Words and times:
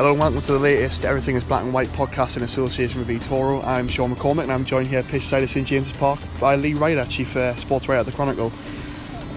Hello 0.00 0.12
and 0.12 0.20
welcome 0.20 0.40
to 0.40 0.52
the 0.52 0.58
latest 0.58 1.04
Everything 1.04 1.36
is 1.36 1.44
Black 1.44 1.62
and 1.62 1.74
White 1.74 1.90
podcast 1.90 2.38
in 2.38 2.42
association 2.42 3.00
with 3.00 3.08
eToro. 3.10 3.62
I'm 3.66 3.86
Sean 3.86 4.16
McCormick 4.16 4.44
and 4.44 4.50
I'm 4.50 4.64
joined 4.64 4.86
here 4.86 5.00
at 5.00 5.08
pitch 5.08 5.24
side 5.24 5.42
of 5.42 5.50
St 5.50 5.66
James's 5.68 5.92
Park 5.92 6.18
by 6.40 6.56
Lee 6.56 6.72
Ryder, 6.72 7.04
Chief 7.04 7.36
uh, 7.36 7.54
Sports 7.54 7.86
Writer 7.86 8.00
at 8.00 8.06
The 8.06 8.12
Chronicle. 8.12 8.50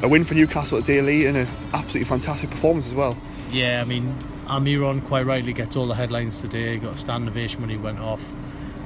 A 0.04 0.08
win 0.08 0.24
for 0.24 0.36
Newcastle 0.36 0.78
at 0.78 0.88
Lee, 0.88 1.26
and 1.26 1.36
an 1.36 1.50
absolutely 1.74 2.06
fantastic 2.06 2.50
performance 2.50 2.88
as 2.88 2.96
well. 2.96 3.18
Yeah, 3.52 3.82
I 3.82 3.84
mean, 3.84 4.18
Almiron 4.46 5.04
quite 5.04 5.26
rightly 5.26 5.52
gets 5.52 5.76
all 5.76 5.86
the 5.86 5.96
headlines 5.96 6.40
today. 6.40 6.78
Got 6.78 6.94
a 6.94 6.98
stand 6.98 7.28
ovation 7.28 7.60
when 7.60 7.70
he 7.70 7.76
went 7.76 8.00
off. 8.00 8.26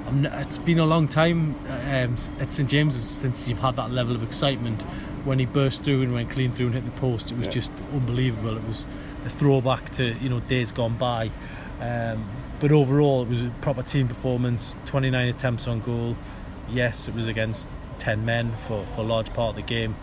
I'm, 0.07 0.25
it's 0.25 0.57
been 0.57 0.79
a 0.79 0.85
long 0.85 1.07
time 1.07 1.53
um, 1.67 2.15
at 2.39 2.53
St 2.53 2.67
James's 2.67 3.07
since 3.07 3.47
you've 3.47 3.59
had 3.59 3.75
that 3.75 3.91
level 3.91 4.15
of 4.15 4.23
excitement. 4.23 4.81
When 5.25 5.37
he 5.37 5.45
burst 5.45 5.83
through 5.83 6.01
and 6.01 6.11
went 6.11 6.31
clean 6.31 6.51
through 6.51 6.67
and 6.67 6.75
hit 6.75 6.85
the 6.85 6.99
post, 6.99 7.31
it 7.31 7.37
was 7.37 7.45
Yeah. 7.45 7.53
just 7.53 7.71
unbelievable. 7.93 8.57
It 8.57 8.67
was 8.67 8.87
a 9.25 9.29
throwback 9.29 9.91
to 9.91 10.13
you 10.15 10.29
know 10.29 10.39
days 10.39 10.71
gone 10.71 10.95
by. 10.97 11.29
Um, 11.79 12.27
but 12.59 12.71
overall, 12.71 13.21
it 13.23 13.29
was 13.29 13.43
a 13.43 13.51
proper 13.61 13.83
team 13.83 14.07
performance. 14.07 14.75
29 14.85 15.27
attempts 15.27 15.67
on 15.67 15.79
goal. 15.81 16.15
Yes, 16.69 17.07
it 17.07 17.13
was 17.13 17.27
against 17.27 17.67
10 17.99 18.25
men 18.25 18.51
for, 18.67 18.85
for 18.87 19.01
a 19.01 19.03
large 19.03 19.31
part 19.33 19.51
of 19.51 19.55
the 19.55 19.61
game. 19.61 19.95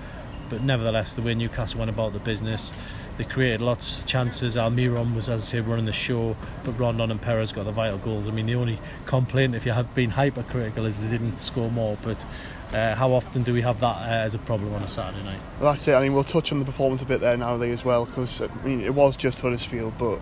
But 0.49 0.63
nevertheless, 0.63 1.15
the 1.15 1.23
way 1.23 1.35
Newcastle 1.35 1.79
went 1.79 1.91
about 1.91 2.13
the 2.13 2.19
business, 2.19 2.73
they 3.17 3.25
created 3.25 3.61
lots 3.61 4.01
of 4.01 4.07
chances. 4.07 4.57
Almiron 4.57 5.15
was, 5.15 5.29
as 5.29 5.43
I 5.43 5.45
say, 5.45 5.61
running 5.61 5.87
the 5.87 5.93
show, 5.93 6.37
but 6.65 6.73
Rondon 6.79 7.11
and 7.11 7.21
Perez 7.21 7.53
got 7.53 7.65
the 7.65 7.73
vital 7.73 7.99
goals. 7.99 8.29
I 8.29 8.31
mean, 8.31 8.47
the 8.47 8.55
only 8.55 8.79
complaint, 9.07 9.55
if 9.55 9.65
you 9.65 9.73
had 9.73 9.93
been 9.95 10.11
hypercritical, 10.11 10.85
is 10.87 10.99
they 10.99 11.09
didn't 11.09 11.41
score 11.41 11.71
more. 11.71 11.97
But 12.03 12.25
uh, 12.73 12.95
how 12.95 13.13
often 13.13 13.43
do 13.43 13.53
we 13.53 13.63
have 13.63 13.81
that 13.81 13.97
uh, 13.97 14.25
as 14.25 14.35
a 14.35 14.39
problem 14.39 14.75
on 14.75 14.83
a 14.83 14.89
Saturday 14.89 15.25
night? 15.25 15.41
Well, 15.61 15.73
that's 15.73 15.87
it. 15.89 15.95
I 15.95 16.01
mean, 16.01 16.13
we'll 16.13 16.25
touch 16.25 16.53
on 16.53 16.59
the 16.59 16.65
performance 16.65 17.03
a 17.03 17.07
bit 17.07 17.21
there 17.21 17.37
now, 17.37 17.55
Lee, 17.55 17.71
as 17.71 17.85
well, 17.85 18.05
because 18.05 18.43
I 18.43 18.49
mean, 18.65 18.81
it 18.81 18.95
was 18.95 19.17
just 19.17 19.41
Huddersfield, 19.41 19.95
but 19.97 20.21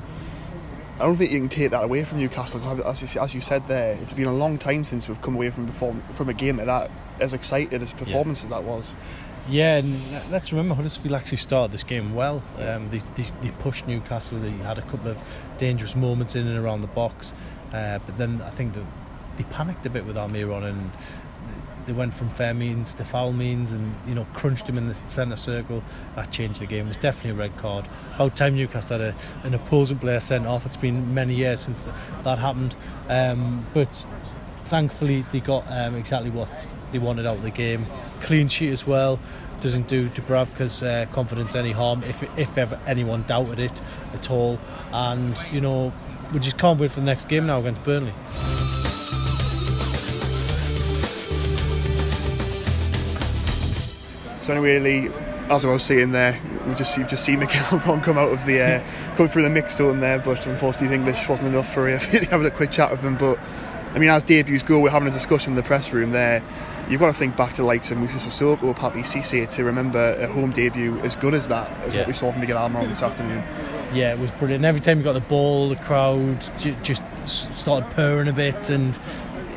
I 1.01 1.05
don't 1.05 1.17
think 1.17 1.33
you 1.33 1.39
can 1.41 1.49
take 1.49 1.71
that 1.71 1.83
away 1.83 2.05
from 2.05 2.19
Newcastle. 2.19 2.61
'cause 2.61 2.81
As 3.03 3.15
you, 3.15 3.21
as 3.21 3.35
you 3.35 3.41
said 3.41 3.67
there, 3.67 3.93
it's 3.93 4.13
been 4.13 4.27
a 4.27 4.33
long 4.33 4.59
time 4.59 4.85
since 4.85 5.09
we've 5.09 5.21
come 5.21 5.35
away 5.35 5.51
from 5.51 5.67
perform- 5.67 6.03
from 6.13 6.29
a 6.29 6.35
game 6.35 6.59
like 6.59 6.67
that 6.67 6.91
as 7.21 7.33
excited 7.33 7.81
as 7.83 7.93
performance 7.93 8.45
as 8.45 8.51
that 8.51 8.63
was. 8.65 8.95
Yeah, 9.49 9.79
and 9.79 9.97
let's 10.31 10.53
remember 10.53 10.75
Huddersfield 10.77 11.15
actually 11.15 11.39
started 11.39 11.73
this 11.73 11.83
game 11.83 12.15
well. 12.15 12.43
Um, 12.61 12.91
they, 12.91 12.99
they, 13.17 13.25
they 13.43 13.51
pushed 13.59 13.89
Newcastle. 13.89 14.39
They 14.39 14.51
had 14.51 14.79
a 14.79 14.83
couple 14.83 15.11
of 15.11 15.17
dangerous 15.59 15.97
moments 15.97 16.37
in 16.37 16.47
and 16.47 16.57
around 16.65 16.83
the 16.83 16.87
box, 16.89 17.33
uh, 17.73 17.99
but 18.07 18.19
then 18.19 18.41
I 18.47 18.51
think 18.51 18.75
that 18.75 18.85
they 19.39 19.45
panicked 19.45 19.85
a 19.87 19.91
bit 19.91 20.07
with 20.07 20.15
Almiron 20.15 20.63
and 20.65 20.91
they 21.87 21.93
went 21.93 22.15
from 22.15 22.29
fair 22.29 22.55
means 22.55 22.95
to 22.95 23.05
foul 23.05 23.33
means, 23.33 23.73
and 23.73 23.95
you 24.07 24.15
know 24.15 24.27
crunched 24.35 24.69
him 24.69 24.79
in 24.79 24.87
the 24.87 24.95
centre 25.07 25.37
circle. 25.37 25.83
That 26.17 26.31
changed 26.31 26.61
the 26.61 26.67
game. 26.67 26.87
It 26.87 26.89
was 26.89 26.97
definitely 26.97 27.31
a 27.31 27.35
red 27.35 27.57
card. 27.57 27.87
About 28.15 28.37
time 28.37 28.57
Newcastle 28.57 28.99
had 28.99 29.09
a, 29.09 29.15
an 29.47 29.55
opposing 29.55 29.99
player 29.99 30.21
sent 30.21 30.47
off. 30.47 30.67
It's 30.67 30.77
been 30.77 31.15
many 31.15 31.35
years 31.35 31.61
since 31.61 31.89
that 32.25 32.39
happened, 32.39 32.75
um, 33.09 33.67
but 33.75 34.05
thankfully 34.67 35.25
they 35.33 35.41
got 35.41 35.65
um, 35.69 35.95
exactly 35.97 36.31
what 36.31 36.67
they 36.93 36.99
wanted 36.99 37.27
out 37.27 37.37
of 37.37 37.43
the 37.43 37.51
game. 37.51 37.87
Clean 38.21 38.49
sheet 38.49 38.71
as 38.71 38.87
well. 38.87 39.19
Doesn't 39.61 39.87
do 39.87 40.09
Dubravka's 40.09 40.83
uh, 40.83 41.07
confidence 41.13 41.55
any 41.55 41.73
harm 41.73 42.03
if 42.03 42.23
if 42.39 42.59
ever 42.59 42.81
anyone 42.87 43.23
doubted 43.25 43.61
it 43.61 43.81
at 44.13 44.31
all. 44.31 44.59
And 44.93 45.37
you 45.53 45.61
know 45.61 45.93
we 46.33 46.41
just 46.41 46.59
can't 46.59 46.81
wait 46.81 46.91
for 46.91 47.01
the 47.01 47.07
next 47.07 47.29
game 47.29 47.47
now 47.47 47.61
against 47.61 47.85
Burnley. 47.85 48.13
So 54.43 54.53
anyway, 54.53 54.79
Lee, 54.81 55.09
as 55.49 55.65
I 55.65 55.69
was 55.69 55.83
saying 55.85 56.13
there, 56.13 56.39
we 56.67 56.75
just 56.75 56.97
you've 56.99 57.09
just 57.09 57.25
seen 57.25 57.39
Mikel 57.39 57.79
Ron 57.87 58.01
come 58.01 58.19
out 58.19 58.33
of 58.33 58.45
the 58.45 58.61
uh, 58.61 59.15
come 59.15 59.29
through 59.29 59.43
the 59.45 59.51
mix 59.51 59.77
zone 59.77 60.01
there, 60.01 60.19
but 60.19 60.45
unfortunately 60.47 60.89
his 60.89 60.93
English 60.93 61.29
wasn't 61.29 61.49
enough 61.49 61.73
for 61.73 61.89
uh, 61.89 61.99
having 62.31 62.47
a 62.47 62.51
quick 62.51 62.71
chat 62.73 62.91
with 62.91 63.01
him. 63.01 63.17
But 63.17 63.39
I 63.95 63.99
mean, 63.99 64.11
as 64.11 64.25
debuts 64.25 64.63
go, 64.65 64.81
we're 64.81 64.91
having 64.91 65.09
a 65.09 65.13
discussion 65.13 65.53
in 65.53 65.57
the 65.57 65.63
press 65.63 65.93
room 65.93 66.11
there. 66.11 66.43
You've 66.89 66.99
got 67.01 67.07
to 67.07 67.13
think 67.13 67.37
back 67.37 67.51
to 67.53 67.59
the 67.59 67.65
likes 67.67 67.91
of 67.93 67.99
Moussa 67.99 68.17
Sissoko, 68.17 68.75
Papiss 68.77 69.15
Cisse 69.15 69.49
to 69.51 69.65
remember 69.65 70.17
a 70.19 70.27
home 70.27 70.51
debut 70.51 70.99
as 71.01 71.15
good 71.15 71.33
as 71.35 71.47
that, 71.49 71.71
as 71.83 71.95
Yeah. 71.95 72.01
what 72.01 72.09
we 72.09 72.13
saw 72.13 72.33
from 72.33 72.41
Miguel 72.41 72.59
Almiron 72.59 72.89
this 72.89 73.03
afternoon. 73.03 73.45
Yeah, 73.95 74.13
it 74.13 74.19
was 74.19 74.31
brilliant. 74.33 74.65
Every 74.65 74.81
time 74.81 74.99
you 74.99 75.05
got 75.05 75.13
the 75.13 75.21
ball, 75.21 75.69
the 75.69 75.77
crowd 75.77 76.45
just 76.83 77.03
started 77.27 77.89
purring 77.91 78.27
a 78.29 78.33
bit, 78.33 78.71
and 78.71 78.99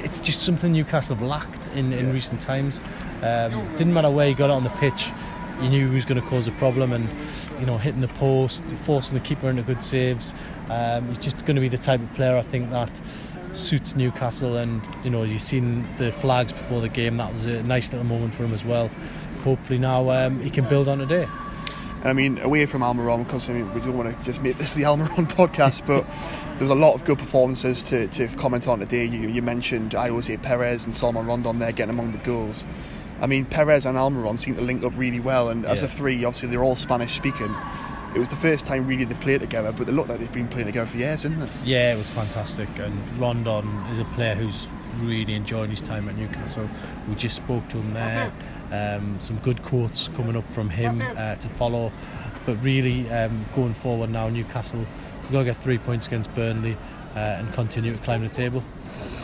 it's 0.03 0.21
just 0.21 0.43
something 0.43 0.71
Newcastle 0.71 1.15
have 1.15 1.25
lacked 1.25 1.59
in, 1.75 1.93
in 1.93 2.13
recent 2.13 2.41
times. 2.41 2.81
Um, 3.21 3.51
didn't 3.75 3.93
matter 3.93 4.09
where 4.09 4.27
you 4.27 4.35
got 4.35 4.49
it 4.49 4.53
on 4.53 4.63
the 4.63 4.69
pitch, 4.71 5.09
you 5.61 5.69
knew 5.69 5.87
he 5.87 5.95
was 5.95 6.05
going 6.05 6.21
to 6.21 6.27
cause 6.27 6.47
a 6.47 6.51
problem, 6.53 6.91
and 6.91 7.09
you 7.59 7.65
know, 7.65 7.77
hitting 7.77 8.01
the 8.01 8.07
post, 8.09 8.61
forcing 8.83 9.13
the 9.13 9.23
keeper 9.23 9.49
into 9.49 9.63
good 9.63 9.81
saves. 9.81 10.33
Um, 10.69 11.07
he's 11.09 11.17
just 11.17 11.45
going 11.45 11.55
to 11.55 11.61
be 11.61 11.69
the 11.69 11.77
type 11.77 12.01
of 12.01 12.13
player 12.15 12.35
I 12.35 12.41
think 12.41 12.69
that 12.71 12.91
suits 13.53 13.95
Newcastle, 13.95 14.57
and 14.57 14.81
you 15.03 15.09
know, 15.09 15.23
you've 15.23 15.41
seen 15.41 15.87
the 15.97 16.11
flags 16.11 16.51
before 16.51 16.81
the 16.81 16.89
game. 16.89 17.17
That 17.17 17.33
was 17.33 17.45
a 17.45 17.63
nice 17.63 17.91
little 17.91 18.07
moment 18.07 18.35
for 18.35 18.43
him 18.43 18.53
as 18.53 18.65
well. 18.65 18.89
Hopefully 19.43 19.79
now 19.79 20.09
um, 20.09 20.41
he 20.41 20.49
can 20.49 20.67
build 20.67 20.87
on 20.87 20.97
today. 20.97 21.27
And 22.05 22.11
I 22.11 22.13
mean, 22.13 22.37
away 22.37 22.67
from 22.67 22.81
Almiron, 22.83 23.23
because 23.25 23.49
I 23.49 23.53
mean, 23.53 23.73
we 23.73 23.81
don't 23.81 23.97
want 23.97 24.15
to 24.15 24.23
just 24.23 24.39
make 24.43 24.59
this 24.59 24.75
the 24.75 24.83
Almiron 24.83 25.27
podcast, 25.35 25.87
but 25.87 26.05
there 26.51 26.61
was 26.61 26.69
a 26.69 26.75
lot 26.75 26.93
of 26.93 27.03
good 27.03 27.17
performances 27.17 27.81
to, 27.83 28.07
to 28.09 28.27
comment 28.37 28.67
on 28.67 28.77
today. 28.79 29.05
You, 29.05 29.27
you 29.27 29.41
mentioned 29.41 29.91
Ayoze 29.93 30.39
Perez 30.43 30.85
and 30.85 30.93
Salomon 30.93 31.25
Rondon 31.25 31.57
there 31.57 31.71
getting 31.71 31.93
among 31.95 32.11
the 32.11 32.19
goals. 32.19 32.63
I 33.21 33.25
mean, 33.25 33.45
Perez 33.45 33.87
and 33.87 33.97
Almiron 33.97 34.37
seem 34.37 34.55
to 34.55 34.61
link 34.61 34.83
up 34.83 34.93
really 34.95 35.19
well, 35.19 35.49
and 35.49 35.65
as 35.65 35.81
Yeah. 35.81 35.87
a 35.87 35.89
three, 35.89 36.23
obviously 36.25 36.49
they're 36.49 36.63
all 36.63 36.75
Spanish 36.75 37.13
speaking. 37.13 37.53
It 38.13 38.19
was 38.19 38.29
the 38.29 38.35
first 38.35 38.65
time 38.67 38.85
really 38.85 39.03
they've 39.03 39.19
played 39.19 39.39
together, 39.41 39.71
but 39.73 39.87
they 39.87 39.91
look 39.93 40.07
like 40.07 40.19
they've 40.19 40.31
been 40.31 40.47
playing 40.47 40.67
together 40.67 40.85
for 40.85 40.97
years, 40.97 41.25
isn't 41.25 41.41
it? 41.41 41.49
Yeah, 41.65 41.93
it 41.93 41.97
was 41.97 42.09
fantastic. 42.09 42.69
And 42.77 43.19
Rondon 43.19 43.67
is 43.91 43.97
a 43.99 44.05
player 44.05 44.35
who's 44.35 44.67
really 45.01 45.33
enjoying 45.33 45.71
his 45.71 45.81
time 45.81 46.07
at 46.07 46.15
Newcastle. 46.15 46.69
We 47.09 47.15
just 47.15 47.35
spoke 47.37 47.67
to 47.69 47.77
him 47.77 47.93
there. 47.93 48.27
Uh-huh. 48.27 48.54
Um, 48.71 49.19
some 49.19 49.37
good 49.39 49.61
quotes 49.63 50.07
coming 50.09 50.35
up 50.35 50.51
from 50.53 50.69
him 50.69 51.01
uh, 51.01 51.35
to 51.35 51.49
follow. 51.49 51.91
But 52.45 52.55
really, 52.63 53.09
um, 53.11 53.45
going 53.55 53.73
forward 53.73 54.09
now, 54.09 54.29
Newcastle, 54.29 54.79
we've 54.79 55.31
got 55.31 55.39
to 55.39 55.45
get 55.45 55.57
three 55.57 55.77
points 55.77 56.07
against 56.07 56.33
Burnley 56.35 56.77
uh, 57.15 57.19
and 57.19 57.51
continue 57.53 57.93
to 57.93 58.03
climb 58.03 58.21
the 58.21 58.29
table. 58.29 58.63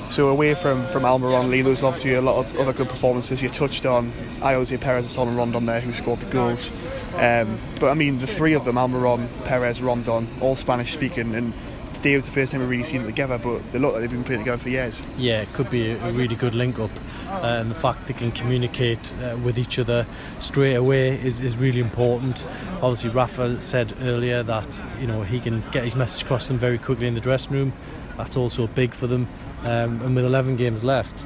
So 0.08 0.28
away 0.28 0.56
from, 0.56 0.86
from 0.88 1.04
Almiron, 1.04 1.50
Lee, 1.50 1.62
there's 1.62 1.84
obviously 1.84 2.16
a 2.16 2.22
lot 2.22 2.38
of 2.38 2.60
other 2.60 2.74
good 2.74 2.90
performances. 2.90 3.42
You 3.42 3.48
touched 3.48 3.86
on 3.86 4.12
Ayoze 4.40 4.80
Perez 4.82 5.06
and 5.06 5.10
Salomon 5.10 5.38
Rondon 5.38 5.66
there, 5.66 5.80
who 5.80 5.94
scored 5.94 6.20
the 6.20 6.30
goals. 6.32 6.72
Um, 7.16 7.58
but 7.80 7.92
I 7.92 7.94
mean, 7.94 8.20
the 8.20 8.28
three 8.28 8.54
of 8.54 8.66
them, 8.66 8.76
Almiron, 8.76 9.28
Perez, 9.46 9.82
Rondon, 9.82 10.28
all 10.42 10.56
Spanish 10.56 10.92
speaking, 10.92 11.34
and 11.34 11.54
today 12.02 12.16
was 12.16 12.26
the 12.26 12.32
first 12.32 12.52
time 12.52 12.62
we've 12.62 12.70
really 12.70 12.84
seen 12.84 13.04
them 13.04 13.12
together, 13.12 13.38
but 13.38 13.60
they 13.72 13.78
look 13.78 13.94
like 13.94 14.02
they've 14.02 14.10
been 14.10 14.24
playing 14.24 14.42
together 14.42 14.58
for 14.58 14.70
years. 14.70 15.04
yeah, 15.18 15.42
it 15.42 15.54
could 15.54 15.70
be 15.70 15.92
a, 15.92 16.04
a 16.08 16.12
really 16.12 16.36
good 16.36 16.56
link 16.56 16.80
up. 16.80 16.90
Uh, 17.28 17.60
and 17.62 17.70
the 17.70 17.76
fact 17.76 18.08
they 18.08 18.14
can 18.14 18.32
communicate 18.32 19.14
uh, 19.22 19.38
with 19.38 19.60
each 19.60 19.78
other 19.78 20.06
straight 20.40 20.74
away 20.74 21.10
is, 21.24 21.40
is 21.40 21.56
really 21.56 21.80
important. 21.80 22.44
Obviously, 22.82 23.12
Rafa 23.12 23.62
said 23.62 23.94
earlier 24.02 24.42
that 24.42 24.82
you 25.00 25.06
know 25.06 25.22
he 25.22 25.40
can 25.40 25.62
get 25.72 25.84
his 25.84 25.96
message 25.96 26.24
across 26.24 26.48
them 26.48 26.58
very 26.58 26.80
quickly 26.80 27.06
in 27.06 27.14
the 27.14 27.22
dressing 27.22 27.54
room. 27.54 27.74
That's 28.18 28.36
also 28.36 28.66
big 28.66 28.96
for 28.96 29.06
them. 29.06 29.28
Um, 29.62 30.02
and 30.02 30.16
with 30.16 30.26
11 30.26 30.56
games 30.56 30.84
left, 30.84 31.24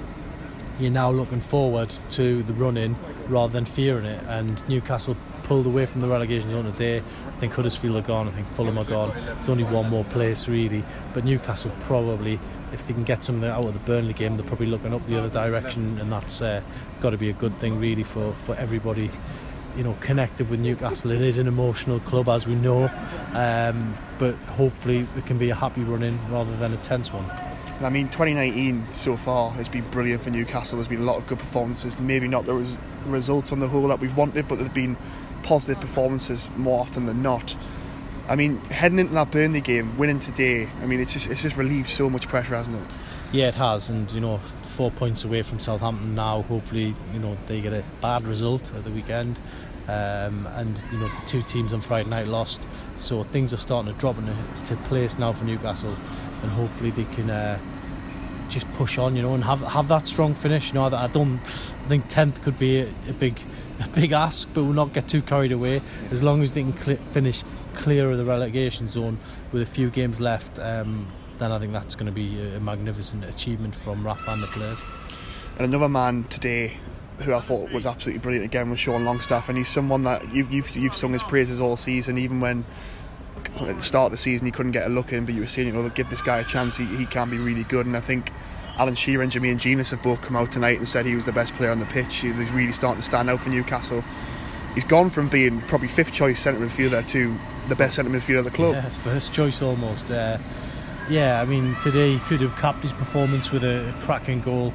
you're 0.77 0.91
now 0.91 1.09
looking 1.09 1.39
forward 1.39 1.89
to 2.09 2.43
the 2.43 2.53
run 2.53 2.75
in 2.75 2.97
rather 3.29 3.53
than 3.53 3.63
fearing 3.63 4.05
it. 4.05 4.21
And 4.27 4.67
Newcastle 4.67 5.15
pulled 5.45 5.65
away 5.67 5.85
from 5.85 6.01
the 6.01 6.07
relegation 6.07 6.49
zone 6.49 6.65
today. 6.65 6.97
I 7.27 7.31
think 7.39 7.53
Huddersfield 7.53 7.95
are 7.95 8.01
gone. 8.01 8.27
I 8.27 8.31
think 8.31 8.47
Fulham 8.47 8.77
are 8.77 8.83
gone. 8.83 9.15
It's 9.37 9.47
only 9.47 9.63
one 9.63 9.89
more 9.89 10.03
place 10.05 10.47
really. 10.47 10.83
But 11.13 11.23
Newcastle 11.23 11.71
probably, 11.81 12.39
if 12.73 12.85
they 12.87 12.93
can 12.93 13.03
get 13.03 13.23
something 13.23 13.49
out 13.49 13.63
of 13.63 13.73
the 13.73 13.79
Burnley 13.79 14.13
game, 14.13 14.37
they're 14.37 14.45
probably 14.45 14.65
looking 14.65 14.93
up 14.93 15.05
the 15.07 15.17
other 15.17 15.29
direction, 15.29 15.99
and 15.99 16.11
that's 16.11 16.41
uh, 16.41 16.61
got 16.99 17.11
to 17.11 17.17
be 17.17 17.29
a 17.29 17.33
good 17.33 17.57
thing 17.59 17.79
really 17.79 18.03
for 18.03 18.33
for 18.33 18.55
everybody. 18.55 19.11
You 19.77 19.83
know, 19.83 19.95
connected 19.99 20.49
with 20.49 20.61
Newcastle. 20.61 21.11
It 21.11 21.21
is 21.21 21.37
an 21.37 21.47
emotional 21.47 21.99
club, 21.99 22.29
as 22.29 22.47
we 22.47 22.55
know, 22.55 22.89
um, 23.33 23.93
but 24.17 24.33
hopefully 24.57 25.05
it 25.17 25.25
can 25.25 25.37
be 25.37 25.49
a 25.49 25.55
happy 25.55 25.81
run 25.81 26.01
in 26.01 26.17
rather 26.31 26.55
than 26.57 26.73
a 26.73 26.77
tense 26.77 27.11
one. 27.11 27.29
I 27.81 27.89
mean, 27.89 28.07
2019 28.07 28.87
so 28.91 29.17
far 29.17 29.51
has 29.51 29.67
been 29.67 29.83
brilliant 29.89 30.23
for 30.23 30.29
Newcastle. 30.29 30.77
There's 30.77 30.87
been 30.87 31.01
a 31.01 31.03
lot 31.03 31.17
of 31.17 31.27
good 31.27 31.39
performances. 31.39 31.99
Maybe 31.99 32.25
not 32.25 32.45
the 32.45 32.53
res- 32.53 32.79
results 33.05 33.51
on 33.51 33.59
the 33.59 33.67
whole 33.67 33.89
that 33.89 33.99
we've 33.99 34.15
wanted, 34.15 34.47
but 34.47 34.59
there's 34.59 34.69
been 34.69 34.95
positive 35.45 35.79
performances 35.79 36.49
more 36.57 36.81
often 36.81 37.05
than 37.05 37.21
not. 37.21 37.55
I 38.27 38.35
mean, 38.35 38.57
heading 38.65 38.99
into 38.99 39.13
that 39.13 39.31
Burnley 39.31 39.61
game, 39.61 39.97
winning 39.97 40.19
today, 40.19 40.67
I 40.81 40.85
mean, 40.87 40.99
it's 40.99 41.13
just 41.13 41.29
it's 41.29 41.43
just 41.43 41.57
relieved 41.57 41.87
so 41.87 42.09
much 42.09 42.27
pressure, 42.27 42.55
hasn't 42.55 42.75
it? 42.75 42.87
Yeah, 43.31 43.49
it 43.49 43.55
has, 43.55 43.89
and 43.89 44.11
you 44.11 44.19
know, 44.19 44.39
four 44.63 44.91
points 44.91 45.23
away 45.23 45.43
from 45.43 45.59
Southampton 45.59 46.15
now. 46.15 46.41
Hopefully, 46.43 46.95
you 47.13 47.19
know, 47.19 47.37
they 47.45 47.61
get 47.61 47.73
a 47.73 47.83
bad 48.01 48.27
result 48.27 48.73
at 48.73 48.83
the 48.83 48.91
weekend. 48.91 49.39
Um, 49.87 50.47
and 50.55 50.83
you 50.91 50.97
know 50.97 51.05
the 51.05 51.21
two 51.27 51.43
teams 51.43 51.71
on 51.71 51.79
Friday 51.79 52.09
night 52.09 52.25
lost, 52.25 52.67
so 52.97 53.23
things 53.23 53.53
are 53.53 53.57
starting 53.57 53.93
to 53.93 53.99
drop 53.99 54.17
into 54.17 54.75
place 54.85 55.19
now 55.19 55.31
for 55.31 55.45
Newcastle, 55.45 55.95
and 56.41 56.49
hopefully 56.49 56.89
they 56.89 57.05
can 57.13 57.29
uh, 57.29 57.59
just 58.49 58.71
push 58.73 58.97
on, 58.97 59.15
you 59.15 59.21
know, 59.21 59.35
and 59.35 59.43
have 59.43 59.61
have 59.61 59.87
that 59.89 60.07
strong 60.07 60.33
finish. 60.33 60.69
You 60.69 60.75
know, 60.75 60.85
I 60.85 61.05
don't 61.05 61.39
think 61.87 62.07
tenth 62.07 62.41
could 62.41 62.57
be 62.57 62.79
a, 62.79 62.87
a, 63.09 63.13
big 63.13 63.39
a 63.79 63.87
big 63.93 64.11
ask, 64.11 64.47
but 64.53 64.63
we'll 64.63 64.73
not 64.73 64.93
get 64.93 65.07
too 65.07 65.21
carried 65.21 65.51
away. 65.51 65.81
As 66.11 66.23
long 66.23 66.41
as 66.41 66.51
they 66.51 66.61
can 66.61 66.77
cl- 66.77 66.97
finish 67.11 67.43
clear 67.73 68.11
of 68.11 68.17
the 68.17 68.25
relegation 68.25 68.87
zone 68.87 69.17
with 69.51 69.61
a 69.61 69.65
few 69.65 69.89
games 69.89 70.21
left, 70.21 70.59
um, 70.59 71.07
then 71.37 71.51
I 71.51 71.59
think 71.59 71.73
that's 71.73 71.95
going 71.95 72.07
to 72.07 72.11
be 72.11 72.39
a, 72.55 72.59
magnificent 72.59 73.25
achievement 73.25 73.75
from 73.75 74.05
Rafa 74.05 74.31
and 74.31 74.43
the 74.43 74.47
players. 74.47 74.83
And 75.57 75.65
another 75.65 75.89
man 75.89 76.25
today 76.25 76.77
who 77.23 77.33
I 77.33 77.39
thought 77.39 77.71
was 77.71 77.85
absolutely 77.85 78.19
brilliant 78.19 78.45
again 78.45 78.69
was 78.69 78.79
Sean 78.79 79.05
Longstaff, 79.05 79.47
and 79.49 79.57
he's 79.57 79.69
someone 79.69 80.03
that 80.03 80.33
you've 80.33 80.51
you've, 80.51 80.75
you've 80.75 80.95
sung 80.95 81.13
his 81.13 81.23
praises 81.23 81.61
all 81.61 81.77
season, 81.77 82.17
even 82.17 82.39
when 82.41 82.65
at 83.61 83.77
the 83.77 83.83
start 83.83 84.07
of 84.07 84.11
the 84.11 84.17
season 84.17 84.45
he 84.45 84.51
couldn't 84.51 84.71
get 84.71 84.85
a 84.85 84.89
look 84.89 85.13
in, 85.13 85.25
but 85.25 85.33
you 85.33 85.41
were 85.41 85.47
saying, 85.47 85.67
you 85.67 85.73
know, 85.73 85.87
give 85.89 86.09
this 86.09 86.21
guy 86.21 86.39
a 86.39 86.43
chance, 86.43 86.75
he, 86.75 86.85
he 86.97 87.05
can 87.05 87.29
be 87.29 87.37
really 87.37 87.63
good, 87.63 87.85
and 87.85 87.95
I 87.95 88.01
think 88.01 88.31
Alan 88.77 88.95
Shearer 88.95 89.23
and 89.23 89.31
Jermaine 89.31 89.57
Jenas 89.57 89.89
have 89.91 90.03
both 90.03 90.21
come 90.21 90.35
out 90.35 90.51
tonight 90.51 90.77
and 90.77 90.87
said 90.87 91.05
he 91.05 91.15
was 91.15 91.25
the 91.25 91.31
best 91.31 91.53
player 91.53 91.71
on 91.71 91.79
the 91.79 91.85
pitch. 91.85 92.17
He's 92.17 92.51
really 92.51 92.73
starting 92.73 92.99
to 92.99 93.05
stand 93.05 93.29
out 93.29 93.39
for 93.39 93.49
Newcastle. 93.49 94.03
He's 94.73 94.83
gone 94.83 95.09
from 95.09 95.29
being 95.29 95.61
probably 95.61 95.87
fifth 95.87 96.11
choice 96.11 96.39
centre 96.39 96.59
midfielder 96.59 97.07
to 97.09 97.37
the 97.69 97.75
best 97.75 97.95
centre 97.95 98.11
midfielder 98.11 98.39
of 98.39 98.45
the 98.45 98.51
club. 98.51 98.73
Yeah, 98.73 98.89
first 98.89 99.33
choice 99.33 99.61
almost. 99.61 100.11
Uh, 100.11 100.37
yeah, 101.09 101.41
I 101.41 101.45
mean 101.45 101.75
today 101.81 102.13
he 102.13 102.19
could 102.19 102.41
have 102.41 102.55
capped 102.57 102.81
his 102.81 102.91
performance 102.91 103.51
with 103.51 103.63
a 103.63 103.95
cracking 104.01 104.41
goal. 104.41 104.73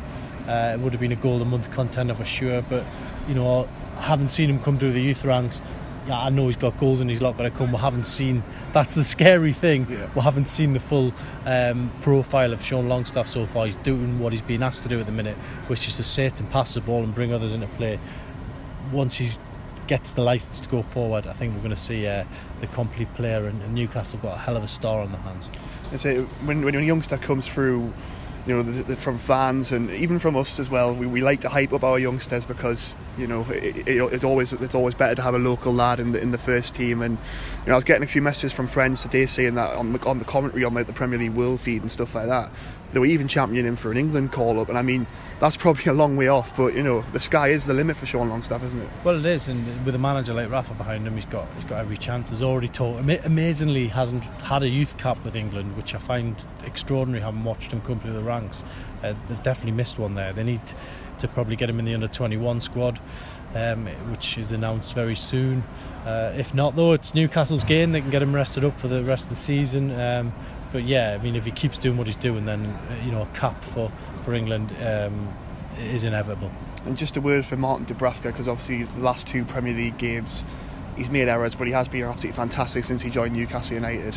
Uh, 0.49 0.73
it 0.75 0.81
would 0.81 0.93
have 0.93 1.01
been 1.01 1.13
a 1.13 1.17
goal 1.17 1.39
the 1.39 1.45
month 1.45 1.71
contender 1.71 2.15
for 2.15 2.25
sure. 2.25 2.63
But 2.63 2.87
you 3.29 3.35
know, 3.35 3.69
I 3.99 4.01
haven't 4.01 4.29
seen 4.31 4.49
him 4.49 4.59
come 4.61 4.79
through 4.79 4.93
the 4.93 5.03
youth 5.03 5.25
ranks. 5.25 5.61
Yeah, 6.07 6.19
I 6.19 6.31
know 6.31 6.47
he's 6.47 6.57
got 6.57 6.79
goals 6.79 7.01
and 7.01 7.11
he's 7.11 7.21
not 7.21 7.37
going 7.37 7.51
to 7.51 7.57
come. 7.57 7.73
We 7.73 7.79
haven't 7.79 8.05
seen. 8.05 8.43
That's 8.73 8.95
the 8.95 9.05
scary 9.05 9.53
thing. 9.53 9.87
Yeah. 9.89 10.11
We 10.15 10.23
haven't 10.23 10.47
seen 10.47 10.73
the 10.73 10.81
full 10.81 11.13
um, 11.45 11.91
profile 12.01 12.53
of 12.53 12.65
Sean 12.65 12.89
Longstaff 12.89 13.29
so 13.29 13.45
far. 13.47 13.67
He's 13.67 13.75
doing 13.77 14.19
what 14.19 14.33
he's 14.33 14.43
been 14.43 14.63
asked 14.63 14.83
to 14.83 14.89
do 14.89 14.99
at 14.99 15.07
the 15.07 15.13
minute, 15.13 15.37
which 15.67 15.87
is 15.89 15.97
to 15.99 16.03
sit 16.03 16.41
and 16.41 16.51
pass 16.51 16.75
the 16.75 16.81
ball 16.81 17.05
and 17.05 17.15
bring 17.15 17.33
others 17.33 17.53
into 17.53 17.67
play. 17.69 17.99
Once 18.93 19.17
he 19.17 19.29
gets 19.87 20.13
the 20.13 20.23
license 20.23 20.61
to 20.61 20.69
go 20.69 20.83
forward, 20.83 21.27
I 21.27 21.33
think 21.33 21.53
we're 21.53 21.61
going 21.61 21.71
to 21.71 21.77
see 21.77 22.07
uh, 22.07 22.25
the 22.61 22.67
complete 22.69 23.13
player, 23.15 23.47
and, 23.47 23.61
and 23.63 23.75
Newcastle 23.75 24.19
got 24.21 24.37
a 24.37 24.39
hell 24.39 24.57
of 24.57 24.63
a 24.63 24.69
star 24.69 25.01
on 25.01 25.13
their 25.13 25.21
hands. 25.21 25.51
I 25.93 25.97
say 25.97 26.21
when 26.45 26.65
when 26.65 26.75
a 26.77 26.81
youngster 26.81 27.19
comes 27.19 27.47
through 27.47 27.93
you 28.51 28.57
know, 28.57 28.63
the, 28.65 28.83
the, 28.83 28.97
from 28.97 29.17
fans 29.17 29.71
and 29.71 29.89
even 29.93 30.19
from 30.19 30.35
us 30.35 30.59
as 30.59 30.69
well. 30.69 30.93
We, 30.93 31.07
we 31.07 31.21
like 31.21 31.41
to 31.43 31.49
hype 31.49 31.73
up 31.73 31.85
our 31.85 32.01
youngsters 32.01 32.45
because 32.45 32.97
you 33.17 33.29
know 33.29 33.43
it, 33.49 33.87
it, 33.87 34.13
it's 34.13 34.25
always 34.25 34.53
it's 34.53 34.75
always 34.75 34.93
better 34.97 35.15
to 35.15 35.23
have 35.23 35.37
a 35.37 35.39
local 35.39 35.73
lad 35.73 36.01
in 36.01 36.11
the 36.11 36.21
in 36.21 36.33
the 36.33 36.39
first 36.39 36.75
team. 36.75 37.01
And 37.01 37.17
you 37.61 37.67
know, 37.69 37.75
I 37.75 37.77
was 37.77 37.85
getting 37.85 38.03
a 38.03 38.09
few 38.09 38.23
messages 38.23 38.53
from 38.53 38.67
friends 38.67 39.03
today 39.03 39.27
saying 39.27 39.55
that 39.55 39.77
on 39.77 39.93
the 39.93 40.05
on 40.05 40.19
the 40.19 40.25
commentary 40.25 40.65
on 40.65 40.75
like 40.75 40.89
the 40.89 40.93
Premier 40.93 41.17
League 41.17 41.35
World 41.35 41.61
feed 41.61 41.81
and 41.83 41.93
stuff 41.93 42.13
like 42.13 42.27
that, 42.27 42.51
they 42.93 42.99
were 42.99 43.07
even 43.07 43.29
championing 43.29 43.67
him 43.67 43.77
for 43.77 43.91
an 43.91 43.97
England 43.97 44.33
call 44.33 44.61
up. 44.61 44.69
And 44.69 44.79
I 44.79 44.83
mean, 44.83 45.07
that's 45.41 45.57
probably 45.57 45.85
a 45.87 45.95
long 45.95 46.17
way 46.17 46.29
off, 46.29 46.57
but 46.57 46.75
you 46.75 46.83
know, 46.83 47.01
the 47.13 47.21
sky 47.21 47.49
is 47.49 47.67
the 47.67 47.75
limit 47.75 47.97
for 47.97 48.07
Sean 48.07 48.29
Longstaff, 48.29 48.63
isn't 48.63 48.81
it? 48.81 48.89
Well, 49.05 49.19
it 49.19 49.27
is, 49.27 49.49
and 49.49 49.87
with 49.87 49.95
a 49.95 49.99
manager 49.99 50.35
like 50.35 50.51
Rafa 50.51 50.75
behind 50.75 51.07
him, 51.07 51.15
he's 51.15 51.27
got 51.27 51.49
he's 51.55 51.65
got 51.65 51.81
every 51.81 51.97
chance. 51.97 52.31
He's 52.31 52.43
already 52.43 52.69
taught. 52.69 53.01
Amazingly, 53.25 53.89
hasn't 53.89 54.23
had 54.43 54.63
a 54.63 54.69
youth 54.69 54.97
cap 54.99 55.23
with 55.25 55.35
England, 55.35 55.77
which 55.77 55.95
I 55.95 55.99
find 55.99 56.37
extraordinary. 56.65 57.23
Having 57.23 57.45
watched 57.45 57.73
him 57.73 57.81
come 57.81 57.99
through 58.01 58.13
the 58.13 58.23
ranks, 58.23 58.65
uh, 59.03 59.15
they've 59.29 59.43
definitely 59.43 59.73
missed 59.73 59.99
one 59.99 60.15
there. 60.15 60.33
They 60.33 60.45
need 60.45 60.61
to 61.19 61.29
probably 61.29 61.57
get 61.57 61.69
him 61.69 61.79
in 61.79 61.85
the 61.85 61.95
under 61.95 62.09
21 62.09 62.61
squad. 62.61 63.01
Um, 63.53 63.87
which 64.13 64.39
is 64.39 64.53
announced 64.53 64.95
very 64.95 65.17
soon. 65.17 65.65
Uh, 66.07 66.33
if 66.37 66.55
not, 66.55 66.77
though, 66.77 66.93
it's 66.93 67.17
Newcastle's 67.17 67.65
game. 67.65 67.91
They 67.91 68.01
can 68.01 68.09
get 68.09 68.23
him 68.23 68.33
rested 68.33 68.65
up 68.65 68.79
for 68.81 68.87
the 68.87 69.03
rest 69.03 69.25
of 69.25 69.31
the 69.31 69.35
season. 69.35 69.91
Um, 69.91 70.33
but 70.73 70.85
yeah, 70.85 71.17
I 71.19 71.23
mean, 71.23 71.37
if 71.37 71.45
he 71.45 71.51
keeps 71.51 71.79
doing 71.79 71.97
what 71.97 72.07
he's 72.07 72.17
doing, 72.17 72.45
then 72.45 72.67
uh, 72.67 73.05
you 73.05 73.13
know, 73.13 73.23
a 73.23 73.27
cap 73.39 73.63
for 73.63 73.91
for 74.23 74.35
England 74.35 74.75
um, 74.85 75.29
is 75.79 76.05
inevitable. 76.05 76.51
And 76.85 76.97
just 76.97 77.17
a 77.17 77.21
word 77.21 77.45
for 77.45 77.57
Martin 77.57 77.87
Dubravka, 77.87 78.25
because 78.25 78.49
obviously 78.49 78.85
the 78.85 79.01
last 79.01 79.27
two 79.27 79.45
Premier 79.45 79.75
League 79.75 79.99
games, 79.99 80.45
he's 80.97 81.11
made 81.11 81.29
errors, 81.29 81.55
but 81.55 81.67
he 81.67 81.73
has 81.73 81.89
been 81.89 82.05
absolutely 82.05 82.37
fantastic 82.37 82.85
since 82.85 83.03
he 83.03 83.11
joined 83.11 83.35
Newcastle 83.35 83.75
United. 83.75 84.17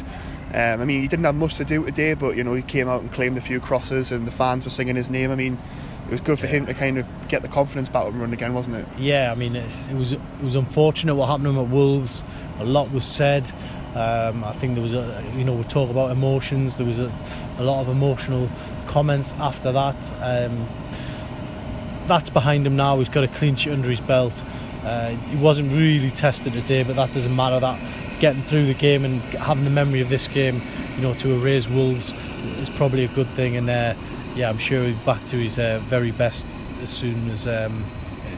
Um, 0.54 0.82
I 0.82 0.86
mean, 0.86 1.02
he 1.02 1.08
didn't 1.08 1.26
have 1.26 1.36
much 1.36 1.56
to 1.56 1.66
do 1.66 1.84
today, 1.86 2.14
but 2.14 2.36
you 2.36 2.44
know, 2.44 2.54
he 2.54 2.62
came 2.62 2.88
out 2.88 3.02
and 3.02 3.12
claimed 3.12 3.38
a 3.38 3.42
few 3.42 3.60
crosses, 3.60 4.12
and 4.12 4.28
the 4.28 4.32
fans 4.32 4.64
were 4.64 4.72
singing 4.72 4.96
his 4.96 5.10
name. 5.10 5.32
I 5.32 5.36
mean, 5.36 5.58
it 6.06 6.12
was 6.12 6.22
good 6.22 6.40
for 6.40 6.48
him 6.48 6.66
to 6.68 6.74
kind 6.74 6.98
of 6.98 7.08
get 7.28 7.42
the 7.42 7.48
confidence 7.48 7.90
back 7.90 8.06
and 8.06 8.20
run 8.20 8.34
again, 8.34 8.54
wasn't 8.54 8.76
it? 8.76 8.86
Yeah, 9.00 9.32
I 9.32 9.36
mean, 9.36 9.56
it 9.56 9.94
was 9.94 10.12
it 10.12 10.20
was 10.44 10.56
unfortunate 10.56 11.16
what 11.16 11.28
happened 11.28 11.46
to 11.46 11.50
him 11.52 11.60
at 11.60 11.70
Wolves. 11.70 12.24
A 12.60 12.66
lot 12.66 12.92
was 12.92 13.06
said. 13.06 13.52
Um, 13.96 14.44
I 14.44 14.52
think 14.54 14.74
there 14.74 14.82
was 14.82 14.94
a, 14.94 15.24
you 15.36 15.44
know, 15.44 15.54
we 15.54 15.64
talk 15.64 15.90
about 15.90 16.12
emotions. 16.12 16.78
There 16.78 16.86
was 16.86 17.00
a, 17.00 17.12
a 17.60 17.64
lot 17.64 17.82
of 17.82 17.90
emotional 17.90 18.50
comments 18.88 19.34
after 19.34 19.72
that. 19.72 20.14
Um, 20.22 20.68
that's 22.08 22.30
behind 22.30 22.66
him 22.66 22.76
now. 22.76 22.98
He's 22.98 23.10
got 23.10 23.24
a 23.24 23.56
sheet 23.56 23.72
under 23.72 23.90
his 23.90 24.02
belt. 24.02 24.44
Uh, 24.84 25.10
he 25.10 25.38
wasn't 25.38 25.72
really 25.72 26.12
tested 26.12 26.54
today, 26.54 26.84
but 26.84 26.96
that 26.96 27.14
doesn't 27.14 27.36
matter. 27.36 27.60
That 27.60 27.80
getting 28.20 28.42
through 28.44 28.66
the 28.66 28.74
game 28.74 29.06
and 29.06 29.22
having 29.22 29.64
the 29.64 29.70
memory 29.70 30.02
of 30.02 30.10
this 30.10 30.28
game, 30.28 30.62
you 30.96 31.04
know, 31.04 31.14
to 31.16 31.34
erase 31.34 31.70
Wolves 31.70 32.14
is 32.60 32.70
probably 32.70 33.04
a 33.04 33.10
good 33.10 33.28
thing. 33.28 33.58
And 33.58 33.70
uh, 33.70 33.94
yeah, 34.36 34.50
I'm 34.50 34.58
sure 34.58 34.84
he'll 34.86 34.98
back 35.06 35.26
to 35.28 35.38
his 35.38 35.60
uh, 35.60 35.80
very 35.84 36.12
best 36.12 36.46
as 36.82 36.90
soon 36.90 37.30
as 37.30 37.48
um, 37.48 37.86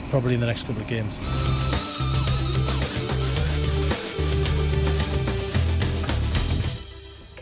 probably 0.09 0.33
in 0.33 0.39
the 0.39 0.47
next 0.47 0.67
couple 0.67 0.81
of 0.81 0.87
games. 0.87 1.19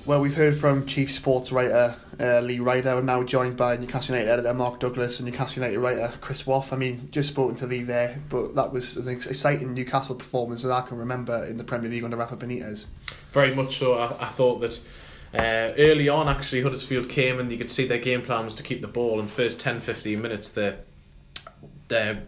Well, 0.06 0.20
we've 0.20 0.36
heard 0.36 0.58
from 0.58 0.86
chief 0.86 1.10
sports 1.10 1.50
writer 1.54 1.96
uh, 2.20 2.42
Lee 2.42 2.60
Ryder, 2.60 2.98
and 2.98 3.06
now 3.06 3.24
joined 3.24 3.56
by 3.56 3.78
Newcastle 3.78 4.16
United 4.16 4.34
editor 4.34 4.54
Mark 4.54 4.82
Douglas 4.82 5.22
and 5.22 5.30
Newcastle 5.30 5.64
United 5.64 5.80
writer 5.80 6.12
Chris 6.20 6.46
Waugh. 6.46 6.66
I 6.74 6.76
mean, 6.76 7.08
just 7.10 7.30
spoken 7.30 7.56
to 7.56 7.68
Lee 7.68 7.84
there, 7.84 8.22
but 8.28 8.54
that 8.56 8.74
was 8.74 8.98
an 8.98 9.08
exciting 9.08 9.74
Newcastle 9.74 10.16
performance 10.16 10.62
that 10.64 10.74
I 10.74 10.82
can 10.82 10.98
remember 10.98 11.46
in 11.46 11.56
the 11.56 11.64
Premier 11.64 11.90
League 11.90 12.04
under 12.04 12.18
Rafa 12.18 12.36
Benitez. 12.36 12.86
Very 13.32 13.56
much 13.56 13.78
so. 13.78 13.94
I, 13.94 14.26
I 14.26 14.28
thought 14.28 14.60
that 14.60 14.78
uh, 15.36 15.74
early 15.78 16.10
on, 16.10 16.28
actually, 16.28 16.64
Huddersfield 16.64 17.08
came 17.08 17.40
and 17.40 17.50
you 17.50 17.58
could 17.58 17.72
see 17.72 17.88
their 17.88 17.98
game 17.98 18.24
plan 18.24 18.44
was 18.44 18.56
to 18.56 18.64
keep 18.64 18.82
the 18.82 18.90
ball. 18.90 19.22
In 19.22 19.28
first 19.28 19.62
10 19.62 19.80
15 19.80 20.22
minutes, 20.22 20.50
the 20.50 20.76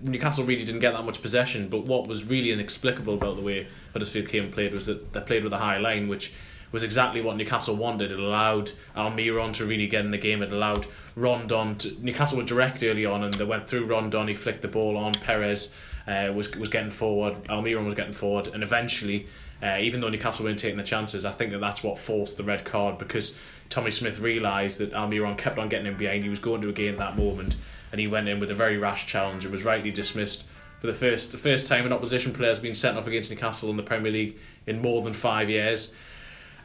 Newcastle 0.01 0.46
really 0.46 0.63
didn't 0.63 0.79
get 0.79 0.94
that 0.94 1.03
much 1.03 1.22
possession. 1.22 1.67
But 1.67 1.88
what 1.88 2.08
was 2.08 2.24
really 2.24 2.53
inexplicable 2.53 3.15
about 3.15 3.36
the 3.36 3.41
way 3.41 3.67
Huddersfield 3.91 4.29
came 4.29 4.46
and 4.46 4.53
played 4.53 4.74
was 4.74 4.86
that 4.86 5.12
they 5.12 5.20
played 5.20 5.44
with 5.44 5.51
a 5.51 5.58
high 5.58 5.77
line, 5.77 6.08
which 6.08 6.32
was 6.72 6.84
exactly 6.84 7.22
what 7.22 7.38
Newcastle 7.38 7.75
wanted. 7.75 8.12
It 8.12 8.19
allowed 8.19 8.72
Almiron 8.95 9.53
to 9.53 9.65
really 9.65 9.88
get 9.88 10.05
in 10.05 10.12
the 10.12 10.17
game. 10.17 10.41
It 10.41 10.51
allowed 10.51 10.88
Rondon 11.15 11.75
to. 11.79 12.03
Newcastle 12.03 12.38
was 12.38 12.45
direct 12.45 12.84
early 12.84 13.05
on 13.05 13.24
and 13.24 13.34
they 13.34 13.45
went 13.45 13.67
through 13.67 13.86
Rondon. 13.86 14.27
He 14.27 14.34
flicked 14.34 14.62
the 14.62 14.67
ball 14.67 14.98
on. 14.98 15.13
Perez 15.13 15.72
uh, 16.07 16.31
was 16.34 16.51
was 16.55 16.69
getting 16.69 16.91
forward. 16.91 17.43
Almiron 17.45 17.86
was 17.86 17.95
getting 17.95 18.13
forward. 18.13 18.48
And 18.48 18.63
eventually, 18.63 19.27
uh, 19.63 19.77
even 19.79 20.01
though 20.01 20.10
Newcastle 20.10 20.45
weren't 20.45 20.60
taking 20.60 20.77
the 20.77 20.84
chances, 20.84 21.25
I 21.25 21.31
think 21.31 21.51
that 21.51 21.60
that's 21.60 21.84
what 21.84 21.98
forced 21.98 22.38
the 22.38 22.43
red 22.43 22.65
card 22.65 22.98
because 22.98 23.38
Tommy 23.69 23.91
Smith 23.91 24.19
realised 24.19 24.77
that 24.79 24.91
Almiron 24.93 25.38
kept 25.38 25.57
on 25.57 25.69
getting 25.69 25.88
in 25.88 25.98
behind. 25.98 26.24
He 26.24 26.29
was 26.29 26.39
going 26.39 26.62
to 26.62 26.69
a 26.69 26.74
game 26.74 26.98
that 26.98 27.17
moment 27.17 27.55
and 27.91 28.01
he 28.01 28.07
went 28.07 28.27
in 28.27 28.41
with 28.41 28.51
a 28.51 28.55
very 28.55 28.77
rash 28.77 29.07
challenge 29.07 29.45
and 29.45 29.53
was 29.53 29.63
rightly 29.63 29.91
dismissed 29.91 30.43
for 30.81 30.88
the 30.88 30.93
first 30.93 31.31
the 31.31 31.38
first 31.38 31.67
time 31.67 31.86
an 31.86 31.93
opposition 31.93 32.34
player 32.34 32.50
has 32.50 32.60
been 32.60 32.74
sent 32.74 32.98
off 32.98 33.07
against 33.07 33.31
Newcastle 33.31 33.69
in 33.69 33.77
the 33.77 33.84
Premier 33.84 34.12
League 34.12 34.38
in 34.67 34.81
more 34.81 35.01
than 35.01 35.13
five 35.13 35.50
years. 35.50 35.93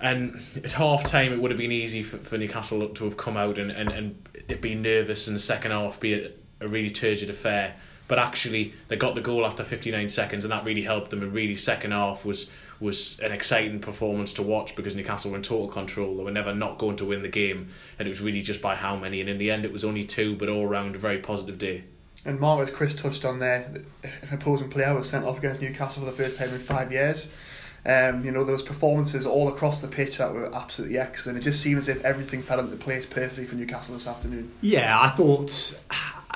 And 0.00 0.40
at 0.57 0.73
half 0.73 1.04
time, 1.04 1.33
it 1.33 1.40
would 1.40 1.50
have 1.50 1.59
been 1.59 1.73
easy 1.73 2.02
for, 2.02 2.19
for 2.19 2.38
Newcastle 2.38 2.88
to 2.88 3.04
have 3.04 3.16
come 3.16 3.37
out 3.37 3.59
and, 3.59 3.71
and, 3.71 3.92
and 3.92 4.28
it 4.49 4.62
be 4.62 4.75
nervous 4.75 5.26
and 5.26 5.37
the 5.37 5.40
second 5.40 5.73
half 5.73 6.00
be 6.00 6.14
a, 6.14 6.30
a 6.61 6.69
really 6.69 6.90
turgid 6.90 7.28
affair. 7.28 7.76
But 8.09 8.19
actually, 8.19 8.75
they 8.88 8.97
got 8.97 9.14
the 9.14 9.21
goal 9.21 9.47
after 9.47 9.62
59 9.62 10.09
seconds, 10.09 10.45
and 10.45 10.50
that 10.50 10.64
really 10.64 10.83
helped 10.83 11.11
them. 11.11 11.23
And 11.23 11.33
really, 11.33 11.54
second 11.54 11.92
half 11.92 12.25
was 12.25 12.50
was 12.80 13.21
an 13.21 13.30
exciting 13.30 13.78
performance 13.78 14.33
to 14.33 14.42
watch 14.42 14.75
because 14.75 14.97
Newcastle 14.97 15.30
were 15.30 15.37
in 15.37 15.42
total 15.42 15.69
control. 15.69 16.16
They 16.16 16.25
were 16.25 16.30
never 16.30 16.54
not 16.54 16.78
going 16.78 16.97
to 16.97 17.04
win 17.04 17.23
the 17.23 17.28
game, 17.28 17.69
and 17.99 18.09
it 18.09 18.11
was 18.11 18.21
really 18.21 18.42
just 18.42 18.61
by 18.61 18.75
how 18.75 18.97
many. 18.97 19.21
And 19.21 19.28
in 19.28 19.38
the 19.38 19.50
end, 19.50 19.64
it 19.64 19.73
was 19.73 19.85
only 19.85 20.02
two, 20.02 20.35
but 20.35 20.49
all 20.49 20.66
round 20.66 20.97
a 20.97 20.99
very 20.99 21.19
positive 21.19 21.59
day. 21.59 21.85
And 22.25 22.40
Mark, 22.40 22.61
as 22.61 22.71
Chris 22.71 22.95
touched 22.95 23.25
on 23.25 23.38
there, 23.38 23.71
an 24.02 24.28
opposing 24.33 24.71
player 24.71 24.95
was 24.95 25.09
sent 25.09 25.25
off 25.25 25.38
against 25.38 25.61
Newcastle 25.61 26.02
for 26.02 26.11
the 26.11 26.16
first 26.16 26.38
time 26.38 26.49
in 26.52 26.59
five 26.59 26.90
years. 26.90 27.30
Um, 27.87 28.25
you 28.25 28.30
know, 28.30 28.44
there 28.44 28.52
was 28.52 28.62
performances 28.62 29.25
all 29.25 29.49
across 29.49 29.80
the 29.80 29.88
pitch 29.88 30.18
that 30.18 30.32
were 30.32 30.54
absolutely 30.54 30.99
excellent. 30.99 31.38
It 31.38 31.42
just 31.42 31.62
seemed 31.62 31.78
as 31.78 31.88
if 31.88 32.04
everything 32.04 32.42
fell 32.42 32.60
into 32.60 32.76
place 32.76 33.06
perfectly 33.06 33.46
for 33.46 33.54
Newcastle 33.54 33.94
this 33.94 34.06
afternoon. 34.06 34.50
Yeah, 34.60 35.00
I 35.00 35.08
thought 35.08 35.78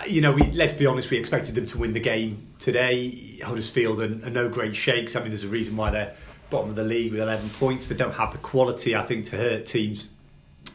you 0.06 0.20
know, 0.20 0.32
we, 0.32 0.42
let's 0.52 0.72
be 0.72 0.86
honest, 0.86 1.10
we 1.10 1.18
expected 1.18 1.54
them 1.54 1.66
to 1.66 1.78
win 1.78 1.92
the 1.92 2.00
game 2.00 2.46
today. 2.58 3.38
Huddersfield 3.42 4.00
are, 4.00 4.26
are 4.26 4.30
no 4.30 4.48
great 4.48 4.74
shakes. 4.74 5.16
I 5.16 5.20
mean, 5.20 5.28
there's 5.28 5.44
a 5.44 5.48
reason 5.48 5.76
why 5.76 5.90
they're 5.90 6.14
bottom 6.50 6.70
of 6.70 6.76
the 6.76 6.84
league 6.84 7.12
with 7.12 7.20
11 7.20 7.50
points. 7.50 7.86
They 7.86 7.94
don't 7.94 8.14
have 8.14 8.32
the 8.32 8.38
quality, 8.38 8.94
I 8.94 9.02
think, 9.02 9.26
to 9.26 9.36
hurt 9.36 9.66
teams. 9.66 10.08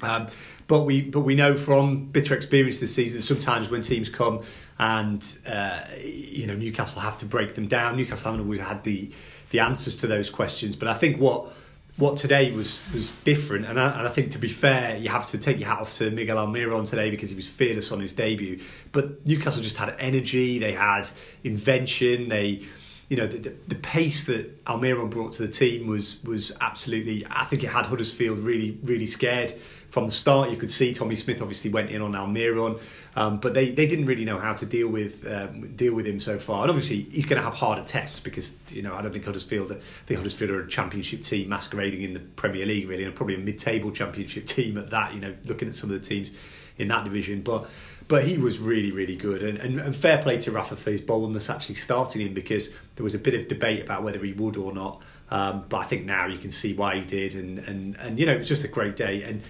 Um, 0.02 0.28
but 0.68 0.82
we 0.82 1.02
but 1.02 1.22
we 1.22 1.36
know 1.36 1.56
from 1.56 2.06
bitter 2.06 2.36
experience 2.36 2.80
this 2.80 2.94
season 2.94 3.22
sometimes 3.22 3.70
when 3.70 3.82
teams 3.82 4.08
come 4.08 4.44
and 4.78 5.38
uh, 5.48 5.82
you 6.02 6.46
know 6.46 6.54
Newcastle 6.54 7.02
have 7.02 7.18
to 7.18 7.26
break 7.26 7.56
them 7.56 7.68
down. 7.68 7.98
Newcastle 7.98 8.32
haven't 8.32 8.46
always 8.46 8.60
had 8.60 8.84
the 8.84 9.12
the 9.52 9.60
answers 9.60 9.96
to 9.98 10.08
those 10.08 10.30
questions. 10.30 10.76
But 10.76 10.88
I 10.88 10.94
think 10.94 11.20
what 11.20 11.54
what 11.98 12.16
today 12.16 12.52
was 12.52 12.82
was 12.94 13.12
different, 13.24 13.66
and 13.66 13.80
I, 13.80 14.00
and 14.00 14.08
I 14.08 14.10
think 14.10 14.32
to 14.32 14.38
be 14.38 14.48
fair, 14.48 14.96
you 14.98 15.10
have 15.10 15.28
to 15.28 15.38
take 15.38 15.60
your 15.60 15.68
hat 15.68 15.80
off 15.80 15.94
to 15.96 16.10
Miguel 16.12 16.38
Almiron 16.38 16.90
today 16.90 17.10
because 17.10 17.30
he 17.30 17.36
was 17.36 17.50
fearless 17.50 17.92
on 17.92 18.00
his 18.00 18.14
debut. 18.14 18.60
But 18.92 19.26
Newcastle 19.26 19.62
just 19.62 19.78
had 19.78 19.96
energy, 20.00 20.60
they 20.60 20.72
had 20.72 21.10
invention, 21.44 22.30
they 22.30 22.64
you 23.10 23.18
know 23.18 23.28
the, 23.28 23.38
the, 23.38 23.56
the, 23.68 23.76
pace 23.76 24.26
that 24.26 24.64
Almiron 24.66 25.10
brought 25.10 25.34
to 25.34 25.42
the 25.42 25.52
team 25.52 25.88
was 25.88 26.24
was 26.24 26.54
absolutely. 26.62 27.26
I 27.30 27.44
think 27.46 27.64
it 27.64 27.70
had 27.70 27.88
Huddersfield 27.88 28.40
really 28.40 28.80
really 28.84 29.08
scared 29.08 29.54
from 29.90 30.06
the 30.06 30.12
start. 30.12 30.50
You 30.50 30.58
could 30.58 30.70
see 30.70 30.94
Tommy 30.94 31.16
Smith 31.16 31.42
obviously 31.42 31.70
went 31.70 31.90
in 31.90 32.02
on 32.02 32.14
Almiron, 32.14 32.80
um, 33.16 33.40
but 33.40 33.54
they, 33.54 33.72
they 33.72 33.88
didn't 33.88 34.06
really 34.06 34.26
know 34.26 34.40
how 34.40 34.54
to 34.54 34.66
deal 34.66 34.88
with 34.88 35.28
um, 35.28 35.76
deal 35.76 35.94
with 35.94 36.08
him 36.08 36.20
so 36.20 36.40
far. 36.40 36.62
And 36.62 36.70
obviously 36.70 37.04
he's 37.12 37.26
going 37.26 37.40
to 37.40 37.44
have 37.44 37.56
harder 37.56 37.84
tests 37.84 38.20
because 38.20 38.54
you 38.70 38.82
know 38.82 38.96
I 38.96 39.02
don't 39.02 39.12
think 39.12 39.26
Huddersfield 39.26 39.72
I 39.72 39.76
think 40.06 40.18
Huddersfield 40.18 40.52
are 40.52 40.62
a 40.62 40.68
championship 40.68 41.22
team 41.22 41.50
masquerading 41.50 42.02
in 42.02 42.14
the 42.14 42.20
Premier 42.20 42.66
League 42.66 42.88
really, 42.88 43.04
and 43.04 43.16
probably 43.16 43.36
a 43.36 43.40
mid-table 43.40 43.92
championship 43.92 44.46
team 44.48 44.78
at 44.78 44.90
that. 44.92 45.14
You 45.14 45.20
know, 45.20 45.36
looking 45.46 45.68
at 45.68 45.76
some 45.76 45.92
of 45.92 46.02
the 46.02 46.08
teams 46.08 46.32
in 46.78 46.88
that 46.88 47.04
division, 47.04 47.42
but 47.42 47.70
but 48.10 48.24
he 48.24 48.40
was 48.40 48.58
really, 48.58 48.92
really 48.92 49.16
good. 49.16 49.44
And, 49.44 49.60
and, 49.60 49.80
and, 49.80 49.96
fair 49.96 50.18
play 50.18 50.40
to 50.40 50.52
Rafa 50.52 50.76
for 50.76 50.90
his 50.90 51.00
boldness 51.00 51.48
actually 51.48 51.76
starting 51.76 52.22
him 52.22 52.34
because 52.34 52.74
there 52.96 53.04
was 53.04 53.14
a 53.14 53.20
bit 53.20 53.36
of 53.36 53.48
debate 53.48 53.84
about 53.84 54.02
whether 54.02 54.18
he 54.26 54.34
would 54.34 54.58
or 54.58 54.74
not. 54.74 55.00
Um, 55.30 55.66
but 55.70 55.78
I 55.78 55.84
think 55.84 56.06
now 56.06 56.26
you 56.26 56.40
can 56.40 56.50
see 56.50 56.74
why 56.74 56.96
he 56.96 57.06
did. 57.06 57.36
And, 57.36 57.60
and, 57.60 57.96
and, 57.98 58.20
you 58.20 58.26
know, 58.26 58.34
it 58.34 58.38
was 58.38 58.48
just 58.48 58.64
a 58.64 58.68
great 58.68 58.96
day. 58.96 59.22
And 59.22 59.44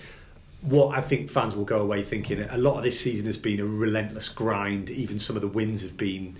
what 0.62 0.98
I 0.98 1.01
think 1.01 1.30
fans 1.30 1.56
will 1.56 1.66
go 1.66 1.82
away 1.82 2.04
thinking 2.04 2.42
a 2.42 2.58
lot 2.58 2.78
of 2.78 2.84
this 2.84 3.00
season 3.00 3.25
has 3.28 3.38
been 3.38 3.60
a 3.60 3.66
relentless 3.66 4.28
grind. 4.28 4.89
Even 4.89 5.18
some 5.18 5.36
of 5.36 5.42
the 5.42 5.48
wins 5.48 5.82
have 5.84 5.96
been 5.96 6.36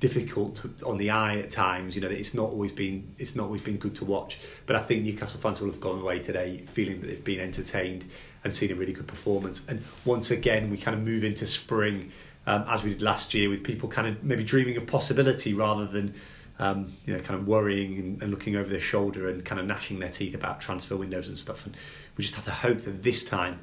difficult 0.00 0.56
to, 0.56 0.86
on 0.86 0.98
the 0.98 1.10
eye 1.10 1.38
at 1.38 1.50
times. 1.50 1.96
You 1.96 2.02
know, 2.02 2.08
it's 2.08 2.34
not 2.34 2.50
always 2.50 2.72
been 2.72 3.14
it's 3.18 3.34
not 3.34 3.44
always 3.44 3.62
been 3.62 3.78
good 3.78 3.94
to 3.96 4.04
watch. 4.04 4.38
But 4.66 4.76
I 4.76 4.80
think 4.80 5.04
Newcastle 5.04 5.40
fans 5.40 5.60
will 5.60 5.68
have 5.68 5.80
gone 5.80 6.00
away 6.00 6.18
today 6.18 6.64
feeling 6.66 7.00
that 7.00 7.06
they've 7.08 7.24
been 7.24 7.40
entertained 7.40 8.04
and 8.44 8.54
seen 8.54 8.70
a 8.70 8.74
really 8.74 8.92
good 8.92 9.06
performance. 9.06 9.62
And 9.68 9.82
once 10.04 10.30
again, 10.30 10.70
we 10.70 10.76
kind 10.76 10.96
of 10.96 11.02
move 11.02 11.24
into 11.24 11.46
spring 11.46 12.12
um, 12.46 12.64
as 12.68 12.84
we 12.84 12.90
did 12.90 13.02
last 13.02 13.32
year, 13.34 13.48
with 13.48 13.64
people 13.64 13.88
kind 13.88 14.06
of 14.06 14.22
maybe 14.22 14.44
dreaming 14.44 14.76
of 14.76 14.86
possibility 14.86 15.54
rather 15.54 15.86
than. 15.86 16.14
Um, 16.56 16.92
you 17.04 17.12
know, 17.12 17.18
kind 17.18 17.40
of 17.40 17.48
worrying 17.48 17.98
and, 17.98 18.22
and 18.22 18.30
looking 18.30 18.54
over 18.54 18.68
their 18.68 18.78
shoulder 18.78 19.28
and 19.28 19.44
kind 19.44 19.60
of 19.60 19.66
gnashing 19.66 19.98
their 19.98 20.08
teeth 20.08 20.36
about 20.36 20.60
transfer 20.60 20.96
windows 20.96 21.26
and 21.26 21.36
stuff. 21.36 21.66
And 21.66 21.76
we 22.16 22.22
just 22.22 22.34
have 22.34 22.44
to 22.44 22.50
hope 22.50 22.82
that 22.84 23.02
this 23.02 23.24
time, 23.24 23.60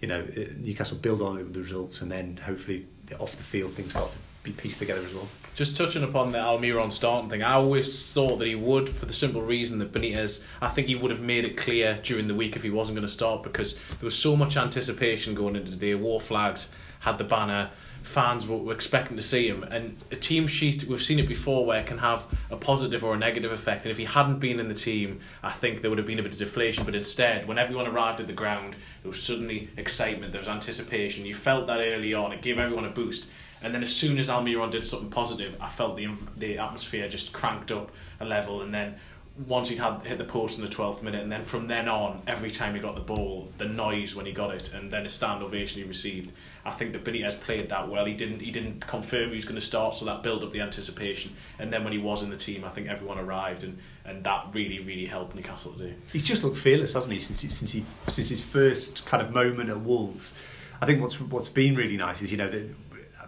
you 0.00 0.08
know, 0.08 0.20
uh, 0.20 0.44
Newcastle 0.56 0.98
build 0.98 1.22
on 1.22 1.38
it 1.38 1.44
with 1.44 1.54
the 1.54 1.60
results, 1.60 2.02
and 2.02 2.10
then 2.10 2.36
hopefully 2.36 2.86
off 3.18 3.36
the 3.36 3.42
field 3.42 3.72
things 3.74 3.92
start 3.92 4.10
to 4.10 4.16
be 4.42 4.52
pieced 4.52 4.78
together 4.78 5.00
as 5.04 5.14
well. 5.14 5.28
Just 5.54 5.76
touching 5.76 6.04
upon 6.04 6.30
the 6.30 6.38
Almiron 6.38 6.92
starting 6.92 7.30
thing, 7.30 7.42
I 7.42 7.52
always 7.52 8.10
thought 8.10 8.38
that 8.38 8.48
he 8.48 8.54
would 8.54 8.88
for 8.88 9.06
the 9.06 9.12
simple 9.12 9.40
reason 9.40 9.78
that 9.78 9.92
Benitez, 9.92 10.42
I 10.60 10.68
think 10.68 10.88
he 10.88 10.96
would 10.96 11.10
have 11.10 11.20
made 11.20 11.44
it 11.44 11.56
clear 11.56 11.98
during 12.02 12.28
the 12.28 12.34
week 12.34 12.56
if 12.56 12.62
he 12.62 12.70
wasn't 12.70 12.96
going 12.96 13.06
to 13.06 13.12
start 13.12 13.42
because 13.42 13.74
there 13.74 14.04
was 14.04 14.16
so 14.16 14.36
much 14.36 14.56
anticipation 14.56 15.34
going 15.34 15.56
into 15.56 15.70
the 15.70 15.76
day. 15.76 15.94
Wor 15.94 16.20
Flags 16.20 16.68
had 17.00 17.18
the 17.18 17.24
banner, 17.24 17.70
fans 18.04 18.46
were, 18.46 18.72
expecting 18.72 19.16
to 19.16 19.22
see 19.22 19.48
him, 19.48 19.64
and 19.64 19.96
a 20.12 20.16
team 20.16 20.46
sheet 20.46 20.84
we've 20.84 21.02
seen 21.02 21.18
it 21.18 21.26
before 21.26 21.64
where 21.64 21.80
it 21.80 21.86
can 21.86 21.98
have 21.98 22.26
a 22.50 22.56
positive 22.56 23.02
or 23.02 23.14
a 23.14 23.18
negative 23.18 23.50
effect. 23.50 23.84
And 23.84 23.90
if 23.90 23.96
he 23.96 24.04
hadn't 24.04 24.38
been 24.38 24.60
in 24.60 24.68
the 24.68 24.74
team, 24.74 25.20
I 25.42 25.50
think 25.50 25.80
there 25.80 25.90
would 25.90 25.98
have 25.98 26.06
been 26.06 26.18
a 26.18 26.22
bit 26.22 26.32
of 26.32 26.38
deflation. 26.38 26.84
But 26.84 26.94
instead, 26.94 27.48
when 27.48 27.58
everyone 27.58 27.86
arrived 27.86 28.20
at 28.20 28.26
the 28.26 28.32
ground, 28.32 28.76
there 29.02 29.10
was 29.10 29.22
suddenly 29.22 29.70
excitement, 29.78 30.32
there 30.32 30.40
was 30.40 30.48
anticipation. 30.48 31.24
You 31.24 31.34
felt 31.34 31.66
that 31.66 31.80
early 31.80 32.14
on, 32.14 32.32
it 32.32 32.42
gave 32.42 32.58
everyone 32.58 32.84
a 32.84 32.90
boost. 32.90 33.26
And 33.62 33.74
then 33.74 33.82
as 33.82 33.94
soon 33.94 34.18
as 34.18 34.28
Almiron 34.28 34.70
did 34.70 34.84
something 34.84 35.08
positive, 35.08 35.56
I 35.60 35.70
felt 35.70 35.96
the 35.96 36.08
the 36.36 36.58
atmosphere 36.58 37.08
just 37.08 37.32
cranked 37.32 37.72
up 37.72 37.90
a 38.20 38.24
level. 38.24 38.60
And 38.60 38.72
then 38.72 38.96
once 39.46 39.68
he'd 39.68 39.78
had 39.78 40.04
hit 40.04 40.18
the 40.18 40.24
post 40.24 40.58
in 40.58 40.64
the 40.64 40.70
twelfth 40.70 41.02
minute, 41.02 41.22
and 41.22 41.32
then 41.32 41.42
from 41.42 41.66
then 41.66 41.88
on, 41.88 42.22
every 42.26 42.50
time 42.50 42.74
he 42.74 42.80
got 42.80 42.94
the 42.94 43.00
ball, 43.00 43.48
the 43.56 43.64
noise 43.64 44.14
when 44.14 44.26
he 44.26 44.32
got 44.32 44.54
it, 44.54 44.72
and 44.74 44.92
then 44.92 45.06
a 45.06 45.10
stand 45.10 45.42
ovation 45.42 45.82
he 45.82 45.88
received. 45.88 46.32
I 46.66 46.70
think 46.70 46.92
that 46.94 47.04
Benitez 47.04 47.38
played 47.40 47.68
that 47.68 47.88
well. 47.88 48.04
He 48.06 48.14
didn't 48.14 48.40
he 48.40 48.50
didn't 48.50 48.86
confirm 48.86 49.28
he 49.28 49.34
was 49.34 49.44
going 49.44 49.56
to 49.56 49.60
start, 49.60 49.94
so 49.94 50.04
that 50.06 50.22
built 50.22 50.42
up 50.42 50.52
the 50.52 50.60
anticipation. 50.60 51.34
And 51.58 51.72
then 51.72 51.84
when 51.84 51.92
he 51.92 51.98
was 51.98 52.22
in 52.22 52.30
the 52.30 52.36
team, 52.36 52.64
I 52.64 52.70
think 52.70 52.88
everyone 52.88 53.18
arrived, 53.18 53.64
and, 53.64 53.78
and 54.04 54.24
that 54.24 54.46
really 54.52 54.80
really 54.80 55.06
helped 55.06 55.34
Newcastle 55.34 55.72
today. 55.72 55.94
He's 56.12 56.22
just 56.22 56.42
looked 56.42 56.56
fearless, 56.56 56.94
hasn't 56.94 57.12
he? 57.12 57.18
Since 57.18 57.54
since 57.54 57.70
he 57.70 57.84
since 58.08 58.28
his 58.28 58.42
first 58.42 59.04
kind 59.04 59.22
of 59.22 59.32
moment 59.32 59.70
at 59.70 59.80
Wolves. 59.80 60.34
I 60.80 60.86
think 60.86 61.00
what's 61.00 61.20
what's 61.20 61.48
been 61.48 61.74
really 61.74 61.96
nice 61.96 62.22
is 62.22 62.30
you 62.30 62.38
know 62.38 62.50
that 62.50 62.74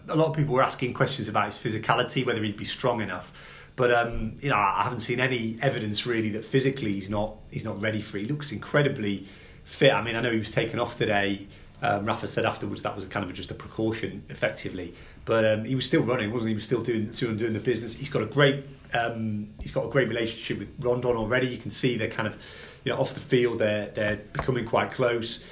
a 0.09 0.17
lot 0.17 0.29
of 0.29 0.37
people 0.37 0.55
were 0.55 0.63
asking 0.63 0.95
questions 0.95 1.29
about 1.29 1.47
his 1.47 1.57
physicality, 1.57 2.25
whether 2.25 2.43
he'd 2.43 2.57
be 2.57 2.65
strong 2.65 3.01
enough. 3.01 3.33
But 3.77 3.93
um, 3.93 4.37
you 4.41 4.49
know, 4.49 4.57
I 4.57 4.83
haven't 4.83 5.01
seen 5.01 5.21
any 5.21 5.59
evidence 5.61 6.07
really 6.07 6.31
that 6.31 6.45
physically 6.45 6.95
he's 6.95 7.11
not 7.11 7.37
he's 7.51 7.65
not 7.65 7.83
ready 7.83 8.01
for 8.01 8.17
it. 8.17 8.23
He 8.23 8.27
looks 8.27 8.51
incredibly 8.53 9.27
fit. 9.65 9.93
I 9.93 10.03
mean, 10.03 10.17
I 10.17 10.23
know 10.23 10.33
he 10.33 10.39
was 10.39 10.51
taken 10.51 10.81
off 10.81 10.97
today. 10.97 11.47
Um, 11.83 12.05
Rafa 12.05 12.27
said 12.27 12.47
afterwards 12.47 12.83
that 12.83 12.97
was 12.97 13.05
kind 13.05 13.25
of 13.25 13.35
just 13.35 13.51
a 13.51 13.55
precaution, 13.55 14.25
effectively. 14.29 14.95
But 15.25 15.45
um, 15.45 15.65
he 15.65 15.75
was 15.75 15.85
still 15.85 16.03
running, 16.03 16.33
wasn't 16.33 16.49
he? 16.49 16.53
He 16.53 16.55
was 16.55 16.65
still 16.65 16.83
doing 16.83 17.13
still 17.13 17.35
doing 17.35 17.53
the 17.53 17.61
business. 17.61 17.95
He's 17.95 18.09
got 18.09 18.23
a 18.23 18.27
great 18.27 18.65
um, 18.95 19.49
he's 19.61 19.73
got 19.73 19.85
a 19.85 19.89
great 19.89 20.09
relationship 20.09 20.59
with 20.59 20.73
Rondon 20.79 21.17
already. 21.17 21.49
You 21.49 21.59
can 21.59 21.71
see 21.71 21.97
they're 21.97 22.09
kind 22.09 22.29
of 22.29 22.37
you 22.85 22.93
know 22.93 23.01
off 23.01 23.15
the 23.15 23.21
field 23.21 23.59
they're 23.59 23.89
they're 23.91 24.17
becoming 24.33 24.65
quite 24.65 24.91
close 24.91 25.45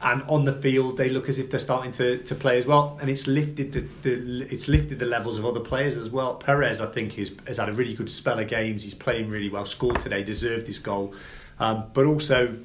and 0.00 0.22
on 0.24 0.44
the 0.44 0.52
field 0.52 0.96
they 0.96 1.08
look 1.08 1.28
as 1.28 1.38
if 1.38 1.50
they're 1.50 1.58
starting 1.58 1.90
to, 1.90 2.18
to 2.18 2.34
play 2.34 2.58
as 2.58 2.66
well 2.66 2.98
and 3.00 3.10
it's 3.10 3.26
lifted 3.26 3.72
the, 3.72 3.80
the 4.02 4.46
it's 4.52 4.68
lifted 4.68 4.98
the 4.98 5.06
levels 5.06 5.38
of 5.38 5.46
other 5.46 5.60
players 5.60 5.96
as 5.96 6.10
well 6.10 6.34
Perez 6.34 6.80
I 6.80 6.86
think 6.86 7.18
is, 7.18 7.32
has 7.46 7.56
had 7.56 7.68
a 7.68 7.72
really 7.72 7.94
good 7.94 8.10
spell 8.10 8.38
of 8.38 8.46
games 8.48 8.84
he's 8.84 8.94
playing 8.94 9.28
really 9.28 9.48
well 9.48 9.66
scored 9.66 9.98
today 10.00 10.22
deserved 10.22 10.66
his 10.66 10.78
goal 10.78 11.14
um, 11.58 11.86
but 11.94 12.04
also 12.04 12.56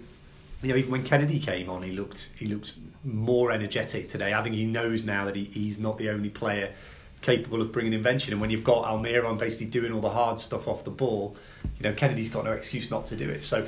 you 0.64 0.70
know 0.70 0.76
even 0.76 0.92
when 0.92 1.04
Kennedy 1.04 1.40
came 1.40 1.70
on 1.70 1.84
he 1.84 1.92
looked 1.92 2.32
he 2.38 2.48
looked 2.48 2.74
more 3.04 3.52
energetic 3.52 4.08
today 4.08 4.34
I 4.34 4.42
think 4.42 4.56
he 4.56 4.66
knows 4.66 5.04
now 5.04 5.26
that 5.26 5.36
he, 5.36 5.46
he's 5.46 5.80
not 5.80 5.98
the 5.98 6.10
only 6.10 6.30
player 6.30 6.74
capable 7.22 7.62
of 7.62 7.72
bringing 7.72 7.94
invention 7.94 8.34
and 8.34 8.42
when 8.42 8.50
you've 8.50 8.64
got 8.64 8.86
Almiron 8.86 9.38
basically 9.38 9.68
doing 9.68 9.94
all 9.94 10.02
the 10.02 10.10
hard 10.10 10.40
stuff 10.40 10.68
off 10.68 10.84
the 10.84 10.92
ball 10.92 11.36
you 11.78 11.84
know 11.84 11.94
Kennedy's 11.94 12.30
got 12.30 12.46
no 12.46 12.52
excuse 12.52 12.90
not 12.90 13.06
to 13.08 13.16
do 13.16 13.30
it 13.30 13.44
so 13.44 13.68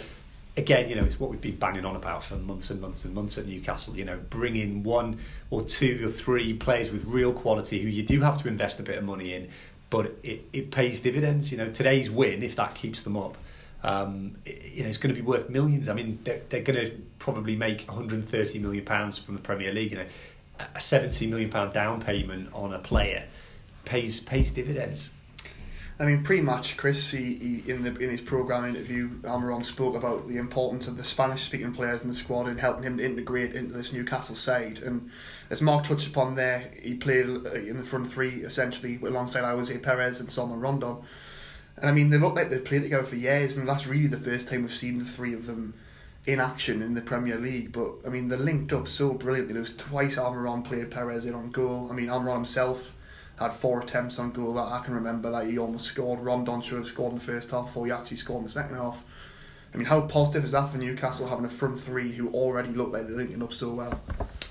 again, 0.57 0.89
you 0.89 0.95
know, 0.95 1.03
it's 1.03 1.19
what 1.19 1.29
we've 1.29 1.41
been 1.41 1.57
banging 1.57 1.85
on 1.85 1.95
about 1.95 2.23
for 2.23 2.35
months 2.35 2.69
and 2.69 2.79
months 2.81 3.05
and 3.05 3.13
months 3.13 3.37
at 3.37 3.45
Newcastle. 3.45 3.95
You 3.95 4.05
know, 4.05 4.19
bring 4.29 4.55
in 4.55 4.83
one 4.83 5.19
or 5.49 5.61
two 5.61 6.07
or 6.07 6.11
three 6.11 6.53
players 6.53 6.91
with 6.91 7.03
real 7.05 7.33
quality 7.33 7.81
who 7.81 7.89
you 7.89 8.03
do 8.03 8.21
have 8.21 8.41
to 8.43 8.47
invest 8.47 8.79
a 8.79 8.83
bit 8.83 8.97
of 8.97 9.03
money 9.03 9.33
in, 9.33 9.49
but 9.89 10.15
it, 10.23 10.45
it 10.53 10.71
pays 10.71 11.01
dividends. 11.01 11.51
You 11.51 11.57
know, 11.57 11.69
today's 11.69 12.09
win, 12.09 12.43
if 12.43 12.55
that 12.55 12.75
keeps 12.75 13.01
them 13.01 13.17
up, 13.17 13.37
um, 13.85 14.35
you 14.45 14.81
know, 14.81 14.89
it's 14.89 14.97
going 14.97 15.13
to 15.13 15.21
be 15.21 15.25
worth 15.25 15.47
millions. 15.47 15.87
I 15.89 15.93
mean, 15.93 16.17
they're, 16.23 16.41
they're 16.49 16.63
going 16.63 16.83
to 16.83 16.91
probably 17.19 17.55
make 17.55 17.83
130 17.87 18.59
million 18.59 18.83
pounds 18.83 19.19
from 19.19 19.35
the 19.35 19.41
Premier 19.41 19.71
League. 19.71 19.91
You 19.91 19.97
know, 19.99 20.05
a 20.73 20.81
70 20.81 21.27
million 21.27 21.51
pound 21.51 21.73
down 21.73 22.01
payment 22.01 22.49
on 22.51 22.73
a 22.73 22.79
player 22.79 23.27
pays 23.85 24.19
pays 24.19 24.49
dividends. 24.49 25.11
I 25.99 26.03
mean, 26.03 26.23
pre-match, 26.23 26.75
Chris, 26.75 27.11
he, 27.11 27.35
he, 27.35 27.71
in 27.71 27.83
the 27.83 27.95
in 27.97 28.09
his 28.09 28.21
program 28.21 28.65
interview, 28.65 29.11
Almiron 29.21 29.63
spoke 29.63 29.95
about 29.95 30.27
the 30.27 30.37
importance 30.37 30.87
of 30.87 30.97
the 30.97 31.03
Spanish-speaking 31.03 31.73
players 31.73 32.01
in 32.01 32.09
the 32.09 32.15
squad 32.15 32.47
and 32.47 32.59
helping 32.59 32.83
him 32.83 32.97
to 32.97 33.05
integrate 33.05 33.55
into 33.55 33.73
this 33.73 33.93
Newcastle 33.93 34.35
side. 34.35 34.79
And 34.79 35.11
as 35.51 35.61
Mark 35.61 35.85
touched 35.85 36.07
upon 36.07 36.33
there, 36.33 36.71
he 36.81 36.95
played 36.95 37.27
uh, 37.27 37.51
in 37.51 37.77
the 37.77 37.85
front 37.85 38.07
three 38.07 38.41
essentially 38.41 38.99
alongside 39.03 39.43
Ayoze 39.43 39.81
Perez 39.81 40.19
and 40.19 40.31
Salomon 40.31 40.59
Rondon. 40.59 40.97
And 41.77 41.89
I 41.89 41.93
mean, 41.93 42.09
they 42.09 42.17
look 42.17 42.35
like 42.35 42.49
they've 42.49 42.63
played 42.63 42.83
together 42.83 43.05
for 43.05 43.15
years, 43.15 43.57
and 43.57 43.67
that's 43.67 43.85
really 43.85 44.07
the 44.07 44.19
first 44.19 44.47
time 44.47 44.61
we've 44.61 44.73
seen 44.73 44.99
the 44.99 45.05
three 45.05 45.33
of 45.33 45.45
them 45.45 45.73
in 46.25 46.39
action 46.39 46.81
in 46.81 46.93
the 46.93 47.01
Premier 47.01 47.37
League. 47.37 47.71
But 47.71 47.91
I 48.05 48.09
mean, 48.09 48.29
they're 48.29 48.37
linked 48.37 48.73
up 48.73 48.87
so 48.87 49.13
brilliantly. 49.13 49.53
There 49.53 49.61
was 49.61 49.75
twice 49.75 50.15
Almiron 50.15 50.63
played 50.63 50.89
Perez 50.91 51.25
in 51.25 51.33
on 51.33 51.51
goal. 51.51 51.89
I 51.91 51.93
mean, 51.93 52.07
Almiron 52.07 52.35
himself 52.35 52.91
had 53.37 53.51
four 53.51 53.81
attempts 53.81 54.17
on 54.17 54.31
goal 54.31 54.53
that 54.53 54.61
I 54.61 54.81
can 54.83 54.93
remember 54.93 55.29
that 55.31 55.47
he 55.47 55.57
almost 55.57 55.85
scored. 55.85 56.21
Rondon 56.21 56.61
should 56.61 56.77
have 56.77 56.87
scored 56.87 57.11
in 57.11 57.19
the 57.19 57.23
first 57.23 57.51
half 57.51 57.65
before 57.65 57.85
he 57.85 57.91
actually 57.91 58.17
scored 58.17 58.39
in 58.39 58.45
the 58.45 58.49
second 58.49 58.77
half. 58.77 59.03
I 59.73 59.77
mean, 59.77 59.87
how 59.87 60.01
positive 60.01 60.45
is 60.45 60.53
that 60.53 60.71
for 60.71 60.77
Newcastle 60.77 61.27
having 61.27 61.43
a 61.43 61.49
front 61.49 61.79
three 61.81 62.13
who 62.13 62.29
already 62.29 62.69
look 62.69 62.93
like 62.93 63.07
they're 63.07 63.17
linking 63.17 63.43
up 63.43 63.51
so 63.51 63.73
well? 63.73 63.99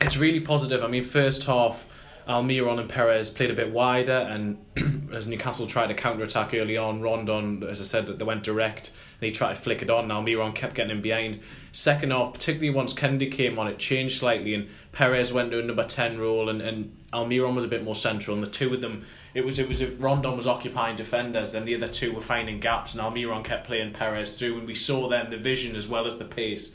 It's 0.02 0.18
really 0.18 0.40
positive. 0.40 0.84
I 0.84 0.88
mean, 0.88 1.02
first 1.02 1.44
half, 1.44 1.86
Almiron 2.28 2.80
and 2.80 2.88
Perez 2.88 3.30
played 3.30 3.50
a 3.50 3.54
bit 3.54 3.70
wider, 3.70 4.26
and 4.30 4.58
as 5.12 5.26
Newcastle 5.26 5.66
tried 5.66 5.88
to 5.88 5.94
counter 5.94 6.22
attack 6.22 6.54
early 6.54 6.76
on, 6.76 7.02
Rondon, 7.02 7.62
as 7.62 7.80
I 7.80 7.84
said, 7.84 8.06
they 8.06 8.24
went 8.24 8.42
direct 8.42 8.90
and 9.20 9.26
he 9.26 9.30
tried 9.30 9.54
to 9.54 9.60
flick 9.60 9.82
it 9.82 9.90
on. 9.90 10.08
Almiron 10.08 10.54
kept 10.54 10.74
getting 10.74 10.90
him 10.90 11.02
behind. 11.02 11.40
Second 11.72 12.12
half, 12.12 12.32
particularly 12.32 12.74
once 12.74 12.92
Kennedy 12.92 13.28
came 13.28 13.58
on, 13.58 13.68
it 13.68 13.78
changed 13.78 14.18
slightly, 14.18 14.54
and 14.54 14.68
Perez 14.92 15.32
went 15.32 15.50
to 15.50 15.60
a 15.60 15.62
number 15.62 15.84
10 15.84 16.18
role, 16.18 16.48
and, 16.48 16.62
and 16.62 16.96
Almiron 17.12 17.54
was 17.54 17.64
a 17.64 17.68
bit 17.68 17.84
more 17.84 17.94
central, 17.94 18.34
and 18.34 18.44
the 18.44 18.50
two 18.50 18.72
of 18.72 18.80
them 18.80 19.04
it 19.34 19.44
was 19.44 19.58
it 19.58 19.68
was 19.68 19.84
Rondon 19.84 20.36
was 20.36 20.46
occupying 20.46 20.96
defenders, 20.96 21.52
then 21.52 21.64
the 21.64 21.74
other 21.74 21.88
two 21.88 22.12
were 22.12 22.20
finding 22.20 22.60
gaps, 22.60 22.94
and 22.94 23.02
Almiron 23.02 23.44
kept 23.44 23.66
playing 23.66 23.92
Perez 23.92 24.38
through, 24.38 24.58
and 24.58 24.66
we 24.66 24.74
saw 24.74 25.08
then 25.08 25.30
the 25.30 25.36
vision 25.36 25.76
as 25.76 25.88
well 25.88 26.06
as 26.06 26.18
the 26.18 26.24
pace 26.24 26.74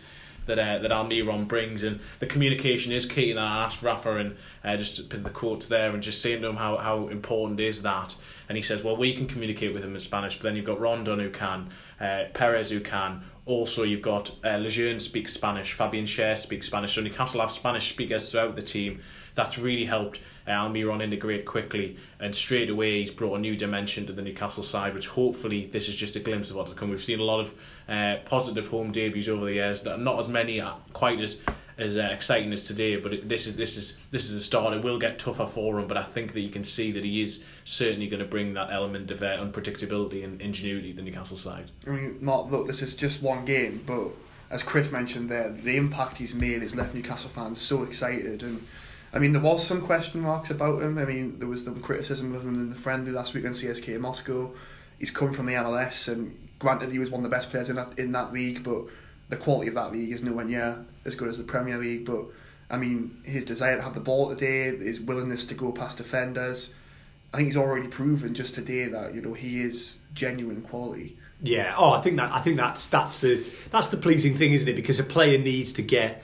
that 0.50 0.60
uh, 0.60 0.80
that 0.80 0.92
Almiron 0.92 1.48
brings, 1.48 1.84
and 1.84 2.00
the 2.20 2.26
communication 2.26 2.92
is 2.92 3.06
key. 3.06 3.32
And 3.32 3.40
I 3.40 3.64
asked 3.64 3.82
Rafa 3.82 4.18
and 4.18 4.36
uh, 4.64 4.76
just 4.76 5.10
put 5.10 5.24
the 5.24 5.30
quotes 5.30 5.68
there 5.68 5.92
and 5.92 6.04
just 6.04 6.22
saying 6.22 6.42
to 6.42 6.50
him 6.50 6.58
how 6.58 6.78
how 6.78 7.08
important 7.08 7.60
is 7.60 7.82
that, 7.84 8.16
and 8.50 8.58
he 8.58 8.62
says, 8.62 8.84
well, 8.84 8.98
we 8.98 9.14
can 9.14 9.28
communicate 9.28 9.74
with 9.74 9.84
him 9.84 9.94
in 9.94 10.02
Spanish, 10.02 10.36
but 10.36 10.44
then 10.44 10.56
you've 10.56 10.66
got 10.66 10.80
Rondon 10.80 11.20
who 11.20 11.30
can, 11.30 11.70
uh, 12.02 12.26
Perez 12.34 12.70
who 12.72 12.82
can. 12.82 13.24
Also, 13.46 13.84
you've 13.84 14.02
got 14.02 14.32
uh, 14.44 14.58
Lejeune 14.58 15.00
speaks 15.00 15.34
Spanish, 15.34 15.74
Fabian 15.74 16.06
Schär 16.06 16.38
speaks 16.38 16.68
Spanish, 16.68 16.94
so 16.94 17.02
Newcastle 17.02 17.42
have 17.42 17.50
Spanish 17.50 17.92
speakers 17.92 18.30
throughout 18.30 18.56
the 18.56 18.62
team. 18.62 19.02
That's 19.34 19.58
really 19.58 19.86
helped 19.86 20.20
uh, 20.46 20.52
Almiron 20.52 21.02
integrate 21.02 21.46
quickly, 21.46 21.98
and 22.20 22.36
straight 22.36 22.70
away 22.70 23.02
he's 23.02 23.12
brought 23.12 23.36
a 23.36 23.40
new 23.40 23.56
dimension 23.56 24.06
to 24.08 24.14
the 24.14 24.22
Newcastle 24.22 24.64
side, 24.64 24.94
which 24.94 25.08
hopefully 25.08 25.70
this 25.72 25.88
is 25.88 25.96
just 25.96 26.16
a 26.16 26.20
glimpse 26.20 26.50
of 26.50 26.58
what 26.58 26.68
to 26.68 26.74
come. 26.74 26.90
We've 26.90 27.04
seen 27.04 27.20
a 27.20 27.24
lot 27.24 27.40
of 27.40 27.54
uh, 27.90 28.18
positive 28.26 28.68
home 28.68 28.92
debuts 28.92 29.28
over 29.28 29.46
the 29.46 29.54
years, 29.54 29.84
not 29.84 30.20
as 30.20 30.28
many 30.28 30.62
uh, 30.62 30.74
quite 30.94 31.20
as 31.20 31.42
as 31.78 31.96
uh, 31.96 32.10
exciting 32.12 32.52
as 32.52 32.66
today, 32.66 32.98
but 32.98 33.14
it, 33.14 33.30
this 33.30 33.48
is 33.48 33.56
this 33.56 33.78
is 33.78 34.00
this 34.12 34.30
is 34.30 34.34
a 34.34 34.44
start. 34.44 34.74
It 34.74 34.84
will 34.84 35.00
get 35.00 35.18
tougher 35.18 35.46
for 35.46 35.80
him, 35.80 35.88
but 35.88 35.98
I 35.98 36.04
think 36.04 36.34
that 36.34 36.42
you 36.42 36.50
can 36.50 36.66
see 36.66 36.92
that 36.92 37.04
he 37.04 37.22
is 37.22 37.44
certainly 37.64 38.08
going 38.08 38.20
to 38.20 38.26
bring 38.26 38.54
that 38.54 38.70
element 38.72 39.10
of 39.12 39.24
uh, 39.24 39.38
unpredictability 39.38 40.24
and 40.24 40.42
ingenuity 40.42 40.92
to 40.92 40.98
the 40.98 41.02
Newcastle 41.02 41.38
side. 41.38 41.72
I 41.88 41.92
mean, 41.92 42.18
Mark, 42.22 42.52
look, 42.52 42.68
this 42.68 42.82
is 42.82 42.96
just 42.96 43.22
one 43.22 43.46
game, 43.46 43.84
but 43.88 44.10
as 44.52 44.62
Chris 44.62 44.92
mentioned 44.92 45.30
there, 45.30 45.50
the 45.50 45.78
impact 45.78 46.18
he's 46.18 46.36
made 46.36 46.62
has 46.62 46.76
left 46.76 46.94
Newcastle 46.94 47.30
fans 47.30 47.62
so 47.62 47.84
excited 47.84 48.44
and 48.44 48.66
I 49.12 49.18
mean, 49.18 49.32
there 49.32 49.42
was 49.42 49.66
some 49.66 49.82
question 49.82 50.22
marks 50.22 50.52
about 50.52 50.82
him. 50.84 50.98
I 50.98 51.06
mean, 51.06 51.40
there 51.40 51.48
was 51.48 51.64
some 51.64 51.80
criticism 51.80 52.36
of 52.36 52.44
him 52.44 52.56
in 52.56 52.70
the 52.70 52.76
friendly 52.76 53.12
last 53.12 53.34
week 53.34 53.46
on 53.46 53.52
CSKA 53.52 54.00
Moscow. 54.00 54.52
He's 55.00 55.10
come 55.10 55.34
from 55.34 55.48
the 55.48 55.54
MLS, 55.54 56.08
and 56.12 56.49
granted, 56.60 56.92
he 56.92 57.00
was 57.00 57.10
one 57.10 57.24
of 57.24 57.30
the 57.30 57.36
best 57.36 57.50
players 57.50 57.70
in 57.70 57.78
that 57.78 57.98
in 57.98 58.12
that 58.12 58.32
league, 58.32 58.64
but 58.64 58.84
the 59.30 59.38
quality 59.38 59.70
of 59.70 59.76
that 59.76 59.92
league 59.92 60.12
is 60.12 60.24
nowhere 60.24 60.46
near 60.46 60.86
as 61.06 61.16
good 61.16 61.30
as 61.30 61.38
the 61.38 61.44
Premier 61.44 61.78
League. 61.78 62.06
But 62.06 62.26
I 62.70 62.78
mean, 62.78 63.22
his 63.24 63.46
desire 63.46 63.78
to 63.78 63.82
have 63.82 63.94
the 63.94 64.00
ball 64.00 64.30
today, 64.30 64.76
his 64.78 65.00
willingness 65.00 65.46
to 65.46 65.56
go 65.56 65.72
past 65.72 65.98
defenders, 65.98 66.74
I 67.34 67.38
think 67.38 67.48
he's 67.48 67.58
already 67.58 67.88
proven 67.88 68.34
just 68.34 68.54
today 68.54 68.86
that 68.86 69.16
you 69.16 69.22
know 69.22 69.34
he 69.34 69.62
is 69.62 70.00
genuine 70.14 70.62
quality. 70.62 71.18
Yeah. 71.42 71.74
Oh, 71.78 71.92
I 71.92 72.02
think 72.02 72.18
that 72.18 72.32
I 72.32 72.40
think 72.40 72.58
that's 72.58 72.88
that's 72.88 73.20
the 73.20 73.44
that's 73.72 73.88
the 73.88 73.98
pleasing 73.98 74.36
thing, 74.36 74.54
isn't 74.54 74.68
it? 74.68 74.76
Because 74.76 75.00
a 75.00 75.04
player 75.04 75.38
needs 75.38 75.72
to 75.74 75.82
get 75.82 76.24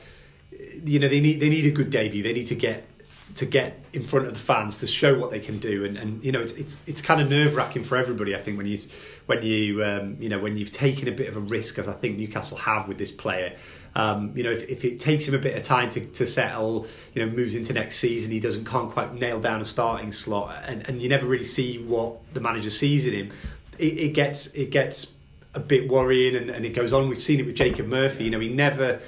you 0.83 0.99
know 0.99 1.07
they 1.07 1.19
need 1.19 1.39
they 1.39 1.49
need 1.49 1.65
a 1.65 1.71
good 1.71 1.89
debut. 1.89 2.23
They 2.23 2.33
need 2.33 2.47
to 2.47 2.55
get 2.55 2.85
to 3.33 3.45
get 3.45 3.83
in 3.91 4.03
front 4.03 4.27
of 4.27 4.33
the 4.33 4.39
fans 4.39 4.77
to 4.77 4.87
show 4.87 5.17
what 5.17 5.31
they 5.31 5.39
can 5.39 5.57
do. 5.57 5.83
And, 5.83 5.97
and 5.97 6.23
you 6.23 6.31
know 6.31 6.41
it's 6.41 6.53
it's 6.53 6.79
it's 6.85 7.01
kind 7.01 7.19
of 7.19 7.29
nerve 7.29 7.55
wracking 7.55 7.83
for 7.83 7.97
everybody 7.97 8.35
I 8.35 8.39
think 8.39 8.57
when 8.57 8.67
you 8.67 8.77
when 9.25 9.41
you 9.43 9.83
um, 9.83 10.17
you 10.19 10.29
know 10.29 10.39
when 10.39 10.57
you've 10.57 10.71
taken 10.71 11.07
a 11.07 11.11
bit 11.11 11.27
of 11.27 11.35
a 11.35 11.39
risk 11.39 11.79
as 11.79 11.87
I 11.87 11.93
think 11.93 12.17
Newcastle 12.17 12.57
have 12.57 12.87
with 12.87 12.97
this 12.97 13.11
player. 13.11 13.55
Um, 13.97 14.33
you 14.35 14.43
know 14.43 14.51
if, 14.51 14.69
if 14.69 14.83
it 14.83 14.99
takes 14.99 15.25
him 15.25 15.35
a 15.35 15.39
bit 15.39 15.55
of 15.55 15.63
time 15.63 15.87
to, 15.91 16.05
to 16.05 16.27
settle 16.27 16.85
you 17.13 17.25
know 17.25 17.31
moves 17.31 17.55
into 17.55 17.71
next 17.71 17.95
season 17.95 18.29
he 18.29 18.41
doesn't 18.41 18.65
can't 18.65 18.91
quite 18.91 19.13
nail 19.13 19.39
down 19.39 19.61
a 19.61 19.65
starting 19.65 20.11
slot 20.11 20.65
and, 20.65 20.85
and 20.89 21.01
you 21.01 21.07
never 21.07 21.25
really 21.25 21.45
see 21.45 21.77
what 21.77 22.17
the 22.33 22.41
manager 22.41 22.69
sees 22.69 23.05
in 23.05 23.13
him 23.13 23.31
it, 23.77 23.97
it 23.97 24.13
gets 24.13 24.47
it 24.47 24.69
gets 24.69 25.13
a 25.53 25.59
bit 25.59 25.87
worrying 25.89 26.35
and, 26.35 26.49
and 26.49 26.65
it 26.65 26.73
goes 26.73 26.93
on. 26.93 27.07
We've 27.07 27.17
seen 27.17 27.39
it 27.39 27.45
with 27.45 27.55
Jacob 27.55 27.87
Murphy. 27.87 28.25
You 28.25 28.31
know 28.31 28.39
he 28.39 28.49
never 28.49 28.99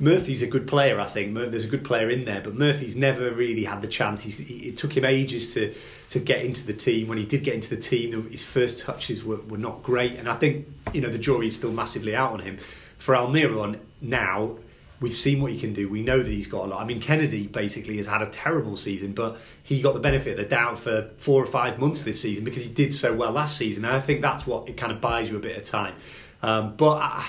Murphy's 0.00 0.42
a 0.42 0.46
good 0.46 0.66
player, 0.66 0.98
I 0.98 1.06
think. 1.06 1.34
There's 1.34 1.64
a 1.64 1.68
good 1.68 1.84
player 1.84 2.10
in 2.10 2.24
there, 2.24 2.40
but 2.40 2.54
Murphy's 2.54 2.96
never 2.96 3.30
really 3.30 3.64
had 3.64 3.80
the 3.80 3.88
chance. 3.88 4.22
He's, 4.22 4.40
it 4.40 4.76
took 4.76 4.96
him 4.96 5.04
ages 5.04 5.54
to 5.54 5.74
to 6.10 6.18
get 6.18 6.44
into 6.44 6.66
the 6.66 6.72
team. 6.72 7.08
When 7.08 7.18
he 7.18 7.24
did 7.24 7.44
get 7.44 7.54
into 7.54 7.70
the 7.70 7.80
team, 7.80 8.28
his 8.30 8.42
first 8.42 8.84
touches 8.84 9.24
were, 9.24 9.40
were 9.42 9.58
not 9.58 9.82
great, 9.82 10.14
and 10.14 10.28
I 10.28 10.34
think 10.34 10.66
you 10.92 11.00
know 11.00 11.10
the 11.10 11.18
jury's 11.18 11.56
still 11.56 11.72
massively 11.72 12.14
out 12.14 12.32
on 12.32 12.40
him. 12.40 12.58
For 12.98 13.14
Almiron 13.14 13.78
now, 14.00 14.56
we've 15.00 15.12
seen 15.12 15.40
what 15.40 15.52
he 15.52 15.60
can 15.60 15.72
do. 15.72 15.88
We 15.88 16.02
know 16.02 16.22
that 16.22 16.30
he's 16.30 16.46
got 16.46 16.64
a 16.64 16.68
lot. 16.68 16.82
I 16.82 16.84
mean, 16.84 17.00
Kennedy 17.00 17.46
basically 17.46 17.96
has 17.98 18.06
had 18.06 18.22
a 18.22 18.26
terrible 18.26 18.76
season, 18.76 19.12
but 19.12 19.38
he 19.62 19.80
got 19.80 19.94
the 19.94 20.00
benefit 20.00 20.38
of 20.38 20.44
the 20.44 20.50
doubt 20.50 20.78
for 20.78 21.10
four 21.18 21.42
or 21.42 21.46
five 21.46 21.78
months 21.78 22.02
this 22.02 22.20
season 22.20 22.42
because 22.42 22.62
he 22.62 22.68
did 22.68 22.92
so 22.92 23.14
well 23.14 23.30
last 23.30 23.56
season, 23.56 23.84
and 23.84 23.94
I 23.94 24.00
think 24.00 24.22
that's 24.22 24.44
what 24.44 24.68
it 24.68 24.76
kind 24.76 24.92
of 24.92 25.00
buys 25.00 25.30
you 25.30 25.36
a 25.36 25.40
bit 25.40 25.56
of 25.56 25.62
time. 25.62 25.94
Um, 26.42 26.74
but 26.76 26.96
I, 26.96 27.26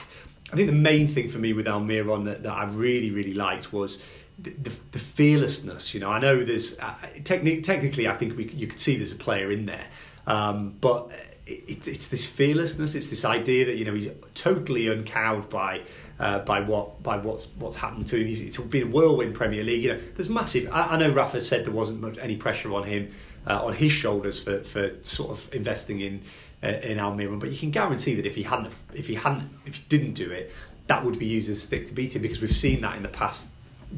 I 0.51 0.55
think 0.55 0.67
the 0.67 0.75
main 0.75 1.07
thing 1.07 1.27
for 1.27 1.39
me 1.39 1.53
with 1.53 1.65
Almiron 1.65 2.25
that, 2.25 2.43
that 2.43 2.53
I 2.53 2.65
really, 2.65 3.11
really 3.11 3.33
liked 3.33 3.73
was 3.73 4.01
the, 4.37 4.51
the, 4.51 4.75
the 4.91 4.99
fearlessness. 4.99 5.93
You 5.93 5.99
know, 6.01 6.11
I 6.11 6.19
know 6.19 6.43
there's 6.43 6.77
uh, 6.79 6.93
techni- 7.19 7.63
technically, 7.63 8.07
I 8.07 8.15
think 8.15 8.37
we, 8.37 8.45
you 8.49 8.67
could 8.67 8.79
see 8.79 8.95
there's 8.95 9.11
a 9.11 9.17
player 9.17 9.49
in 9.49 9.65
there, 9.65 9.85
um, 10.27 10.75
but 10.81 11.11
it, 11.45 11.87
it's 11.87 12.07
this 12.07 12.25
fearlessness. 12.25 12.95
It's 12.95 13.07
this 13.07 13.25
idea 13.25 13.65
that 13.65 13.77
you 13.77 13.85
know 13.85 13.93
he's 13.93 14.09
totally 14.33 14.87
uncowed 14.87 15.49
by 15.49 15.81
uh, 16.19 16.39
by 16.39 16.61
what 16.61 17.01
by 17.01 17.17
what's 17.17 17.47
what's 17.57 17.75
happened 17.75 18.07
to 18.07 18.17
him. 18.17 18.27
He's, 18.27 18.41
it's 18.41 18.57
been 18.57 18.87
a 18.87 18.91
whirlwind 18.91 19.35
Premier 19.35 19.63
League. 19.63 19.83
You 19.83 19.93
know, 19.93 20.01
there's 20.15 20.29
massive. 20.29 20.69
I, 20.71 20.81
I 20.81 20.97
know 20.97 21.09
Rafa 21.09 21.41
said 21.41 21.65
there 21.65 21.73
wasn't 21.73 22.01
much 22.01 22.17
any 22.19 22.35
pressure 22.35 22.73
on 22.73 22.83
him 22.83 23.11
uh, 23.47 23.65
on 23.65 23.73
his 23.73 23.91
shoulders 23.91 24.41
for 24.41 24.63
for 24.63 24.91
sort 25.03 25.31
of 25.31 25.53
investing 25.53 26.01
in 26.01 26.21
Uh, 26.63 26.67
in 26.81 26.97
Almiron, 26.97 27.39
but 27.39 27.51
you 27.51 27.57
can 27.57 27.69
guarantee 27.69 28.15
that 28.15 28.25
if 28.25 28.33
he 28.33 28.41
hadn't, 28.41 28.73
if 28.93 29.05
he 29.05 29.13
hadn't, 29.13 29.51
if 29.67 29.75
he 29.75 29.83
didn't 29.87 30.13
do 30.13 30.31
it, 30.31 30.51
that 30.87 31.03
would 31.03 31.19
be 31.19 31.25
used 31.25 31.49
as 31.49 31.57
a 31.57 31.59
stick 31.59 31.85
to 31.87 31.93
beat 31.93 32.15
him 32.15 32.21
because 32.21 32.41
we've 32.41 32.51
seen 32.51 32.81
that 32.81 32.95
in 32.95 33.03
the 33.03 33.09
past 33.09 33.45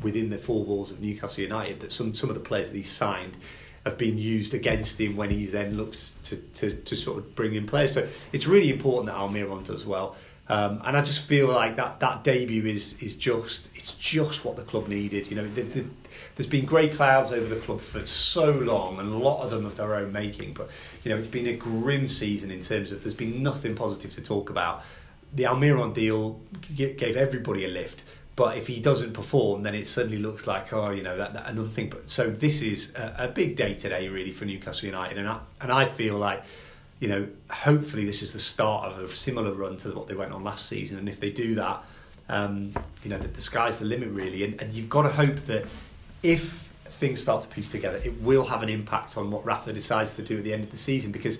within 0.02 0.30
the 0.30 0.38
four 0.38 0.65
walls 0.65 0.91
of 0.91 1.00
Newcastle 1.00 1.43
United 1.43 1.80
that 1.80 1.91
some 1.91 2.13
some 2.13 2.30
of 2.30 2.36
the 2.36 2.41
players 2.41 2.72
that 2.72 2.78
he's 2.78 2.91
signed 2.91 3.38
have 3.86 3.98
been 3.98 4.17
used 4.17 4.54
against 4.54 5.00
him 5.00 5.15
when 5.15 5.30
he 5.30 5.46
then 5.46 5.78
looks 5.78 6.13
to, 6.24 6.36
to, 6.36 6.72
to 6.72 6.96
sort 6.96 7.20
of 7.20 7.36
bring 7.36 7.56
in 7.56 7.65
players. 7.65 7.93
So 7.93 8.08
it's 8.34 8.46
really 8.46 8.70
important 8.70 9.06
that 9.08 9.15
Almiron 9.15 9.63
does 9.63 9.86
well. 9.86 10.15
Um, 10.50 10.82
and 10.86 10.96
I 10.96 11.02
just 11.02 11.26
feel 11.26 11.48
like 11.48 11.76
that 11.76 12.00
that 12.00 12.24
debut 12.24 12.66
is 12.66 13.02
is 13.02 13.16
just 13.16 13.70
it's 13.76 13.94
just 13.96 14.46
what 14.46 14.56
the 14.56 14.64
club 14.64 14.88
needed. 14.88 15.30
You 15.30 15.36
know, 15.36 15.48
the, 15.48 15.62
the, 15.64 15.86
there's 16.36 16.48
been 16.48 16.66
grey 16.66 16.88
clouds 16.88 17.34
over 17.34 17.54
the 17.54 17.60
club 17.60 17.82
for 17.82 18.00
so 18.02 18.52
long, 18.52 19.00
and 19.00 19.12
a 19.12 19.18
lot 19.18 19.44
of 19.44 19.52
them 19.52 19.66
of 19.66 19.76
their 19.76 19.96
own 19.96 20.14
making. 20.14 20.54
But 20.54 20.70
you 21.04 21.12
know, 21.12 21.18
it's 21.18 21.28
been 21.28 21.48
a 21.48 21.54
grim 21.54 22.08
season 22.08 22.50
in 22.50 22.62
terms 22.62 22.94
of 22.94 23.04
there's 23.04 23.14
been 23.14 23.44
nothing 23.44 23.76
positive 23.76 24.14
to 24.16 24.22
talk 24.22 24.50
about. 24.50 24.84
The 25.34 25.44
Almiron 25.44 25.94
deal 25.94 26.40
gave 26.76 27.18
everybody 27.18 27.66
a 27.66 27.68
lift, 27.68 28.06
but 28.38 28.58
if 28.58 28.68
he 28.68 28.80
doesn't 28.80 29.12
perform, 29.12 29.64
then 29.64 29.76
it 29.76 29.86
suddenly 29.86 30.18
looks 30.18 30.48
like 30.48 30.72
oh, 30.72 30.92
you 30.92 31.04
know, 31.04 31.18
that, 31.18 31.34
that 31.34 31.48
another 31.48 31.68
thing. 31.68 31.90
But 31.90 32.08
so 32.08 32.30
this 32.30 32.62
is 32.62 32.96
a, 32.96 33.16
a 33.20 33.28
big 33.28 33.58
day 33.58 33.74
today, 33.74 34.08
really, 34.08 34.32
for 34.32 34.46
Newcastle 34.46 34.86
United, 34.86 35.18
and 35.18 35.28
I, 35.28 35.40
and 35.60 35.74
I 35.74 35.84
feel 35.84 36.18
like 36.18 36.42
you 37.00 37.08
know, 37.08 37.28
hopefully 37.50 38.06
this 38.06 38.22
is 38.22 38.34
the 38.34 38.40
start 38.40 38.92
of 38.92 39.00
a 39.00 39.08
similar 39.08 39.54
run 39.54 39.78
to 39.78 39.90
what 39.92 40.08
they 40.08 40.16
went 40.16 40.32
on 40.32 40.44
last 40.44 40.66
season. 40.66 40.98
And 40.98 41.08
if 41.08 41.20
they 41.20 41.30
do 41.30 41.56
that, 41.56 41.84
um, 42.30 42.74
you 43.04 43.10
know, 43.10 43.20
the, 43.20 43.28
the 43.28 43.42
sky's 43.42 43.80
the 43.80 43.86
limit 43.86 44.10
really. 44.10 44.44
And, 44.44 44.60
and 44.62 44.72
you've 44.72 44.90
got 44.90 45.04
to 45.04 45.10
hope 45.10 45.36
that 45.46 45.66
if 46.24 46.72
things 46.86 47.22
start 47.22 47.44
to 47.44 47.48
piece 47.48 47.70
together, 47.70 48.02
it 48.04 48.20
will 48.22 48.46
have 48.46 48.64
an 48.64 48.70
impact 48.70 49.18
on 49.18 49.30
what 49.30 49.46
Rafa 49.46 49.74
decides 49.74 50.16
to 50.16 50.24
do 50.24 50.38
at 50.38 50.44
the 50.44 50.54
end 50.54 50.64
of 50.64 50.72
the 50.72 50.78
season 50.78 51.12
because 51.12 51.40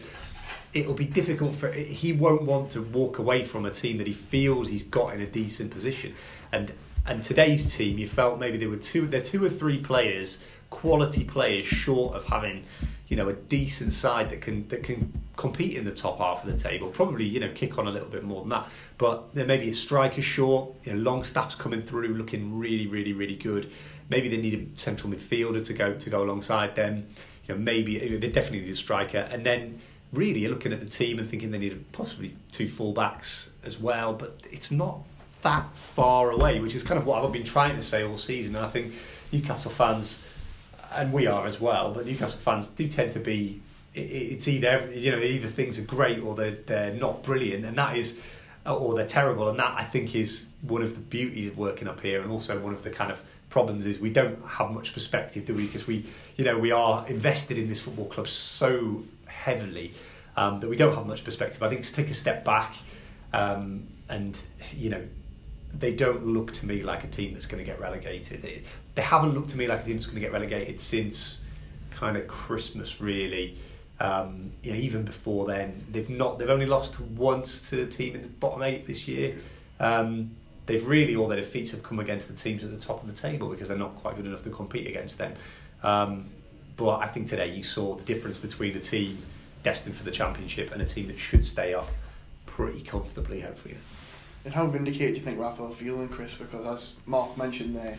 it'll 0.74 0.94
be 0.94 1.06
difficult 1.06 1.56
for 1.56 1.72
he 1.72 2.14
won't 2.14 2.44
want 2.44 2.70
to 2.72 2.82
walk 2.82 3.18
away 3.18 3.44
from 3.44 3.66
a 3.66 3.72
team 3.72 3.98
that 3.98 4.06
he 4.06 4.14
feels 4.14 4.68
he's 4.68 4.84
got 4.84 5.14
in 5.14 5.22
a 5.22 5.26
decent 5.26 5.72
position. 5.72 6.14
And 6.52 6.72
and 7.08 7.24
today's 7.24 7.74
team, 7.76 7.98
you 7.98 8.08
felt 8.08 8.38
maybe 8.38 8.58
there 8.58 8.70
were 8.70 8.76
two, 8.76 9.08
there 9.08 9.22
two 9.22 9.44
or 9.44 9.50
three 9.50 9.78
players, 9.78 10.44
quality 10.70 11.24
players, 11.24 11.66
short 11.66 12.16
of 12.16 12.26
having 12.26 12.66
you 13.08 13.16
know 13.16 13.30
a 13.30 13.34
decent 13.34 13.94
side 13.94 14.30
that 14.30 14.42
can 14.42 14.68
that 14.68 14.84
can 14.84 15.22
compete 15.38 15.76
in 15.76 15.86
the 15.86 15.92
top 15.92 16.18
half 16.18 16.44
of 16.44 16.52
the 16.52 16.58
table. 16.58 16.90
Probably 16.90 17.26
you 17.26 17.40
know 17.40 17.52
kick 17.54 17.78
on 17.78 17.88
a 17.88 17.92
little 17.92 18.10
bit 18.10 18.24
more 18.24 18.42
than 18.42 18.50
that. 18.50 18.68
But 18.98 19.34
there 19.34 19.46
may 19.46 19.58
be 19.58 19.70
a 19.70 19.74
striker 19.74 20.22
short. 20.22 20.74
You 20.84 20.94
know, 20.94 21.00
Longstaff's 21.00 21.56
coming 21.56 21.82
through, 21.82 22.10
looking 22.10 22.58
really, 22.58 22.88
really, 22.88 23.14
really 23.14 23.36
good. 23.36 23.72
Maybe 24.10 24.28
they 24.28 24.38
need 24.38 24.54
a 24.76 24.80
central 24.80 25.12
midfielder 25.12 25.64
to 25.66 25.74
go 25.74 25.94
to 25.94 26.10
go 26.10 26.24
alongside 26.24 26.76
them. 26.76 27.08
You 27.48 27.56
know, 27.56 27.62
maybe 27.62 27.98
they 28.18 28.30
definitely 28.30 28.62
need 28.62 28.72
a 28.72 28.76
striker, 28.76 29.28
and 29.32 29.46
then 29.46 29.80
really 30.14 30.42
you're 30.42 30.52
looking 30.52 30.74
at 30.74 30.80
the 30.80 30.90
team 30.90 31.20
and 31.20 31.30
thinking 31.30 31.52
they 31.52 31.58
need 31.58 31.92
possibly 31.92 32.36
two 32.52 32.68
fullbacks 32.68 33.50
as 33.64 33.80
well. 33.80 34.14
But 34.14 34.38
it's 34.52 34.72
not 34.72 35.00
that 35.42 35.76
far 35.76 36.32
away, 36.32 36.60
which 36.60 36.76
is 36.76 36.84
kind 36.84 36.98
of 36.98 37.06
what 37.06 37.24
I've 37.24 37.32
been 37.32 37.44
trying 37.44 37.76
to 37.76 37.82
say 37.82 38.04
all 38.04 38.18
season. 38.18 38.56
And 38.56 38.66
I 38.66 38.70
think 38.70 38.94
Newcastle 39.32 39.72
fans 39.72 40.22
and 40.92 41.14
we 41.14 41.28
are 41.28 41.46
as 41.46 41.60
well. 41.60 41.92
But 41.92 42.06
Newcastle 42.06 42.40
fans 42.40 42.68
do 42.68 42.88
tend 42.88 43.12
to 43.14 43.20
be. 43.20 43.62
It's 43.94 44.48
either 44.48 44.90
you 44.94 45.12
know 45.12 45.20
either 45.20 45.48
things 45.48 45.80
are 45.80 45.84
great 45.84 46.20
or 46.20 46.36
they're 46.36 46.58
they're 46.66 46.94
not 46.94 47.24
brilliant, 47.24 47.66
and 47.66 47.78
that 47.78 47.98
is, 47.98 48.20
or 48.66 48.96
they're 48.96 49.08
terrible, 49.08 49.50
and 49.50 49.58
that 49.60 49.74
I 49.78 49.84
think 49.84 50.16
is 50.16 50.46
one 50.62 50.82
of 50.82 50.94
the 50.94 51.00
beauties 51.00 51.48
of 51.48 51.58
working 51.58 51.88
up 51.88 52.02
here, 52.02 52.22
and 52.22 52.32
also 52.32 52.60
one 52.60 52.74
of 52.74 52.84
the 52.84 52.90
kind 52.90 53.12
of 53.12 53.22
problems 53.50 53.86
is 53.86 54.00
we 54.00 54.10
don't 54.10 54.44
have 54.46 54.72
much 54.72 54.94
perspective, 54.94 55.46
do 55.46 55.54
we? 55.54 55.66
Because 55.66 55.88
we, 55.88 56.06
you 56.36 56.44
know, 56.44 56.58
we 56.58 56.72
are 56.72 57.08
invested 57.08 57.58
in 57.58 57.68
this 57.68 57.80
football 57.80 58.06
club 58.06 58.28
so 58.28 59.04
heavily 59.26 59.94
um, 60.36 60.60
that 60.60 60.70
we 60.70 60.76
don't 60.76 60.94
have 60.94 61.06
much 61.06 61.24
perspective. 61.24 61.64
I 61.64 61.70
think 61.70 61.84
to 61.84 61.94
take 61.94 62.10
a 62.10 62.14
step 62.14 62.44
back 62.44 62.76
um, 63.34 63.88
and, 64.10 64.42
you 64.76 64.90
know, 64.90 65.04
they 65.80 65.94
don't 65.94 66.26
look 66.26 66.52
to 66.54 66.66
me 66.66 66.82
like 66.82 67.04
a 67.04 67.08
team 67.08 67.34
that's 67.34 67.46
going 67.46 67.64
to 67.64 67.70
get 67.70 67.80
relegated. 67.80 68.42
They, 68.42 68.64
they 68.96 69.02
haven't 69.02 69.34
looked 69.34 69.50
to 69.50 69.58
me 69.58 69.68
like 69.68 69.82
a 69.82 69.84
team 69.84 69.96
that's 69.96 70.06
going 70.06 70.16
to 70.16 70.22
get 70.22 70.32
relegated 70.32 70.80
since 70.80 71.40
kind 71.92 72.18
of 72.18 72.28
Christmas, 72.28 73.00
really. 73.02 73.58
Um, 74.00 74.52
you 74.64 74.72
know, 74.72 74.78
even 74.78 75.04
before 75.04 75.48
then, 75.48 75.86
they've 75.92 76.10
not. 76.10 76.40
They've 76.40 76.50
only 76.50 76.66
lost 76.66 77.00
once 77.00 77.70
to 77.70 77.84
a 77.84 77.86
team 77.86 78.16
in 78.16 78.22
the 78.22 78.28
bottom 78.28 78.62
eight 78.64 78.86
this 78.88 79.08
year. 79.08 79.36
Um, 79.80 80.32
they've 80.66 80.86
really 80.86 81.16
all 81.16 81.28
their 81.28 81.40
defeats 81.40 81.72
have 81.72 81.82
come 81.82 82.00
against 82.00 82.28
the 82.28 82.36
teams 82.36 82.64
at 82.64 82.72
the 82.72 82.78
top 82.78 83.02
of 83.02 83.08
the 83.08 83.20
table 83.20 83.50
because 83.50 83.70
they're 83.70 83.78
not 83.78 83.96
quite 83.96 84.16
good 84.16 84.26
enough 84.26 84.44
to 84.44 84.50
compete 84.50 84.88
against 84.88 85.18
them. 85.18 85.34
Um, 85.84 86.30
but 86.76 86.98
I 86.98 87.08
think 87.08 87.28
today 87.28 87.56
you 87.56 87.64
saw 87.64 87.96
the 87.96 88.04
difference 88.04 88.38
between 88.38 88.76
a 88.78 88.80
team 88.80 89.18
destined 89.64 89.96
for 89.96 90.04
the 90.04 90.12
championship 90.12 90.72
and 90.72 90.82
a 90.82 90.86
team 90.86 91.08
that 91.08 91.18
should 91.18 91.44
stay 91.44 91.74
up 91.74 91.90
pretty 92.46 92.82
comfortably, 92.82 93.42
hopefully. 93.42 93.78
And 94.48 94.56
how 94.56 94.66
vindicated 94.66 95.16
do 95.16 95.20
you 95.20 95.26
think 95.26 95.38
Raphael 95.38 95.74
feeling, 95.74 96.08
Chris? 96.08 96.34
Because 96.34 96.66
as 96.66 96.96
Mark 97.06 97.36
mentioned 97.38 97.76
there, 97.76 97.98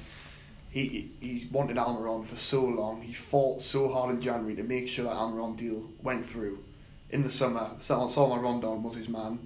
he 0.71 1.11
he's 1.21 1.45
wanted 1.45 1.77
Almiron 1.77 2.27
for 2.27 2.37
so 2.37 2.65
long. 2.65 3.03
He 3.03 3.13
fought 3.13 3.61
so 3.61 3.87
hard 3.87 4.15
in 4.15 4.23
January 4.23 4.57
to 4.57 4.63
make 4.63 4.89
sure 4.89 5.05
that 5.05 5.15
Almiron 5.15 5.59
deal 5.59 5.91
went 6.03 6.27
through. 6.27 6.59
In 7.11 7.23
the 7.23 7.29
summer, 7.29 7.73
Salomon 7.81 8.41
Rondon 8.41 8.83
was 8.83 8.95
his 8.95 9.11
man 9.11 9.39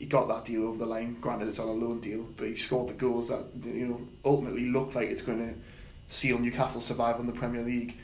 he 0.00 0.06
got 0.06 0.28
that 0.28 0.46
deal 0.46 0.66
over 0.66 0.78
the 0.78 0.86
line. 0.86 1.16
Granted, 1.20 1.48
it's 1.48 1.58
on 1.58 1.68
a 1.68 1.72
loan 1.72 2.00
deal, 2.00 2.26
but 2.36 2.46
he 2.46 2.56
scored 2.56 2.88
the 2.88 2.94
goals 2.94 3.28
that 3.28 3.44
you 3.62 3.88
know 3.88 4.00
ultimately 4.24 4.66
look 4.66 4.94
like 4.94 5.10
it's 5.10 5.22
going 5.22 5.46
to 5.46 5.54
seal 6.08 6.38
Newcastle 6.38 6.80
survival 6.80 7.20
in 7.20 7.26
the 7.26 7.34
Premier 7.34 7.62
League. 7.62 7.96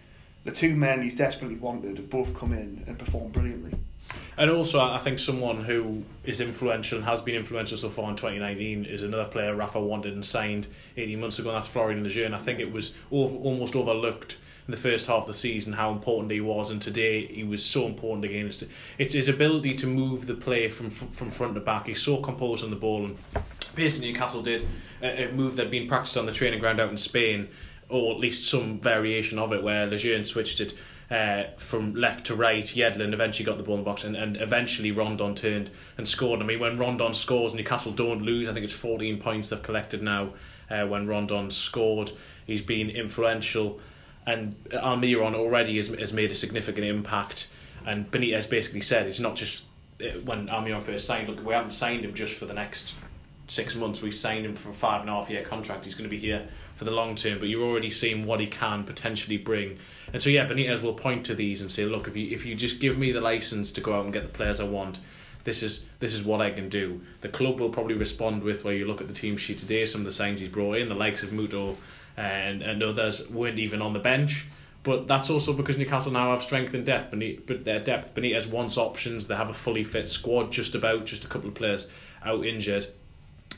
The 0.43 0.51
two 0.51 0.75
men 0.75 1.03
he's 1.03 1.17
desperately 1.17 1.57
wanted 1.57 1.97
have 1.97 2.11
both 2.11 2.37
come 2.37 2.53
in 2.53 2.85
and 2.87 2.99
performed 2.99 3.33
brilliantly. 3.33 3.79
And 4.39 4.51
also, 4.51 4.81
I 4.81 4.99
think 4.99 5.19
someone 5.19 5.65
who 5.65 6.05
is 6.25 6.43
influential 6.43 6.99
and 6.99 7.07
has 7.07 7.23
been 7.23 7.37
influential 7.37 7.79
so 7.79 7.89
far 7.89 8.11
in 8.11 8.17
2019 8.17 8.85
is 8.85 9.03
another 9.03 9.25
player 9.25 9.55
Rafa 9.55 9.81
wanted 9.81 10.13
and 10.13 10.25
signed 10.25 10.67
18 10.99 11.19
months 11.19 11.39
ago, 11.39 11.49
and 11.49 11.57
that's 11.57 11.69
Florian 11.69 12.03
Lejeune. 12.03 12.35
I 12.35 12.39
think 12.39 12.61
it 12.61 12.71
was 12.71 12.95
over, 13.11 13.35
almost 13.35 13.75
overlooked 13.75 14.37
in 14.67 14.73
the 14.73 14.77
first 14.77 15.07
half 15.07 15.23
of 15.23 15.27
the 15.27 15.35
season 15.35 15.73
how 15.73 15.91
important 15.91 16.33
he 16.33 16.43
was, 16.43 16.71
and 16.71 16.83
today 16.83 17.27
he 17.27 17.45
was 17.45 17.65
so 17.65 17.87
important 17.87 18.27
again. 18.27 18.47
It's, 18.47 18.63
it's 18.99 19.15
his 19.15 19.29
ability 19.29 19.75
to 19.77 19.87
move 19.87 20.27
the 20.27 20.35
play 20.35 20.69
from 20.69 20.91
from 20.91 21.31
front 21.31 21.55
to 21.55 21.61
back. 21.61 21.87
He's 21.87 22.03
so 22.03 22.19
composed 22.19 22.63
on 22.63 22.71
the 22.71 22.77
ball, 22.77 23.07
and 23.07 23.17
basically 23.75 24.13
Newcastle 24.13 24.43
did 24.43 24.67
a, 25.03 25.29
a 25.29 25.33
move 25.33 25.57
that'd 25.57 25.71
been 25.71 25.89
practiced 25.89 26.19
on 26.19 26.27
the 26.27 26.33
training 26.33 26.61
ground 26.61 26.79
out 26.79 26.91
in 26.91 26.99
Spain, 26.99 27.49
or 27.89 28.13
at 28.13 28.21
least 28.21 28.51
some 28.51 28.81
variation 28.81 29.39
of 29.39 29.53
it, 29.55 29.63
where 29.63 29.87
Lejeune 29.87 30.25
switched 30.25 30.61
it. 30.61 30.75
Uh, 31.11 31.45
from 31.57 31.95
left 31.95 32.27
to 32.27 32.35
right, 32.35 32.65
Yedlin 32.65 33.13
eventually 33.13 33.45
got 33.45 33.59
the 33.59 33.63
ball 33.63 33.77
in 33.77 33.81
the 33.83 33.85
box, 33.85 34.03
and, 34.03 34.17
and 34.17 34.37
eventually 34.39 34.91
Rondon 34.91 35.35
turned 35.35 35.71
and 35.99 36.09
scored. 36.09 36.41
I 36.41 36.45
mean, 36.45 36.59
when 36.59 36.79
Rondon 36.79 37.15
scores, 37.15 37.55
Newcastle 37.55 37.93
don't 37.93 38.23
lose. 38.23 38.49
I 38.49 38.53
think 38.53 38.65
it's 38.65 38.73
14 38.73 39.21
points 39.21 39.49
they've 39.49 39.63
collected 39.63 40.03
now. 40.03 40.31
Uh, 40.69 40.85
when 40.87 41.07
Rondon 41.07 41.51
scored, 41.53 42.11
he's 42.45 42.61
been 42.61 42.91
influential 42.91 43.81
and 44.27 44.57
Almiron 44.71 45.35
already 45.35 45.77
has, 45.77 45.89
has 45.89 46.13
made 46.13 46.33
a 46.33 46.35
significant 46.35 46.87
impact. 46.87 47.49
And 47.87 48.11
Benitez 48.11 48.51
basically 48.51 48.81
said 48.81 49.07
it's 49.07 49.21
not 49.21 49.37
just 49.37 49.65
uh, 50.01 50.19
when 50.25 50.49
Almiron 50.49 50.83
first 50.83 51.07
signed. 51.07 51.29
Look, 51.29 51.45
we 51.47 51.55
haven't 51.55 51.71
signed 51.71 52.05
him 52.05 52.13
just 52.13 52.35
for 52.35 52.47
the 52.47 52.55
next 52.55 52.95
six 53.47 53.77
months. 53.77 54.03
We've 54.03 54.15
signed 54.15 54.45
him 54.45 54.57
for 54.57 54.71
a 54.71 54.75
five 54.75 55.03
and 55.03 55.11
a 55.11 55.13
half 55.13 55.31
year 55.31 55.45
contract. 55.45 55.85
He's 55.85 55.95
going 55.95 56.11
to 56.11 56.11
be 56.11 56.19
here 56.19 56.49
for 56.75 56.85
the 56.85 56.91
long 56.91 57.15
term. 57.15 57.39
But 57.39 57.49
you're 57.49 57.63
already 57.63 57.91
seeing 57.91 58.27
what 58.27 58.41
he 58.41 58.49
can 58.49 58.83
potentially 58.83 59.39
bring. 59.39 59.79
And 60.17 60.23
so 60.23 60.31
yeah, 60.31 60.47
Benitez 60.47 60.81
will 60.81 60.95
point 60.95 61.27
to 61.27 61.35
these 61.35 61.61
and 61.61 61.71
say, 61.71 61.85
look, 61.85 62.09
if 62.09 62.17
you 62.17 62.31
if 62.31 62.47
you 62.47 62.55
just 62.55 62.81
give 62.81 62.97
me 62.97 63.13
the 63.13 63.21
license 63.21 63.71
to 63.73 63.83
go 63.83 63.93
out 63.93 64.05
and 64.05 64.15
get 64.15 64.23
the 64.23 64.31
players 64.31 64.61
I 64.61 64.65
want. 64.65 64.99
This 65.45 65.63
is 65.63 65.85
this 65.99 66.15
is 66.15 66.25
what 66.25 66.41
I 66.41 66.53
can 66.53 66.71
do. 66.71 67.03
The 67.21 67.29
club 67.29 67.61
will 67.61 67.69
probably 67.69 67.97
respond 67.97 68.43
with 68.43 68.65
where 68.65 68.73
you 68.73 68.87
look 68.87 69.03
at 69.03 69.09
the 69.09 69.13
team 69.13 69.37
sheet 69.37 69.59
today, 69.59 69.85
some 69.85 70.01
of 70.01 70.05
the 70.07 70.11
signs 70.11 70.41
he's 70.41 70.49
brought 70.49 70.79
in, 70.79 70.89
the 70.89 70.95
likes 70.95 71.23
of 71.23 71.33
Muto, 71.33 71.77
and, 72.17 72.63
and 72.63 72.83
others 72.83 73.29
weren't 73.29 73.59
even 73.59 73.83
on 73.83 73.93
the 73.93 73.99
bench. 73.99 74.47
But 74.85 75.07
that's 75.07 75.29
also 75.29 75.53
because 75.53 75.77
Newcastle 75.77 76.13
now 76.13 76.31
have 76.31 76.41
strength 76.41 76.73
and 76.73 76.87
depth. 76.87 77.15
But 77.47 77.67
their 77.67 77.81
depth, 77.81 78.15
Benitez 78.15 78.49
wants 78.49 78.79
options. 78.79 79.27
They 79.27 79.37
have 79.37 79.51
a 79.51 79.55
fully 79.55 79.85
fit 79.85 80.09
squad, 80.09 80.51
just 80.51 80.75
about, 80.75 81.05
just 81.05 81.27
a 81.27 81.29
couple 81.29 81.51
of 81.51 81.55
players 81.55 81.91
out 82.25 82.47
injured. 82.47 82.87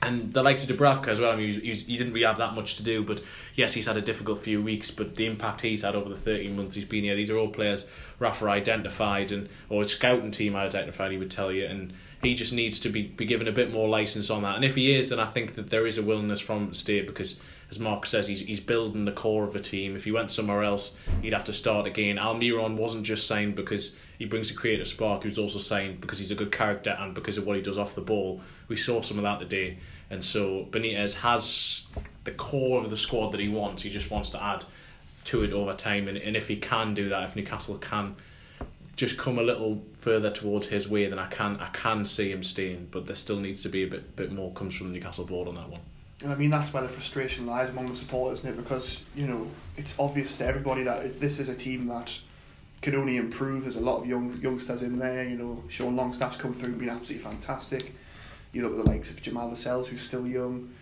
And 0.01 0.33
the 0.33 0.43
likes 0.43 0.69
of 0.69 0.77
Dubravka 0.77 1.09
as 1.09 1.19
well. 1.19 1.33
I 1.33 1.37
mean, 1.37 1.61
he, 1.61 1.75
he 1.75 1.97
didn't 1.97 2.13
really 2.13 2.27
have 2.27 2.39
that 2.39 2.55
much 2.55 2.77
to 2.77 2.83
do, 2.83 3.03
but 3.03 3.21
yes, 3.55 3.75
he's 3.75 3.87
had 3.87 3.97
a 3.97 4.01
difficult 4.01 4.39
few 4.39 4.63
weeks. 4.63 4.91
But 4.91 5.17
the 5.17 5.27
impact 5.27 5.61
he's 5.63 5.83
had 5.83 5.97
over 5.97 6.09
the 6.09 6.17
13 6.17 6.57
months 6.57 6.77
he's 6.77 6.85
been 6.85 7.05
here, 7.05 7.17
these 7.17 7.31
are 7.31 7.37
all 7.37 7.49
players 7.49 7.87
Rafa 8.19 8.47
identified 8.47 9.33
and 9.33 9.49
or 9.69 9.83
his 9.83 9.93
scouting 9.93 10.31
team 10.31 10.55
identified. 10.55 11.11
He 11.11 11.19
would 11.19 11.31
tell 11.31 11.51
you, 11.51 11.67
and 11.67 11.93
he 12.23 12.35
just 12.35 12.53
needs 12.53 12.81
to 12.81 12.89
be, 12.89 13.03
be 13.03 13.25
given 13.25 13.49
a 13.49 13.53
bit 13.53 13.73
more 13.73 13.89
license 13.89 14.31
on 14.31 14.43
that. 14.43 14.57
And 14.57 14.65
if 14.65 14.77
he 14.77 14.95
is, 14.95 15.09
then 15.09 15.21
I 15.21 15.27
think 15.27 15.57
that 15.57 15.71
there 15.71 15.87
is 15.87 15.99
a 15.99 16.03
willingness 16.03 16.41
from 16.41 16.75
State 16.75 17.07
because 17.07 17.41
as 17.71 17.79
Mark 17.79 18.07
says, 18.07 18.27
he's, 18.27 18.41
he's 18.41 18.61
building 18.61 19.05
the 19.05 19.13
core 19.13 19.45
of 19.45 19.55
a 19.55 19.61
team. 19.61 19.95
If 19.95 20.05
he 20.05 20.13
went 20.13 20.31
somewhere 20.31 20.63
else, 20.63 20.95
he'd 21.23 21.35
have 21.35 21.45
to 21.45 21.53
start 21.53 21.87
again. 21.87 22.17
Almiron 22.17 22.77
wasn't 22.77 23.05
just 23.05 23.27
signed 23.27 23.57
because 23.57 23.95
he 24.19 24.25
brings 24.25 24.51
a 24.51 24.55
creative 24.55 24.89
spark, 24.89 25.25
was 25.25 25.39
also 25.39 25.59
signed 25.59 26.01
because 26.01 26.19
he's 26.19 26.33
a 26.33 26.35
good 26.35 26.51
character 26.51 26.97
and 26.99 27.15
because 27.15 27.39
of 27.39 27.47
what 27.47 27.57
he 27.57 27.63
does 27.63 27.79
off 27.79 27.95
the 27.95 28.01
ball. 28.01 28.41
We 28.67 28.77
saw 28.77 29.01
some 29.01 29.17
of 29.17 29.23
that 29.23 29.39
today. 29.39 29.79
And 30.11 30.25
so 30.25 30.67
Benitez 30.71 31.15
has 31.15 31.87
the 32.25 32.33
core 32.33 32.83
of 32.83 32.91
the 32.91 32.97
squad 32.97 33.31
that 33.33 33.41
he 33.41 33.49
wants. 33.49 33.83
He 33.83 33.91
just 33.91 34.11
wants 34.11 34.31
to 34.31 34.43
add 34.43 34.65
to 35.27 35.45
it 35.45 35.53
over 35.53 35.73
time. 35.75 36.09
And, 36.09 36.19
and 36.19 36.37
if 36.37 36.49
he 36.49 36.57
can 36.57 36.95
do 36.95 37.11
that, 37.11 37.23
if 37.29 37.37
Newcastle 37.37 37.79
can 37.79 38.17
just 38.97 39.17
come 39.17 39.39
a 39.39 39.43
little 39.43 39.81
further 39.95 40.33
towards 40.33 40.67
his 40.67 40.89
way, 40.89 41.07
then 41.07 41.21
I 41.21 41.27
can 41.27 41.57
I 41.61 41.69
can 41.69 42.05
see 42.05 42.33
him 42.33 42.43
staying. 42.43 42.89
But 42.91 43.07
there 43.07 43.15
still 43.15 43.39
needs 43.39 43.63
to 43.63 43.69
be 43.69 43.85
a 43.85 43.87
bit 43.87 44.17
bit 44.17 44.33
more 44.33 44.53
comes 44.53 44.75
from 44.75 44.89
the 44.89 44.95
Newcastle 44.95 45.25
board 45.25 45.47
on 45.47 45.55
that 45.55 45.69
one. 45.69 45.81
And 46.25 46.33
I 46.33 46.35
mean 46.35 46.51
that's 46.51 46.73
where 46.73 46.83
the 46.83 46.89
frustration 46.89 47.47
lies 47.47 47.71
among 47.71 47.89
the 47.89 47.95
supporters, 47.95 48.41
isn't 48.41 48.55
it? 48.55 48.57
Because 48.57 49.05
you 49.15 49.29
know 49.29 49.47
it's 49.77 49.97
obvious 50.01 50.39
to 50.39 50.47
everybody 50.47 50.83
that 50.83 51.21
this 51.21 51.39
is 51.39 51.49
a 51.49 51.55
team 51.55 51.87
that 51.87 52.13
can 52.81 52.95
only 52.95 53.17
improve. 53.17 53.63
There's 53.63 53.77
a 53.77 53.81
lot 53.81 54.01
of 54.01 54.07
young 54.07 54.37
youngsters 54.41 54.83
in 54.83 54.99
there. 54.99 55.25
You 55.25 55.37
know, 55.37 55.63
Sean 55.69 55.97
Longstaff's 55.97 56.37
come 56.37 56.55
through 56.55 56.75
been 56.75 56.89
absolutely 56.89 57.25
fantastic. 57.25 57.95
You 58.53 58.63
look 58.63 58.79
at 58.79 58.85
the 58.85 58.91
likes 58.91 59.11
of 59.11 59.21
Jamal 59.21 59.49
Lascelles, 59.49 59.89
who's 59.89 60.03
still 60.03 60.27
young. 60.27 60.73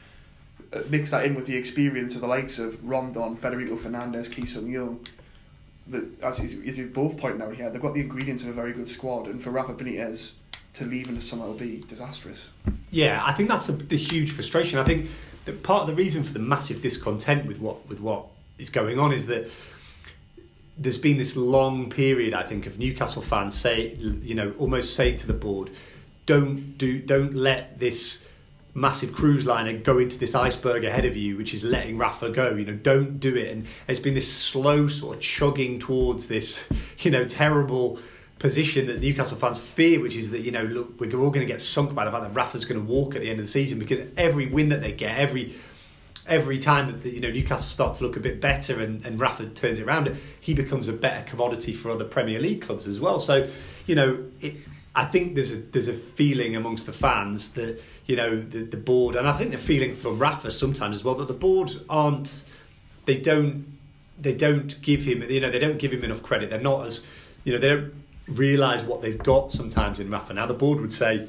Uh, 0.73 0.81
mix 0.89 1.11
that 1.13 1.25
in 1.25 1.35
with 1.35 1.47
the 1.47 1.57
experience 1.57 2.15
of 2.15 2.21
the 2.21 2.27
likes 2.27 2.59
of 2.59 2.83
Rondon, 2.87 3.37
Federico 3.37 3.77
Fernandez, 3.77 4.29
Ki 4.29 4.43
Young. 4.43 5.01
That 5.89 6.23
as, 6.23 6.41
as 6.41 6.79
you 6.79 6.89
both 6.89 7.17
pointed 7.17 7.41
out 7.41 7.55
here, 7.55 7.71
they've 7.71 7.81
got 7.81 7.95
the 7.95 8.01
ingredients 8.01 8.43
of 8.43 8.49
a 8.49 8.53
very 8.53 8.73
good 8.73 8.89
squad, 8.89 9.27
and 9.27 9.43
for 9.43 9.51
Rafa 9.51 9.75
Benitez 9.75 10.35
to 10.75 10.85
leave 10.85 11.09
in 11.09 11.15
the 11.15 11.21
summer 11.21 11.47
will 11.47 11.55
be 11.55 11.83
disastrous. 11.89 12.51
Yeah, 12.91 13.23
I 13.25 13.33
think 13.33 13.49
that's 13.49 13.67
the, 13.67 13.73
the 13.73 13.97
huge 13.97 14.33
frustration. 14.33 14.79
I 14.79 14.85
think 14.85 15.09
that 15.45 15.63
part 15.63 15.83
of 15.83 15.87
the 15.87 15.95
reason 15.95 16.25
for 16.25 16.33
the 16.33 16.41
massive 16.41 16.83
discontent 16.83 17.47
with 17.47 17.61
what 17.61 17.89
with 17.89 18.01
what 18.01 18.27
is 18.59 18.71
going 18.71 18.99
on 18.99 19.13
is 19.13 19.27
that 19.27 19.49
there's 20.79 20.99
been 20.99 21.17
this 21.17 21.37
long 21.37 21.91
period, 21.91 22.35
I 22.35 22.43
think, 22.43 22.67
of 22.67 22.79
Newcastle 22.79 23.23
fans 23.23 23.55
say, 23.55 23.95
you 23.95 24.35
know, 24.35 24.55
almost 24.59 24.95
say 24.95 25.17
to 25.17 25.27
the 25.27 25.33
board, 25.33 25.71
don't 26.27 26.77
do, 26.77 27.01
don't 27.01 27.35
let 27.35 27.79
this 27.79 28.25
massive 28.75 29.13
cruise 29.13 29.47
liner 29.47 29.73
go 29.79 29.99
into 29.99 30.19
this 30.19 30.35
iceberg 30.35 30.85
ahead 30.85 31.07
of 31.07 31.17
you, 31.17 31.37
which 31.37 31.55
is 31.55 31.65
letting 31.65 31.97
Rafa 31.97 32.29
go. 32.31 32.55
You 32.55 32.67
know, 32.67 32.75
don't 32.75 33.19
do 33.19 33.35
it. 33.35 33.51
And 33.51 33.67
it's 33.89 34.01
been 34.01 34.15
this 34.15 34.31
slow 34.31 34.87
sort 34.87 35.17
of 35.17 35.23
chugging 35.23 35.79
towards 35.79 36.27
this, 36.29 36.69
you 36.99 37.11
know, 37.11 37.25
terrible 37.25 37.99
position 38.39 38.87
that 38.89 39.01
Newcastle 39.01 39.39
fans 39.39 39.57
fear, 39.57 40.01
which 40.01 40.15
is 40.15 40.31
that 40.31 40.41
you 40.41 40.51
know, 40.51 40.65
look, 40.65 41.01
we're 41.01 41.11
all 41.19 41.31
going 41.31 41.47
to 41.47 41.51
get 41.51 41.63
sunk 41.63 41.95
by 41.95 42.05
the 42.05 42.11
fact 42.11 42.23
that 42.23 42.35
Rafa's 42.35 42.67
going 42.67 42.85
to 42.85 42.87
walk 42.87 43.15
at 43.15 43.23
the 43.23 43.31
end 43.31 43.41
of 43.41 43.47
the 43.47 43.51
season 43.51 43.79
because 43.79 44.01
every 44.17 44.47
win 44.47 44.69
that 44.69 44.83
they 44.83 44.93
get, 44.93 45.17
every 45.17 45.55
every 46.29 46.59
time 46.59 47.01
that 47.03 47.13
you 47.13 47.21
know 47.21 47.31
Newcastle 47.31 47.67
start 47.67 47.97
to 47.97 48.05
look 48.05 48.17
a 48.17 48.21
bit 48.21 48.41
better 48.41 48.81
and, 48.81 49.05
and 49.05 49.21
Rafa 49.21 49.47
turns 49.47 49.79
it 49.79 49.83
around, 49.83 50.17
he 50.41 50.55
becomes 50.55 50.89
a 50.89 50.93
better 50.93 51.25
commodity 51.29 51.73
for 51.73 51.91
other 51.91 52.05
Premier 52.05 52.41
League 52.41 52.63
clubs 52.63 52.87
as 52.87 53.01
well. 53.01 53.21
So, 53.21 53.49
you 53.87 53.95
know, 53.95 54.25
it, 54.41 54.57
I 54.95 55.05
think 55.05 55.35
there's 55.35 55.53
a 55.53 55.57
there's 55.57 55.89
a 55.89 55.95
feeling 55.95 56.57
amongst 56.57 56.87
the 56.87 56.93
fans 56.93 57.51
that 57.53 57.83
you 58.07 58.17
know 58.17 58.41
the, 58.41 58.65
the 58.65 58.77
board, 58.77 59.15
and 59.15 59.29
I 59.29 59.33
think 59.33 59.51
the 59.51 59.59
feeling 59.59 59.95
from 59.95 60.19
Rafa 60.19 60.51
sometimes 60.51 60.97
as 60.97 61.05
well 61.05 61.15
that 61.17 61.29
the 61.29 61.35
board 61.35 61.73
aren't, 61.89 62.45
they 63.05 63.19
don't 63.19 63.67
they 64.19 64.35
don't 64.35 64.81
give 64.83 65.03
him 65.03 65.23
you 65.31 65.41
know 65.41 65.51
they 65.51 65.59
don't 65.59 65.79
give 65.79 65.93
him 65.93 66.03
enough 66.05 66.23
credit. 66.23 66.51
They're 66.51 66.61
not 66.61 66.87
as 66.87 67.05
you 67.45 67.53
know 67.53 67.59
they 67.59 67.69
don't 67.69 67.95
realise 68.27 68.83
what 68.83 69.03
they've 69.03 69.19
got 69.19 69.53
sometimes 69.53 70.01
in 70.01 70.11
Rafa. 70.11 70.35
Now 70.35 70.47
the 70.47 70.55
board 70.55 70.81
would 70.81 70.93
say, 70.93 71.27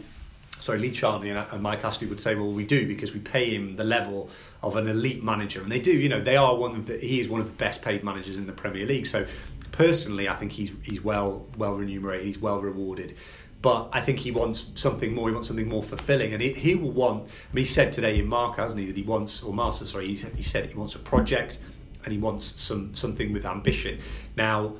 sorry, 0.59 0.79
Lee 0.79 0.91
Charnley 0.91 1.29
and 1.29 1.61
Mike 1.61 1.83
Ashley 1.83 2.07
would 2.07 2.19
say, 2.19 2.35
well, 2.35 2.51
we 2.51 2.65
do 2.65 2.87
because 2.87 3.13
we 3.13 3.19
pay 3.19 3.53
him 3.53 3.75
the 3.75 3.83
level 3.83 4.29
of 4.63 4.75
an 4.75 4.87
elite 4.87 5.23
manager, 5.23 5.61
and 5.61 5.71
they 5.71 5.79
do. 5.79 5.91
You 5.91 6.09
know, 6.09 6.21
they 6.21 6.37
are 6.37 6.55
one 6.55 6.71
of 6.71 6.85
the, 6.87 6.97
he 6.97 7.19
is 7.19 7.27
one 7.27 7.41
of 7.41 7.47
the 7.47 7.53
best 7.53 7.81
paid 7.81 8.03
managers 8.03 8.37
in 8.37 8.47
the 8.47 8.53
Premier 8.53 8.85
League. 8.85 9.05
So 9.05 9.25
personally, 9.71 10.27
I 10.27 10.35
think 10.35 10.51
he's 10.51 10.73
he's 10.83 11.03
well 11.03 11.45
well 11.57 11.75
remunerated, 11.75 12.25
he's 12.25 12.39
well 12.39 12.61
rewarded. 12.61 13.15
But 13.61 13.89
I 13.91 14.01
think 14.01 14.19
he 14.19 14.31
wants 14.31 14.67
something 14.75 15.13
more. 15.13 15.29
He 15.29 15.33
wants 15.33 15.47
something 15.47 15.67
more 15.67 15.81
fulfilling, 15.83 16.33
and 16.33 16.41
he, 16.41 16.53
he 16.53 16.75
will 16.75 16.91
want. 16.91 17.23
I 17.23 17.55
mean, 17.55 17.65
he 17.65 17.65
said 17.65 17.91
today 17.91 18.19
in 18.19 18.27
Mark, 18.27 18.57
hasn't 18.57 18.79
he, 18.79 18.85
that 18.85 18.95
he 18.95 19.03
wants, 19.03 19.41
or 19.41 19.53
Master, 19.53 19.85
sorry, 19.85 20.07
he 20.07 20.15
said, 20.15 20.33
he 20.35 20.43
said 20.43 20.67
he 20.67 20.75
wants 20.75 20.93
a 20.95 20.99
project, 20.99 21.59
and 22.03 22.13
he 22.13 22.19
wants 22.19 22.61
some 22.61 22.93
something 22.93 23.33
with 23.33 23.45
ambition. 23.45 23.99
Now, 24.35 24.75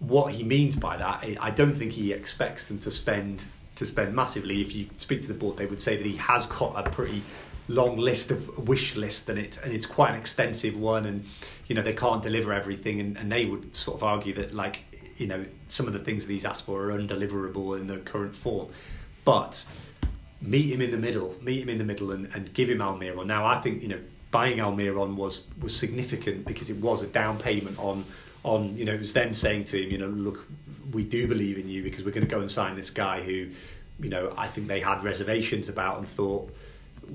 what 0.00 0.32
he 0.34 0.42
means 0.42 0.76
by 0.76 0.96
that, 0.98 1.24
I 1.40 1.50
don't 1.50 1.74
think 1.74 1.92
he 1.92 2.12
expects 2.12 2.66
them 2.66 2.78
to 2.80 2.90
spend 2.90 3.42
to 3.76 3.86
spend 3.86 4.14
massively. 4.14 4.60
If 4.60 4.74
you 4.74 4.88
speak 4.98 5.22
to 5.22 5.28
the 5.28 5.34
board, 5.34 5.56
they 5.56 5.66
would 5.66 5.80
say 5.80 5.96
that 5.96 6.06
he 6.06 6.16
has 6.16 6.46
got 6.46 6.86
a 6.86 6.90
pretty 6.90 7.22
long 7.68 7.96
list 7.96 8.30
of 8.30 8.68
wish 8.68 8.94
list 8.94 9.28
and 9.28 9.38
it's 9.38 9.56
and 9.58 9.72
it's 9.72 9.86
quite 9.86 10.10
an 10.10 10.20
extensive 10.20 10.76
one 10.76 11.06
and 11.06 11.24
you 11.66 11.74
know 11.74 11.82
they 11.82 11.94
can't 11.94 12.22
deliver 12.22 12.52
everything 12.52 13.00
and, 13.00 13.16
and 13.16 13.32
they 13.32 13.46
would 13.46 13.74
sort 13.74 13.96
of 13.96 14.02
argue 14.02 14.34
that 14.34 14.54
like 14.54 14.82
you 15.16 15.26
know 15.26 15.44
some 15.66 15.86
of 15.86 15.92
the 15.92 15.98
things 15.98 16.26
that 16.26 16.32
he's 16.32 16.44
asked 16.44 16.66
for 16.66 16.90
are 16.90 16.98
undeliverable 16.98 17.78
in 17.78 17.86
the 17.86 17.98
current 17.98 18.34
form. 18.34 18.68
But 19.24 19.64
meet 20.42 20.70
him 20.70 20.82
in 20.82 20.90
the 20.90 20.98
middle 20.98 21.34
meet 21.40 21.62
him 21.62 21.70
in 21.70 21.78
the 21.78 21.84
middle 21.84 22.10
and, 22.10 22.28
and 22.34 22.52
give 22.52 22.68
him 22.68 22.78
Almiron 22.78 23.26
now 23.26 23.46
I 23.46 23.60
think 23.60 23.82
you 23.82 23.88
know 23.88 24.00
buying 24.30 24.58
Almiron 24.58 25.14
was 25.14 25.46
was 25.60 25.74
significant 25.74 26.44
because 26.44 26.68
it 26.68 26.76
was 26.76 27.02
a 27.02 27.06
down 27.06 27.38
payment 27.38 27.78
on 27.78 28.04
on 28.42 28.76
you 28.76 28.84
know 28.84 28.92
it 28.92 29.00
was 29.00 29.14
them 29.14 29.32
saying 29.32 29.64
to 29.64 29.82
him 29.82 29.90
you 29.90 29.96
know 29.96 30.08
look 30.08 30.46
we 30.92 31.02
do 31.02 31.26
believe 31.26 31.56
in 31.56 31.68
you 31.68 31.82
because 31.82 32.04
we're 32.04 32.10
going 32.10 32.26
to 32.26 32.30
go 32.30 32.40
and 32.40 32.50
sign 32.50 32.76
this 32.76 32.90
guy 32.90 33.22
who 33.22 33.48
you 34.00 34.10
know 34.10 34.34
I 34.36 34.48
think 34.48 34.66
they 34.66 34.80
had 34.80 35.02
reservations 35.02 35.70
about 35.70 35.96
and 35.98 36.06
thought 36.06 36.54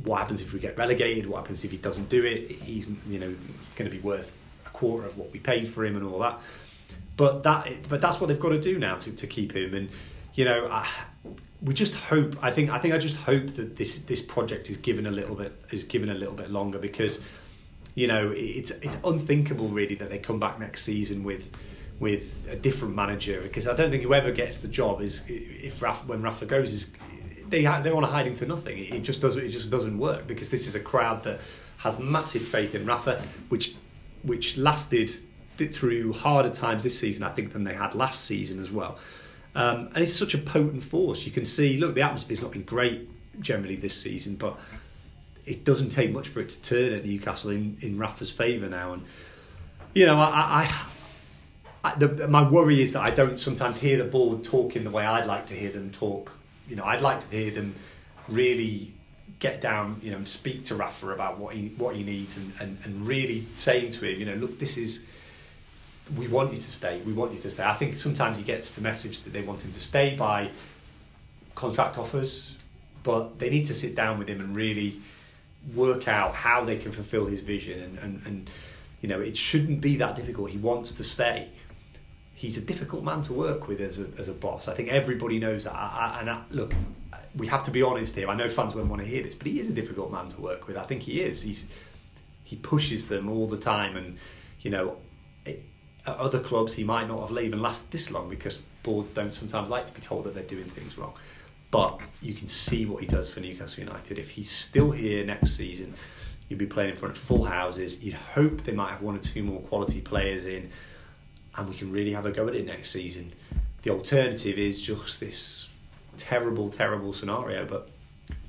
what 0.04 0.20
happens 0.20 0.42
if 0.42 0.54
we 0.54 0.60
get 0.60 0.78
relegated? 0.78 1.28
What 1.28 1.38
happens 1.40 1.64
if 1.64 1.72
he 1.72 1.78
doesn't 1.78 2.10
do 2.10 2.24
it? 2.24 2.50
He's 2.52 2.90
you 3.08 3.20
know 3.20 3.36
going 3.76 3.90
to 3.90 3.96
be 3.96 4.02
worth 4.02 4.32
a 4.66 4.70
quarter 4.70 5.06
of 5.06 5.18
what 5.18 5.32
we 5.32 5.40
paid 5.40 5.68
for 5.68 5.86
him 5.86 5.96
and 5.96 6.06
all 6.06 6.20
that. 6.20 6.40
But 7.18 7.44
that 7.44 7.68
but 7.90 8.02
that's 8.02 8.20
what 8.20 8.28
they've 8.28 8.40
got 8.40 8.50
to 8.50 8.62
do 8.62 8.80
now 8.80 8.96
to, 8.96 9.12
to 9.12 9.28
keep 9.28 9.56
him. 9.56 9.74
And 9.74 9.90
you 10.34 10.46
know, 10.46 10.68
I, 10.72 10.88
we 11.62 11.74
just 11.74 11.96
hope. 11.96 12.38
I 12.42 12.52
think 12.52 12.70
I 12.70 12.80
think 12.80 12.94
I 12.94 12.98
just 12.98 13.18
hope 13.18 13.56
that 13.56 13.76
this 13.76 14.00
this 14.00 14.22
project 14.22 14.70
is 14.70 14.78
given 14.78 15.06
a 15.06 15.12
little 15.12 15.36
bit 15.36 15.54
is 15.72 15.84
given 15.84 16.10
a 16.10 16.14
little 16.14 16.36
bit 16.36 16.50
longer 16.50 16.80
because 16.80 17.20
you 17.96 18.08
know 18.08 18.32
it's 18.36 18.72
it's 18.72 18.98
unthinkable 19.04 19.68
really 19.68 19.96
that 19.96 20.10
they 20.10 20.20
come 20.20 20.40
back 20.40 20.60
next 20.60 20.84
season 20.84 21.24
with 21.24 21.56
with 22.00 22.48
a 22.50 22.56
different 22.56 22.96
manager 22.96 23.42
because 23.42 23.68
I 23.68 23.76
don't 23.76 23.92
think 23.92 24.04
whoever 24.04 24.32
gets 24.32 24.60
the 24.60 24.70
job 24.70 25.02
is 25.02 25.22
if 25.28 25.82
Rafa, 25.82 26.08
when 26.08 26.22
Rafa 26.22 26.46
goes 26.46 26.72
is 26.72 26.94
they 27.50 27.62
they 27.62 27.92
want 27.92 28.06
to 28.06 28.12
hiding 28.12 28.34
to 28.36 28.46
nothing. 28.46 28.80
It, 28.80 29.02
just 29.02 29.22
doesn't 29.22 29.44
it 29.44 29.50
just 29.50 29.70
doesn't 29.70 29.98
work 29.98 30.28
because 30.28 30.50
this 30.50 30.68
is 30.68 30.76
a 30.76 30.80
crowd 30.80 31.24
that 31.24 31.40
has 31.78 31.98
massive 32.00 32.44
faith 32.44 32.76
in 32.76 32.86
Rafa, 32.86 33.22
which 33.50 33.76
which 34.24 34.58
lasted 34.58 35.12
through 35.58 36.14
harder 36.14 36.50
times 36.50 36.84
this 36.84 36.98
season, 36.98 37.24
I 37.24 37.30
think, 37.30 37.52
than 37.52 37.66
they 37.66 37.74
had 37.74 37.94
last 37.96 38.22
season 38.22 38.60
as 38.62 38.72
well. 38.72 38.98
Um, 39.56 39.90
and 39.94 39.98
it's 39.98 40.14
such 40.14 40.34
a 40.34 40.38
potent 40.38 40.84
force. 40.84 41.26
You 41.26 41.32
can 41.32 41.44
see, 41.44 41.78
look, 41.78 41.96
the 41.96 42.02
atmosphere's 42.02 42.42
not 42.42 42.52
been 42.52 42.64
great 42.64 43.10
generally 43.42 43.76
this 43.76 44.00
season, 44.00 44.36
but 44.36 44.58
it 45.46 45.66
doesn't 45.66 45.90
take 45.90 46.12
much 46.12 46.30
for 46.30 46.40
it 46.40 46.50
to 46.50 46.62
turn 46.62 46.94
at 46.94 47.06
Newcastle 47.06 47.50
in, 47.50 47.78
in 47.82 47.98
Rafa's 47.98 48.32
favour 48.32 48.70
now. 48.70 48.94
And 48.94 49.04
you 49.94 50.06
know, 50.06 50.18
I, 50.18 50.72
I, 51.84 51.92
I 51.92 51.96
the, 51.96 52.28
my 52.28 52.48
worry 52.48 52.82
is 52.82 52.94
that 52.94 53.02
I 53.02 53.10
don't 53.10 53.40
sometimes 53.40 53.78
hear 53.78 53.98
the 53.98 54.06
board 54.06 54.44
talking 54.44 54.84
the 54.84 54.92
way 54.92 55.06
I'd 55.06 55.26
like 55.26 55.48
to 55.48 55.56
hear 55.56 55.72
them 55.72 55.92
talk 55.92 56.39
you 56.70 56.76
know, 56.76 56.84
I'd 56.84 57.02
like 57.02 57.20
to 57.22 57.28
hear 57.28 57.52
them 57.52 57.76
really 58.28 58.94
get 59.40 59.62
down, 59.62 60.00
you 60.04 60.12
know, 60.12 60.18
and 60.18 60.28
speak 60.28 60.66
to 60.66 60.76
Rafa 60.76 61.12
about 61.12 61.40
what 61.40 61.56
he 61.56 61.70
what 61.78 61.96
he 61.96 62.04
needs 62.04 62.38
and, 62.38 62.54
and, 62.60 62.78
and 62.84 63.08
really 63.08 63.46
saying 63.56 63.92
to 63.92 64.06
him, 64.06 64.20
you 64.20 64.26
know, 64.26 64.36
look, 64.36 64.60
this 64.60 64.78
is 64.78 65.04
we 66.16 66.28
want 66.28 66.52
you 66.52 66.58
to 66.58 66.72
stay, 66.72 67.02
we 67.06 67.14
want 67.14 67.32
you 67.32 67.40
to 67.40 67.50
stay. 67.50 67.64
I 67.64 67.74
think 67.74 67.96
sometimes 67.96 68.38
he 68.38 68.44
gets 68.44 68.72
the 68.72 68.82
message 68.82 69.22
that 69.22 69.34
they 69.34 69.42
want 69.42 69.62
him 69.62 69.72
to 69.72 69.80
stay 69.80 70.16
by 70.16 70.50
contract 71.56 71.98
offers, 71.98 72.58
but 73.04 73.40
they 73.40 73.50
need 73.50 73.66
to 73.66 73.74
sit 73.74 73.96
down 73.96 74.18
with 74.18 74.28
him 74.28 74.40
and 74.40 74.56
really 74.56 75.00
work 75.76 76.08
out 76.08 76.34
how 76.34 76.64
they 76.64 76.78
can 76.78 76.92
fulfill 76.92 77.26
his 77.26 77.42
vision 77.42 77.82
and, 77.82 78.00
and, 78.00 78.22
and 78.26 78.50
you 79.02 79.10
know, 79.10 79.20
it 79.20 79.38
shouldn't 79.38 79.82
be 79.82 79.98
that 79.98 80.16
difficult. 80.16 80.50
He 80.50 80.58
wants 80.58 80.92
to 80.94 81.04
stay 81.04 81.50
he's 82.40 82.58
a 82.58 82.62
difficult 82.62 83.04
man 83.04 83.22
to 83.22 83.34
work 83.34 83.68
with 83.68 83.82
as 83.82 84.00
a, 84.00 84.08
as 84.18 84.30
a 84.30 84.34
boss. 84.34 84.70
I 84.70 84.74
think 84.74 84.88
everybody 84.88 85.40
knows 85.40 85.66
that. 85.66 85.76
I, 85.76 86.16
I, 86.16 86.20
and 86.22 86.30
I, 86.30 86.42
look, 86.52 86.74
we 87.36 87.48
have 87.48 87.66
to 87.66 87.72
be 87.72 87.82
honest 87.82 88.16
here. 88.16 88.30
I 88.30 88.34
know 88.34 88.48
fans 88.48 88.74
won't 88.74 88.88
want 88.88 89.02
to 89.02 89.08
hear 89.08 89.22
this, 89.22 89.36
but 89.36 89.46
he 89.46 89.60
is 89.60 89.70
a 89.70 89.74
difficult 89.74 90.10
man 90.10 90.28
to 90.28 90.40
work 90.40 90.66
with. 90.66 90.78
I 90.78 90.86
think 90.86 91.02
he 91.02 91.20
is. 91.20 91.42
He's 91.42 91.66
he 92.46 92.56
pushes 92.56 93.10
them 93.10 93.28
all 93.28 93.46
the 93.46 93.58
time, 93.58 93.98
and 93.98 94.18
you 94.62 94.72
know, 94.72 94.96
it, 95.46 95.62
at 96.08 96.16
other 96.16 96.40
clubs 96.40 96.74
he 96.76 96.86
might 96.86 97.10
not 97.10 97.28
have 97.28 97.38
even 97.38 97.62
lasted 97.62 97.92
this 97.92 98.10
long 98.10 98.30
because 98.30 98.62
boards 98.84 99.10
don't 99.10 99.34
sometimes 99.34 99.70
like 99.70 99.86
to 99.88 99.94
be 99.94 100.00
told 100.00 100.24
that 100.24 100.34
they're 100.34 100.44
doing 100.44 100.70
things 100.70 100.98
wrong. 100.98 101.14
But 101.72 102.00
you 102.22 102.34
can 102.34 102.48
see 102.48 102.86
what 102.86 103.02
he 103.02 103.06
does 103.06 103.30
for 103.30 103.42
Newcastle 103.42 103.84
United. 103.84 104.18
If 104.18 104.30
he's 104.30 104.50
still 104.50 104.92
here 104.92 105.26
next 105.26 105.58
season, 105.58 105.94
you'd 106.48 106.58
be 106.58 106.66
playing 106.66 106.92
in 106.92 106.96
front 106.96 107.18
of 107.18 107.22
full 107.22 107.44
houses. 107.44 108.02
You'd 108.02 108.16
hope 108.16 108.64
they 108.64 108.72
might 108.72 108.92
have 108.92 109.02
one 109.02 109.18
or 109.18 109.20
two 109.20 109.44
more 109.44 109.60
quality 109.60 110.00
players 110.00 110.46
in 110.46 110.72
and 111.56 111.70
we 111.70 111.76
can 111.76 111.92
really 111.92 112.14
have 112.14 112.26
a 112.26 112.32
go 112.32 112.48
at 112.48 112.56
it 112.56 112.66
next 112.66 112.92
season. 112.92 113.34
The 113.84 113.92
alternative 113.92 114.58
is 114.58 114.82
just 114.82 115.20
this 115.20 115.70
terrible, 116.18 116.70
terrible 116.70 117.14
scenario. 117.14 117.66
But 117.66 117.90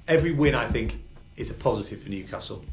every 0.06 0.32
win, 0.32 0.54
I 0.54 0.66
think, 0.66 1.00
is 1.36 1.50
a 1.50 1.54
positive 1.54 2.02
for 2.02 2.10
Newcastle. 2.10 2.64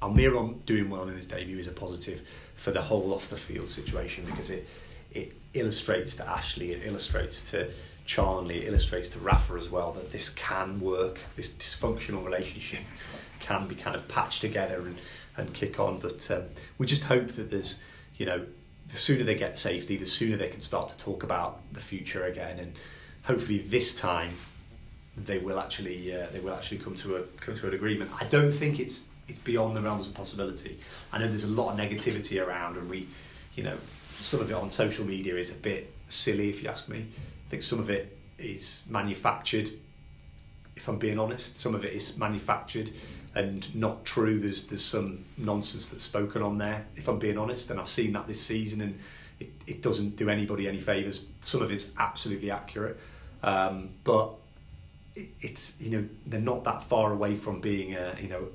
Almiron 0.00 0.64
doing 0.64 0.90
well 0.90 1.08
in 1.08 1.14
his 1.14 1.26
debut 1.26 1.58
is 1.58 1.66
a 1.66 1.72
positive 1.72 2.22
for 2.54 2.70
the 2.70 2.80
whole 2.80 3.12
off 3.14 3.28
the 3.28 3.36
field 3.36 3.68
situation 3.68 4.24
because 4.26 4.50
it 4.50 4.66
it 5.12 5.32
illustrates 5.54 6.14
to 6.16 6.28
Ashley, 6.28 6.72
it 6.72 6.86
illustrates 6.86 7.50
to 7.50 7.70
Charnley, 8.04 8.58
it 8.58 8.68
illustrates 8.68 9.08
to 9.10 9.18
Rafa 9.18 9.54
as 9.54 9.70
well 9.70 9.92
that 9.92 10.10
this 10.10 10.28
can 10.30 10.80
work. 10.80 11.20
This 11.36 11.50
dysfunctional 11.50 12.24
relationship 12.24 12.80
can 13.40 13.66
be 13.66 13.74
kind 13.74 13.96
of 13.96 14.06
patched 14.08 14.40
together 14.40 14.80
and, 14.80 14.98
and 15.36 15.52
kick 15.54 15.80
on. 15.80 15.98
But 15.98 16.30
um, 16.30 16.44
we 16.76 16.86
just 16.86 17.04
hope 17.04 17.28
that 17.28 17.50
there's 17.50 17.78
you 18.16 18.26
know 18.26 18.44
the 18.90 18.96
sooner 18.96 19.24
they 19.24 19.34
get 19.34 19.56
safety, 19.58 19.96
the 19.96 20.06
sooner 20.06 20.36
they 20.36 20.48
can 20.48 20.60
start 20.60 20.88
to 20.88 20.96
talk 20.96 21.22
about 21.22 21.60
the 21.72 21.80
future 21.80 22.24
again, 22.24 22.58
and 22.58 22.72
hopefully 23.22 23.58
this 23.58 23.94
time 23.94 24.34
they 25.16 25.38
will 25.38 25.58
actually 25.58 26.14
uh, 26.14 26.26
they 26.32 26.40
will 26.40 26.54
actually 26.54 26.78
come 26.78 26.94
to 26.96 27.16
a 27.16 27.22
come 27.40 27.56
to 27.56 27.68
an 27.68 27.74
agreement. 27.74 28.10
I 28.20 28.24
don't 28.24 28.52
think 28.52 28.80
it's 28.80 29.02
it's 29.28 29.38
beyond 29.38 29.76
the 29.76 29.82
realms 29.82 30.06
of 30.06 30.14
possibility. 30.14 30.78
I 31.12 31.18
know 31.18 31.28
there's 31.28 31.44
a 31.44 31.48
lot 31.48 31.72
of 31.72 31.78
negativity 31.78 32.44
around, 32.44 32.76
and 32.76 32.88
we, 32.88 33.06
you 33.54 33.62
know, 33.62 33.76
some 34.18 34.40
of 34.40 34.50
it 34.50 34.54
on 34.54 34.70
social 34.70 35.04
media 35.04 35.36
is 35.36 35.50
a 35.50 35.54
bit 35.54 35.92
silly 36.08 36.48
if 36.48 36.62
you 36.62 36.68
ask 36.68 36.88
me. 36.88 37.00
I 37.00 37.50
think 37.50 37.62
some 37.62 37.78
of 37.78 37.90
it 37.90 38.16
is 38.38 38.82
manufactured. 38.88 39.70
If 40.78 40.86
I'm 40.86 40.96
being 40.96 41.18
honest, 41.18 41.58
some 41.58 41.74
of 41.74 41.84
it 41.84 41.92
is 41.92 42.16
manufactured 42.16 42.90
and 43.34 43.74
not 43.74 44.04
true. 44.04 44.38
There's 44.38 44.64
there's 44.66 44.84
some 44.84 45.24
nonsense 45.36 45.88
that's 45.88 46.04
spoken 46.04 46.40
on 46.40 46.56
there. 46.56 46.86
If 46.94 47.08
I'm 47.08 47.18
being 47.18 47.36
honest, 47.36 47.70
and 47.70 47.80
I've 47.80 47.88
seen 47.88 48.12
that 48.12 48.28
this 48.28 48.40
season, 48.40 48.80
and 48.80 48.98
it, 49.40 49.50
it 49.66 49.82
doesn't 49.82 50.14
do 50.14 50.28
anybody 50.28 50.68
any 50.68 50.78
favors. 50.78 51.22
Some 51.40 51.62
of 51.62 51.72
it's 51.72 51.90
absolutely 51.98 52.52
accurate, 52.52 52.96
um, 53.42 53.90
but 54.04 54.30
it, 55.16 55.28
it's 55.40 55.80
you 55.80 55.90
know 55.90 56.08
they're 56.26 56.40
not 56.40 56.62
that 56.62 56.82
far 56.82 57.12
away 57.12 57.34
from 57.34 57.60
being 57.60 57.96
a 57.96 58.16
you 58.20 58.28
know 58.28 58.48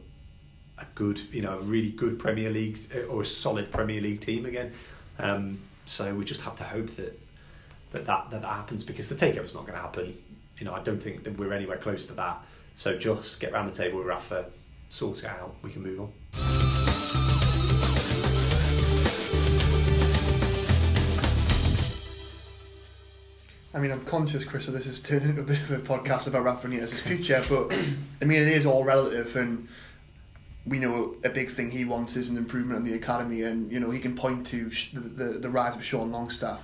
a 0.79 0.85
good 0.95 1.19
you 1.33 1.41
know 1.41 1.57
a 1.57 1.61
really 1.61 1.91
good 1.91 2.17
Premier 2.17 2.49
League 2.49 2.79
uh, 2.95 3.11
or 3.11 3.21
a 3.21 3.25
solid 3.25 3.69
Premier 3.69 3.99
League 3.99 4.21
team 4.21 4.45
again. 4.45 4.71
Um, 5.19 5.59
so 5.83 6.15
we 6.15 6.23
just 6.23 6.41
have 6.41 6.57
to 6.57 6.63
hope 6.63 6.95
that 6.95 7.19
that 7.91 8.05
that, 8.05 8.29
that, 8.31 8.41
that 8.41 8.47
happens 8.47 8.85
because 8.85 9.09
the 9.09 9.15
takeover's 9.15 9.53
not 9.53 9.63
going 9.63 9.75
to 9.75 9.81
happen. 9.81 10.17
You 10.63 10.69
know, 10.69 10.75
I 10.75 10.81
don't 10.81 11.03
think 11.03 11.25
that 11.25 11.37
we're 11.37 11.51
anywhere 11.51 11.75
close 11.75 12.05
to 12.05 12.13
that. 12.13 12.41
So 12.71 12.97
just 12.97 13.41
get 13.41 13.51
round 13.51 13.69
the 13.69 13.75
table 13.75 13.97
with 13.97 14.07
Rafa, 14.07 14.45
sort 14.87 15.19
it 15.19 15.25
out, 15.25 15.57
we 15.61 15.69
can 15.69 15.83
move 15.83 15.99
on. 15.99 16.13
I 23.73 23.79
mean, 23.79 23.91
I'm 23.91 24.05
conscious, 24.05 24.45
Chris, 24.45 24.69
of 24.69 24.73
this 24.73 24.85
is 24.85 25.01
turning 25.01 25.31
into 25.31 25.41
a 25.41 25.43
bit 25.43 25.59
of 25.59 25.71
a 25.71 25.79
podcast 25.79 26.27
about 26.27 26.45
Rafa 26.45 26.69
Benitez's 26.69 27.01
future, 27.01 27.41
but 27.49 27.77
I 28.21 28.23
mean, 28.23 28.41
it 28.41 28.47
is 28.47 28.65
all 28.65 28.85
relative, 28.85 29.35
and 29.35 29.67
we 30.65 30.79
know 30.79 31.17
a 31.25 31.29
big 31.29 31.51
thing 31.51 31.71
he 31.71 31.83
wants 31.83 32.15
is 32.15 32.29
an 32.29 32.37
improvement 32.37 32.85
in 32.85 32.89
the 32.89 32.97
academy, 32.97 33.41
and 33.41 33.69
you 33.69 33.81
know 33.81 33.89
he 33.89 33.99
can 33.99 34.15
point 34.15 34.45
to 34.45 34.69
the, 34.93 35.01
the, 35.01 35.39
the 35.39 35.49
rise 35.49 35.75
of 35.75 35.83
Sean 35.83 36.09
Longstaff 36.09 36.61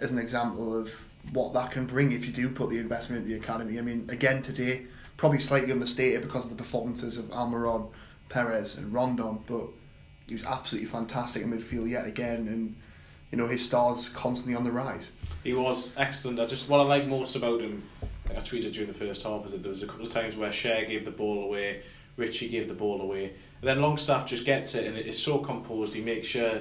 as 0.00 0.10
an 0.10 0.18
example 0.18 0.76
of 0.76 0.90
what 1.32 1.52
that 1.54 1.70
can 1.70 1.86
bring 1.86 2.12
if 2.12 2.26
you 2.26 2.32
do 2.32 2.48
put 2.48 2.70
the 2.70 2.78
investment 2.78 3.24
in 3.24 3.28
the 3.28 3.36
academy. 3.36 3.78
I 3.78 3.82
mean, 3.82 4.08
again 4.10 4.42
today, 4.42 4.86
probably 5.16 5.38
slightly 5.38 5.72
understated 5.72 6.22
because 6.22 6.44
of 6.44 6.50
the 6.50 6.56
performances 6.56 7.18
of 7.18 7.26
Almiron, 7.26 7.88
Perez, 8.28 8.76
and 8.76 8.92
Rondon, 8.92 9.40
but 9.46 9.66
he 10.26 10.34
was 10.34 10.44
absolutely 10.44 10.88
fantastic 10.88 11.42
in 11.42 11.50
midfield 11.50 11.88
yet 11.88 12.06
again, 12.06 12.48
and 12.48 12.76
you 13.30 13.38
know 13.38 13.46
his 13.46 13.64
stars 13.64 14.08
constantly 14.08 14.56
on 14.56 14.64
the 14.64 14.72
rise. 14.72 15.12
He 15.44 15.52
was 15.52 15.94
excellent. 15.96 16.40
I 16.40 16.46
just 16.46 16.68
what 16.68 16.80
I 16.80 16.84
like 16.84 17.06
most 17.06 17.36
about 17.36 17.60
him. 17.60 17.82
I 18.30 18.40
tweeted 18.40 18.72
during 18.72 18.88
the 18.88 18.94
first 18.94 19.22
half 19.22 19.46
is 19.46 19.52
that 19.52 19.62
there 19.62 19.70
was 19.70 19.82
a 19.82 19.86
couple 19.86 20.04
of 20.04 20.12
times 20.12 20.36
where 20.36 20.50
Schär 20.50 20.86
gave 20.88 21.04
the 21.04 21.12
ball 21.12 21.44
away, 21.44 21.82
Richie 22.16 22.48
gave 22.48 22.66
the 22.66 22.74
ball 22.74 23.00
away, 23.00 23.26
and 23.60 23.62
then 23.62 23.80
Longstaff 23.80 24.26
just 24.26 24.44
gets 24.44 24.74
it 24.74 24.86
and 24.86 24.96
it 24.96 25.06
is 25.06 25.20
so 25.20 25.38
composed. 25.38 25.94
He 25.94 26.00
makes 26.00 26.26
sure 26.26 26.60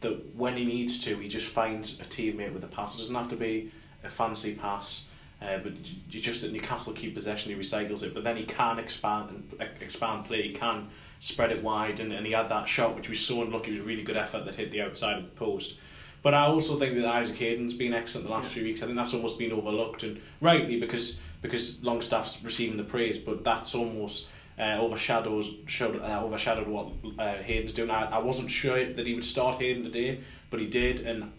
that 0.00 0.36
when 0.36 0.56
he 0.56 0.64
needs 0.64 1.02
to, 1.04 1.16
he 1.16 1.28
just 1.28 1.46
finds 1.46 2.00
a 2.00 2.04
teammate 2.04 2.52
with 2.52 2.62
the 2.62 2.68
pass. 2.68 2.96
It 2.96 2.98
doesn't 2.98 3.14
have 3.14 3.28
to 3.28 3.36
be 3.36 3.70
a 4.04 4.08
fancy 4.08 4.54
pass. 4.54 5.06
Uh, 5.42 5.58
but 5.58 5.72
just 6.08 6.42
that 6.42 6.52
Newcastle 6.52 6.92
keep 6.92 7.14
possession, 7.14 7.52
he 7.52 7.58
recycles 7.58 8.02
it, 8.02 8.14
but 8.14 8.24
then 8.24 8.36
he 8.36 8.44
can 8.44 8.78
expand 8.78 9.30
and 9.30 9.68
expand 9.80 10.24
play. 10.24 10.42
He 10.42 10.52
can 10.54 10.88
spread 11.20 11.52
it 11.52 11.62
wide, 11.62 12.00
and, 12.00 12.12
and 12.12 12.24
he 12.24 12.32
had 12.32 12.48
that 12.48 12.68
shot 12.68 12.96
which 12.96 13.08
we 13.08 13.14
saw 13.14 13.42
and 13.42 13.52
look, 13.52 13.66
it 13.68 13.72
was 13.72 13.80
a 13.80 13.84
really 13.84 14.02
good 14.02 14.16
effort 14.16 14.44
that 14.46 14.54
hit 14.54 14.70
the 14.70 14.80
outside 14.80 15.18
of 15.18 15.24
the 15.24 15.30
post. 15.30 15.74
But 16.22 16.32
I 16.32 16.46
also 16.46 16.78
think 16.78 16.96
that 16.96 17.04
Isaac 17.04 17.36
Hayden's 17.36 17.74
been 17.74 17.92
excellent 17.92 18.26
the 18.26 18.32
last 18.32 18.50
few 18.50 18.62
weeks. 18.62 18.82
I 18.82 18.86
think 18.86 18.96
that's 18.96 19.12
almost 19.12 19.38
been 19.38 19.52
overlooked 19.52 20.04
and 20.04 20.20
rightly 20.40 20.80
because 20.80 21.20
because 21.42 21.84
Longstaff's 21.84 22.42
receiving 22.42 22.78
the 22.78 22.84
praise, 22.84 23.18
but 23.18 23.44
that's 23.44 23.74
almost 23.74 24.26
uh, 24.58 24.78
overshadows 24.78 25.52
showed, 25.66 26.00
uh, 26.00 26.22
overshadowed 26.24 26.66
what 26.66 26.88
uh, 27.18 27.34
Hayden's 27.42 27.74
doing. 27.74 27.90
I, 27.90 28.06
I 28.06 28.18
wasn't 28.18 28.50
sure 28.50 28.94
that 28.94 29.06
he 29.06 29.12
would 29.12 29.26
start 29.26 29.60
Hayden 29.60 29.82
today, 29.82 30.20
but 30.48 30.60
he 30.60 30.66
did, 30.66 31.00
and 31.00 31.30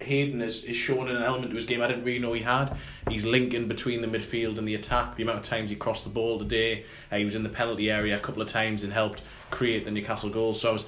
Hayden 0.00 0.42
is, 0.42 0.64
is 0.64 0.76
showing 0.76 1.08
an 1.08 1.22
element 1.22 1.50
to 1.50 1.56
his 1.56 1.64
game 1.64 1.80
I 1.80 1.86
didn't 1.86 2.04
really 2.04 2.18
know 2.18 2.32
he 2.32 2.42
had. 2.42 2.76
He's 3.08 3.24
linking 3.24 3.66
between 3.66 4.02
the 4.02 4.06
midfield 4.06 4.58
and 4.58 4.68
the 4.68 4.74
attack. 4.74 5.16
The 5.16 5.22
amount 5.22 5.38
of 5.38 5.44
times 5.44 5.70
he 5.70 5.76
crossed 5.76 6.04
the 6.04 6.10
ball 6.10 6.38
today, 6.38 6.84
uh, 7.10 7.16
he 7.16 7.24
was 7.24 7.34
in 7.34 7.42
the 7.42 7.48
penalty 7.48 7.90
area 7.90 8.14
a 8.14 8.18
couple 8.18 8.42
of 8.42 8.48
times 8.48 8.84
and 8.84 8.92
helped 8.92 9.22
create 9.50 9.84
the 9.84 9.90
Newcastle 9.90 10.30
goals. 10.30 10.60
So 10.60 10.70
I 10.70 10.72
was 10.72 10.86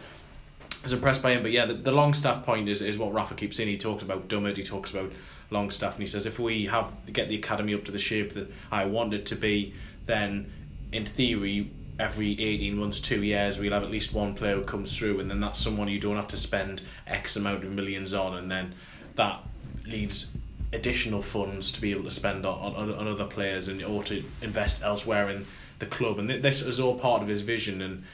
I 0.81 0.85
was 0.85 0.92
impressed 0.92 1.23
by 1.23 1.33
him. 1.33 1.42
But 1.42 1.53
yeah, 1.53 1.66
the, 1.66 1.75
the 1.75 1.92
Longstaff 1.92 2.44
point 2.44 2.68
is, 2.68 2.83
is 2.83 2.99
what 2.99 3.12
Rafa 3.12 3.35
keeps 3.35 3.57
saying. 3.57 3.68
He 3.68 3.79
talks 3.79 4.03
about 4.03 4.29
Dummett, 4.29 4.57
he 4.57 4.62
talks 4.62 4.90
about 4.90 5.11
Longstaff, 5.51 5.94
and 5.94 6.03
he 6.03 6.07
says 6.07 6.27
if 6.27 6.38
we 6.38 6.66
have 6.66 6.94
get 7.12 7.29
the 7.29 7.37
academy 7.37 7.75
up 7.75 7.85
to 7.87 7.92
the 7.92 7.99
shape 7.99 8.35
that 8.35 8.51
I 8.71 8.85
want 8.85 9.14
it 9.14 9.27
to 9.27 9.37
be, 9.37 9.75
then 10.07 10.53
in 10.92 11.05
theory, 11.05 11.71
every 11.99 12.33
18 12.33 12.77
months, 12.77 13.01
two 13.01 13.23
years, 13.23 13.59
we'll 13.59 13.73
have 13.73 13.83
at 13.83 13.90
least 13.90 14.12
one 14.12 14.35
player 14.35 14.55
who 14.55 14.62
comes 14.62 14.97
through, 14.97 15.21
and 15.21 15.31
then 15.31 15.40
that's 15.40 15.59
someone 15.59 15.88
you 15.88 15.99
don't 15.99 16.16
have 16.16 16.29
to 16.29 16.37
spend 16.37 16.83
X 17.07 17.37
amount 17.37 17.64
of 17.64 17.71
millions 17.73 18.14
on, 18.14 18.37
and 18.37 18.51
then 18.51 18.75
that 19.18 19.42
leaves 19.85 20.28
additional 20.72 21.22
funds 21.22 21.72
to 21.72 21.81
be 21.81 21.90
able 21.90 22.04
to 22.04 22.11
spend 22.11 22.44
on, 22.44 22.74
on, 22.74 22.92
on 22.94 23.09
other 23.09 23.24
players 23.24 23.68
and 23.68 23.83
or 23.83 24.02
to 24.04 24.22
invest 24.42 24.83
elsewhere 24.83 25.31
in 25.31 25.46
the 25.78 25.87
club. 25.87 26.18
And 26.18 26.28
this 26.28 26.61
is 26.61 26.81
all 26.81 26.98
part 26.98 27.22
of 27.22 27.28
his 27.28 27.42
vision. 27.42 27.83
And 27.83 28.04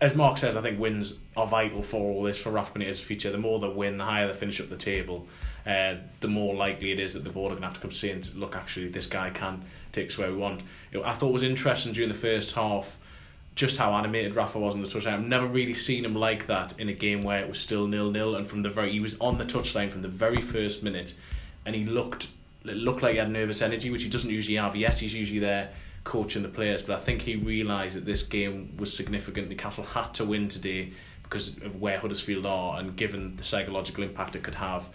as 0.00 0.14
Mark 0.14 0.38
says, 0.38 0.56
I 0.56 0.62
think 0.62 0.78
wins 0.78 1.18
are 1.36 1.46
vital 1.46 1.82
for 1.82 2.12
all 2.12 2.22
this 2.22 2.38
for 2.38 2.50
Rafa 2.50 2.78
Benitez's 2.78 3.00
future. 3.00 3.30
The 3.30 3.38
more 3.38 3.58
they 3.58 3.68
win, 3.68 3.98
the 3.98 4.04
higher 4.04 4.26
they 4.26 4.34
finish 4.34 4.60
up 4.60 4.68
the 4.68 4.76
table, 4.76 5.26
uh, 5.66 5.96
the 6.20 6.28
more 6.28 6.54
likely 6.54 6.92
it 6.92 7.00
is 7.00 7.14
that 7.14 7.24
the 7.24 7.30
board 7.30 7.52
are 7.52 7.54
going 7.54 7.62
to 7.62 7.68
have 7.68 7.76
to 7.76 7.80
come 7.80 7.90
see 7.90 8.10
and 8.10 8.34
look, 8.34 8.56
actually, 8.56 8.88
this 8.88 9.06
guy 9.06 9.30
can 9.30 9.64
take 9.92 10.08
us 10.08 10.18
where 10.18 10.30
we 10.30 10.36
want. 10.36 10.62
Know, 10.92 11.02
I 11.02 11.14
thought 11.14 11.28
it 11.28 11.32
was 11.32 11.42
interesting 11.42 11.92
during 11.92 12.10
the 12.10 12.18
first 12.18 12.54
half 12.54 12.96
just 13.54 13.78
how 13.78 13.92
animated 13.94 14.34
Rafa 14.34 14.58
was 14.58 14.74
on 14.74 14.82
the 14.82 14.88
touchline. 14.88 15.14
I've 15.14 15.26
never 15.26 15.46
really 15.46 15.74
seen 15.74 16.04
him 16.04 16.14
like 16.14 16.46
that 16.48 16.74
in 16.78 16.88
a 16.88 16.92
game 16.92 17.20
where 17.20 17.38
it 17.38 17.48
was 17.48 17.58
still 17.58 17.86
nil 17.86 18.10
nil, 18.10 18.36
and 18.36 18.46
from 18.46 18.62
the 18.62 18.70
very 18.70 18.90
he 18.92 19.00
was 19.00 19.16
on 19.20 19.38
the 19.38 19.44
touchline 19.44 19.90
from 19.90 20.02
the 20.02 20.08
very 20.08 20.40
first 20.40 20.82
minute, 20.82 21.14
and 21.64 21.74
he 21.74 21.84
looked 21.84 22.28
it 22.64 22.76
looked 22.76 23.02
like 23.02 23.12
he 23.12 23.18
had 23.18 23.30
nervous 23.30 23.60
energy, 23.62 23.90
which 23.90 24.02
he 24.02 24.08
doesn't 24.08 24.30
usually 24.30 24.56
have. 24.56 24.74
Yes, 24.74 24.98
he's 24.98 25.14
usually 25.14 25.40
there 25.40 25.70
coaching 26.02 26.42
the 26.42 26.48
players, 26.48 26.82
but 26.82 26.96
I 26.96 27.00
think 27.00 27.22
he 27.22 27.36
realised 27.36 27.96
that 27.96 28.04
this 28.04 28.22
game 28.22 28.74
was 28.78 28.94
significant. 28.94 29.48
Newcastle 29.48 29.84
had 29.84 30.12
to 30.14 30.24
win 30.24 30.48
today 30.48 30.92
because 31.22 31.48
of 31.48 31.80
where 31.80 31.98
Huddersfield 31.98 32.46
are 32.46 32.78
and 32.78 32.96
given 32.96 33.36
the 33.36 33.42
psychological 33.42 34.04
impact 34.04 34.36
it 34.36 34.42
could 34.42 34.54
have, 34.54 34.88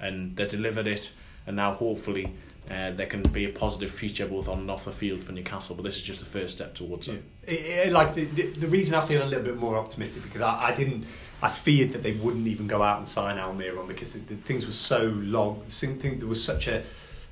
and 0.00 0.36
they 0.36 0.46
delivered 0.46 0.86
it. 0.86 1.14
And 1.46 1.56
now 1.56 1.74
hopefully 1.74 2.32
uh, 2.70 2.92
there 2.92 3.06
can 3.06 3.22
be 3.22 3.44
a 3.44 3.48
positive 3.48 3.90
future 3.90 4.26
both 4.26 4.48
on 4.48 4.60
and 4.60 4.70
off 4.70 4.84
the 4.84 4.92
field 4.92 5.22
for 5.22 5.32
Newcastle. 5.32 5.74
But 5.74 5.82
this 5.82 5.96
is 5.96 6.02
just 6.02 6.20
the 6.20 6.26
first 6.26 6.56
step 6.56 6.74
towards 6.74 7.08
it. 7.08 7.22
Yeah. 7.44 7.52
It, 7.52 7.88
it, 7.88 7.92
like 7.92 8.14
the, 8.14 8.24
the, 8.24 8.42
the 8.50 8.66
reason 8.68 8.94
I 8.94 9.00
feel 9.00 9.22
a 9.22 9.26
little 9.26 9.44
bit 9.44 9.56
more 9.56 9.76
optimistic 9.76 10.22
because 10.22 10.42
I, 10.42 10.68
I 10.68 10.72
didn't. 10.72 11.04
I 11.42 11.48
feared 11.48 11.90
that 11.90 12.04
they 12.04 12.12
wouldn't 12.12 12.46
even 12.46 12.68
go 12.68 12.82
out 12.82 12.98
and 12.98 13.06
sign 13.06 13.36
Almiron 13.36 13.88
because 13.88 14.12
the, 14.12 14.20
the 14.20 14.36
things 14.36 14.64
were 14.66 14.72
so 14.72 15.06
long. 15.06 15.62
Think 15.66 16.20
there 16.20 16.28
was 16.28 16.42
such 16.42 16.68
a 16.68 16.84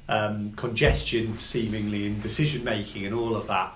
um, 0.09 0.53
congestion 0.55 1.39
seemingly 1.39 2.07
in 2.07 2.21
decision 2.21 2.65
making 2.65 3.07
and 3.07 3.15
all 3.15 3.37
of 3.37 3.47
that. 3.47 3.73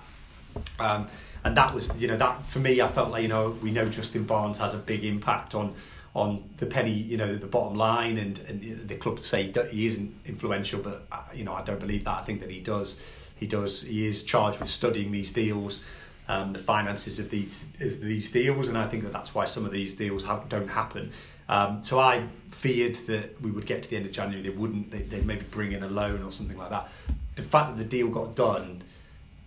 Um, 0.81 1.07
and 1.45 1.57
that 1.57 1.73
was, 1.73 1.97
you 1.99 2.09
know, 2.09 2.17
that 2.17 2.45
for 2.47 2.59
me, 2.59 2.81
I 2.81 2.89
felt 2.89 3.11
like, 3.11 3.23
you 3.23 3.29
know, 3.29 3.51
we 3.63 3.71
know 3.71 3.89
Justin 3.89 4.25
Barnes 4.25 4.59
has 4.59 4.75
a 4.75 4.79
big 4.79 5.05
impact 5.05 5.55
on 5.55 5.75
on 6.15 6.49
the 6.59 6.67
penny, 6.67 6.93
you 6.93 7.17
know, 7.17 7.37
the 7.37 7.47
bottom 7.47 7.77
line, 7.77 8.19
and, 8.19 8.39
and 8.49 8.89
the 8.89 8.95
club 8.95 9.21
say 9.21 9.53
he 9.71 9.87
isn't 9.87 10.15
influential, 10.27 10.81
but 10.81 11.07
uh, 11.11 11.23
you 11.35 11.45
know, 11.45 11.53
I 11.53 11.63
don't 11.63 11.81
believe 11.81 12.05
that. 12.05 12.19
I 12.19 12.23
think 12.23 12.41
that 12.41 12.51
he 12.51 12.61
does. 12.61 13.01
He 13.37 13.47
does. 13.47 13.83
He 13.83 14.07
is 14.07 14.23
charged 14.23 14.61
with 14.61 14.69
studying 14.69 15.11
these 15.11 15.33
deals, 15.33 15.83
um, 16.29 16.53
the 16.53 16.61
finances 16.61 17.19
of 17.19 17.31
these 17.31 17.65
of 17.81 18.01
these 18.01 18.31
deals, 18.31 18.69
and 18.69 18.79
I 18.79 18.87
think 18.87 19.03
that 19.03 19.13
that's 19.13 19.35
why 19.35 19.45
some 19.45 19.67
of 19.67 19.73
these 19.73 19.95
deals 19.95 20.23
don't 20.49 20.69
happen. 20.69 21.11
Um, 21.49 21.83
so 21.83 21.99
I 21.99 22.27
feared 22.49 22.95
that 23.07 23.41
we 23.43 23.51
would 23.51 23.67
get 23.67 23.83
to 23.83 23.91
the 23.91 23.97
end 23.97 24.07
of 24.07 24.13
January, 24.13 24.43
they 24.43 24.49
wouldn't, 24.49 24.91
they, 24.91 25.03
they'd 25.03 25.27
maybe 25.27 25.45
bring 25.51 25.73
in 25.73 25.83
a 25.83 25.89
loan 25.89 26.23
or 26.23 26.33
something 26.33 26.57
like 26.57 26.71
that. 26.71 26.89
The 27.37 27.43
fact 27.43 27.77
that 27.77 27.83
the 27.83 27.89
deal 27.89 28.09
got 28.09 28.35
done 28.35 28.83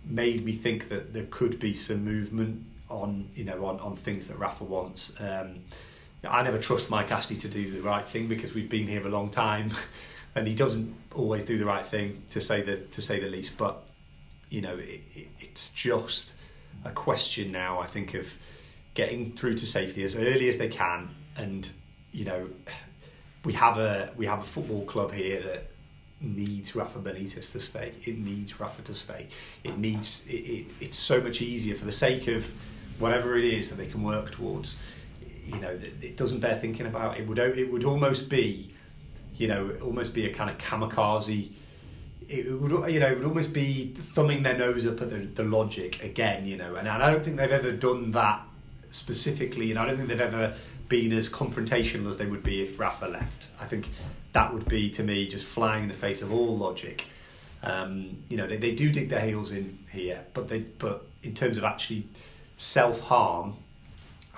made 0.04 0.44
me 0.44 0.52
think 0.52 0.88
that 0.90 1.12
there 1.12 1.26
could 1.30 1.58
be 1.58 1.74
some 1.74 2.04
movement 2.04 2.64
on, 2.88 3.28
you 3.34 3.44
know, 3.44 3.66
on, 3.66 3.80
on 3.80 3.96
things 3.96 4.28
that 4.28 4.38
Rafa 4.38 4.64
wants. 4.64 5.12
Um, 5.20 5.64
I 6.26 6.42
never 6.42 6.58
trust 6.58 6.90
Mike 6.90 7.12
Ashley 7.12 7.36
to 7.36 7.48
do 7.48 7.70
the 7.70 7.80
right 7.80 8.06
thing 8.06 8.26
because 8.26 8.54
we've 8.54 8.68
been 8.68 8.88
here 8.88 9.06
a 9.06 9.10
long 9.10 9.30
time, 9.30 9.70
and 10.34 10.46
he 10.46 10.54
doesn't 10.54 10.94
always 11.14 11.44
do 11.44 11.58
the 11.58 11.64
right 11.64 11.84
thing 11.84 12.22
to 12.30 12.40
say 12.40 12.62
the 12.62 12.76
to 12.76 13.02
say 13.02 13.20
the 13.20 13.28
least. 13.28 13.56
But 13.56 13.82
you 14.50 14.60
know, 14.60 14.76
it, 14.76 15.02
it, 15.14 15.28
it's 15.40 15.70
just 15.70 16.32
a 16.84 16.90
question 16.90 17.52
now. 17.52 17.80
I 17.80 17.86
think 17.86 18.14
of 18.14 18.36
getting 18.94 19.32
through 19.32 19.54
to 19.54 19.66
safety 19.66 20.02
as 20.02 20.16
early 20.16 20.48
as 20.48 20.58
they 20.58 20.68
can, 20.68 21.14
and 21.36 21.68
you 22.12 22.24
know, 22.24 22.48
we 23.44 23.52
have 23.52 23.78
a 23.78 24.12
we 24.16 24.26
have 24.26 24.40
a 24.40 24.44
football 24.44 24.84
club 24.86 25.12
here 25.12 25.40
that 25.42 25.70
needs 26.20 26.74
Rafa 26.74 26.98
Benitez 26.98 27.52
to 27.52 27.60
stay. 27.60 27.92
It 28.04 28.18
needs 28.18 28.58
Rafa 28.58 28.82
to 28.82 28.94
stay. 28.94 29.28
It 29.62 29.78
needs 29.78 30.24
it, 30.28 30.32
it, 30.32 30.66
it's 30.80 30.98
so 30.98 31.20
much 31.20 31.42
easier 31.42 31.76
for 31.76 31.84
the 31.84 31.92
sake 31.92 32.26
of 32.26 32.50
whatever 32.98 33.38
it 33.38 33.44
is 33.44 33.70
that 33.70 33.76
they 33.76 33.86
can 33.86 34.02
work 34.02 34.32
towards. 34.32 34.80
You 35.48 35.60
know, 35.60 35.78
it, 36.02 36.16
doesn't 36.16 36.40
bear 36.40 36.54
thinking 36.54 36.86
about. 36.86 37.18
It 37.18 37.26
would 37.26 37.38
it 37.38 37.72
would 37.72 37.84
almost 37.84 38.28
be, 38.28 38.72
you 39.36 39.48
know, 39.48 39.70
almost 39.82 40.14
be 40.14 40.26
a 40.26 40.32
kind 40.32 40.50
of 40.50 40.58
kamikaze. 40.58 41.50
It 42.28 42.60
would, 42.60 42.92
you 42.92 43.00
know, 43.00 43.06
it 43.06 43.18
would 43.18 43.26
almost 43.26 43.52
be 43.54 43.94
thumbing 43.98 44.42
their 44.42 44.56
nose 44.56 44.86
up 44.86 45.00
at 45.00 45.10
the, 45.10 45.18
the 45.18 45.44
logic 45.44 46.04
again, 46.04 46.46
you 46.46 46.58
know, 46.58 46.74
and 46.74 46.86
I 46.86 47.10
don't 47.10 47.24
think 47.24 47.38
they've 47.38 47.50
ever 47.50 47.72
done 47.72 48.10
that 48.10 48.42
specifically, 48.90 49.70
and 49.70 49.78
I 49.78 49.86
don't 49.86 49.96
think 49.96 50.08
they've 50.08 50.20
ever 50.20 50.54
been 50.88 51.12
as 51.12 51.28
confrontational 51.28 52.08
as 52.08 52.16
they 52.16 52.26
would 52.26 52.42
be 52.42 52.62
if 52.62 52.78
Rafa 52.78 53.06
left. 53.06 53.48
I 53.60 53.66
think 53.66 53.88
that 54.32 54.52
would 54.52 54.68
be 54.68 54.90
to 54.90 55.02
me 55.02 55.26
just 55.28 55.46
flying 55.46 55.84
in 55.84 55.88
the 55.88 55.94
face 55.94 56.22
of 56.22 56.32
all 56.32 56.56
logic. 56.56 57.06
Um, 57.62 58.22
you 58.28 58.36
know, 58.36 58.46
they, 58.46 58.56
they 58.56 58.74
do 58.74 58.90
dig 58.90 59.08
their 59.08 59.20
heels 59.20 59.52
in 59.52 59.78
here, 59.90 60.24
but 60.32 60.48
they 60.48 60.60
but 60.60 61.06
in 61.22 61.34
terms 61.34 61.58
of 61.58 61.64
actually 61.64 62.06
self 62.56 63.00
harm, 63.00 63.56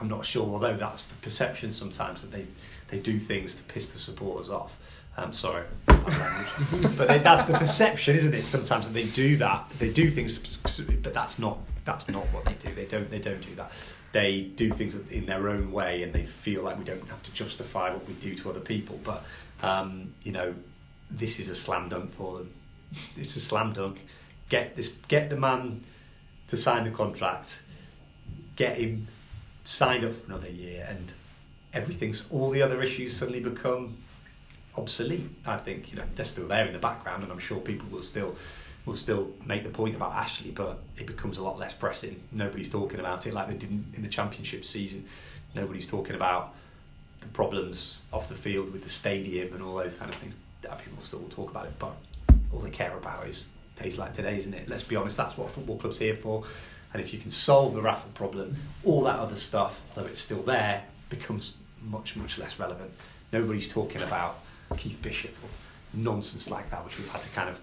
I'm 0.00 0.08
not 0.08 0.24
sure. 0.24 0.46
Although 0.46 0.76
that's 0.76 1.06
the 1.06 1.14
perception 1.16 1.72
sometimes 1.72 2.22
that 2.22 2.32
they 2.32 2.46
they 2.88 2.98
do 2.98 3.18
things 3.18 3.54
to 3.54 3.62
piss 3.64 3.92
the 3.92 3.98
supporters 3.98 4.50
off. 4.50 4.78
I'm 5.16 5.24
um, 5.24 5.32
sorry, 5.32 5.64
but 5.86 7.08
they, 7.08 7.18
that's 7.18 7.44
the 7.44 7.58
perception, 7.58 8.14
isn't 8.14 8.32
it? 8.32 8.46
Sometimes 8.46 8.86
that 8.86 8.94
they 8.94 9.04
do 9.06 9.36
that, 9.38 9.68
they 9.78 9.90
do 9.90 10.08
things, 10.08 10.56
but 11.02 11.12
that's 11.12 11.38
not 11.38 11.58
that's 11.84 12.08
not 12.08 12.24
what 12.26 12.44
they 12.44 12.54
do. 12.54 12.74
They 12.74 12.86
don't 12.86 13.10
they 13.10 13.18
don't 13.18 13.40
do 13.40 13.54
that 13.56 13.70
they 14.12 14.40
do 14.40 14.70
things 14.70 14.94
in 15.10 15.26
their 15.26 15.48
own 15.48 15.70
way 15.70 16.02
and 16.02 16.12
they 16.12 16.24
feel 16.24 16.62
like 16.62 16.78
we 16.78 16.84
don't 16.84 17.06
have 17.08 17.22
to 17.22 17.32
justify 17.32 17.90
what 17.90 18.06
we 18.08 18.14
do 18.14 18.34
to 18.34 18.50
other 18.50 18.60
people. 18.60 18.98
But 19.04 19.24
um, 19.62 20.14
you 20.22 20.32
know, 20.32 20.54
this 21.10 21.38
is 21.38 21.48
a 21.48 21.54
slam 21.54 21.88
dunk 21.88 22.12
for 22.12 22.38
them. 22.38 22.50
it's 23.16 23.36
a 23.36 23.40
slam 23.40 23.72
dunk. 23.72 24.04
Get 24.48 24.74
this. 24.76 24.88
Get 25.08 25.30
the 25.30 25.36
man 25.36 25.84
to 26.48 26.56
sign 26.56 26.84
the 26.84 26.90
contract. 26.90 27.62
Get 28.56 28.78
him 28.78 29.06
signed 29.70 30.04
up 30.04 30.12
for 30.12 30.26
another 30.26 30.50
year, 30.50 30.86
and 30.88 31.12
everything's 31.72 32.26
all 32.30 32.50
the 32.50 32.60
other 32.60 32.82
issues 32.82 33.16
suddenly 33.16 33.40
become 33.40 33.96
obsolete. 34.76 35.28
I 35.46 35.56
think 35.56 35.90
you 35.90 35.98
know 35.98 36.04
they're 36.14 36.24
still 36.24 36.48
there 36.48 36.66
in 36.66 36.72
the 36.72 36.78
background, 36.78 37.22
and 37.22 37.30
I'm 37.32 37.38
sure 37.38 37.60
people 37.60 37.88
will 37.90 38.02
still 38.02 38.36
will 38.84 38.96
still 38.96 39.30
make 39.44 39.62
the 39.62 39.70
point 39.70 39.94
about 39.94 40.12
Ashley, 40.12 40.50
but 40.50 40.78
it 40.96 41.06
becomes 41.06 41.38
a 41.38 41.42
lot 41.42 41.58
less 41.58 41.72
pressing. 41.72 42.20
Nobody's 42.32 42.70
talking 42.70 42.98
about 42.98 43.26
it 43.26 43.34
like 43.34 43.48
they 43.48 43.54
didn't 43.54 43.92
in 43.94 44.02
the 44.02 44.08
championship 44.08 44.64
season. 44.64 45.04
Nobody's 45.54 45.86
talking 45.86 46.16
about 46.16 46.54
the 47.20 47.28
problems 47.28 48.00
off 48.12 48.28
the 48.28 48.34
field 48.34 48.72
with 48.72 48.82
the 48.82 48.88
stadium 48.88 49.52
and 49.52 49.62
all 49.62 49.76
those 49.76 49.96
kind 49.96 50.10
of 50.10 50.16
things. 50.16 50.34
People 50.62 51.02
still 51.02 51.20
will 51.20 51.28
talk 51.28 51.50
about 51.50 51.66
it, 51.66 51.78
but 51.78 51.92
all 52.52 52.60
they 52.60 52.70
care 52.70 52.96
about 52.96 53.26
is 53.26 53.46
days 53.80 53.98
like 53.98 54.14
today, 54.14 54.36
isn't 54.36 54.54
it? 54.54 54.68
Let's 54.68 54.84
be 54.84 54.96
honest, 54.96 55.16
that's 55.16 55.36
what 55.36 55.50
football 55.50 55.76
club's 55.76 55.98
here 55.98 56.14
for. 56.14 56.44
And 56.92 57.00
if 57.00 57.12
you 57.12 57.18
can 57.18 57.30
solve 57.30 57.74
the 57.74 57.82
Rafa 57.82 58.08
problem, 58.08 58.56
all 58.84 59.02
that 59.02 59.18
other 59.18 59.36
stuff, 59.36 59.80
though 59.94 60.04
it's 60.04 60.18
still 60.18 60.42
there, 60.42 60.82
becomes 61.08 61.58
much, 61.82 62.16
much 62.16 62.38
less 62.38 62.58
relevant. 62.58 62.90
Nobody's 63.32 63.68
talking 63.68 64.02
about 64.02 64.40
Keith 64.76 65.00
Bishop 65.00 65.34
or 65.42 65.48
nonsense 65.94 66.50
like 66.50 66.70
that, 66.70 66.84
which 66.84 66.98
we've 66.98 67.08
had 67.08 67.22
to 67.22 67.28
kind 67.30 67.48
of 67.48 67.60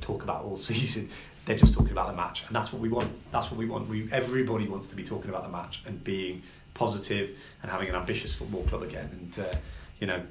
talk 0.00 0.22
about 0.22 0.44
all 0.44 0.56
season. 0.56 1.10
They're 1.44 1.56
just 1.56 1.74
talking 1.74 1.92
about 1.92 2.08
the 2.08 2.16
match, 2.16 2.44
and 2.46 2.54
that's 2.54 2.72
what 2.72 2.82
we 2.82 2.90
want. 2.90 3.10
That's 3.32 3.50
what 3.50 3.58
we 3.58 3.64
want. 3.64 3.88
We 3.88 4.06
everybody 4.12 4.68
wants 4.68 4.88
to 4.88 4.96
be 4.96 5.02
talking 5.02 5.30
about 5.30 5.44
the 5.44 5.48
match 5.48 5.82
and 5.86 6.02
being 6.04 6.42
positive 6.74 7.38
and 7.62 7.70
having 7.70 7.88
an 7.88 7.94
ambitious 7.94 8.34
football 8.34 8.64
club 8.64 8.82
again. 8.82 9.08
And 9.12 9.46
uh, 9.46 9.56
you 9.98 10.06
know, 10.06 10.22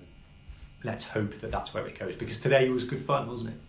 let's 0.83 1.05
hope 1.05 1.39
that 1.39 1.49
that's 1.49 1.73
where 1.73 1.87
it 1.87 1.97
goes 1.97 2.15
because 2.15 2.39
today 2.39 2.69
was 2.69 2.83
good 2.83 2.99
fun, 2.99 3.27
wasn't 3.27 3.49
it? 3.49 3.59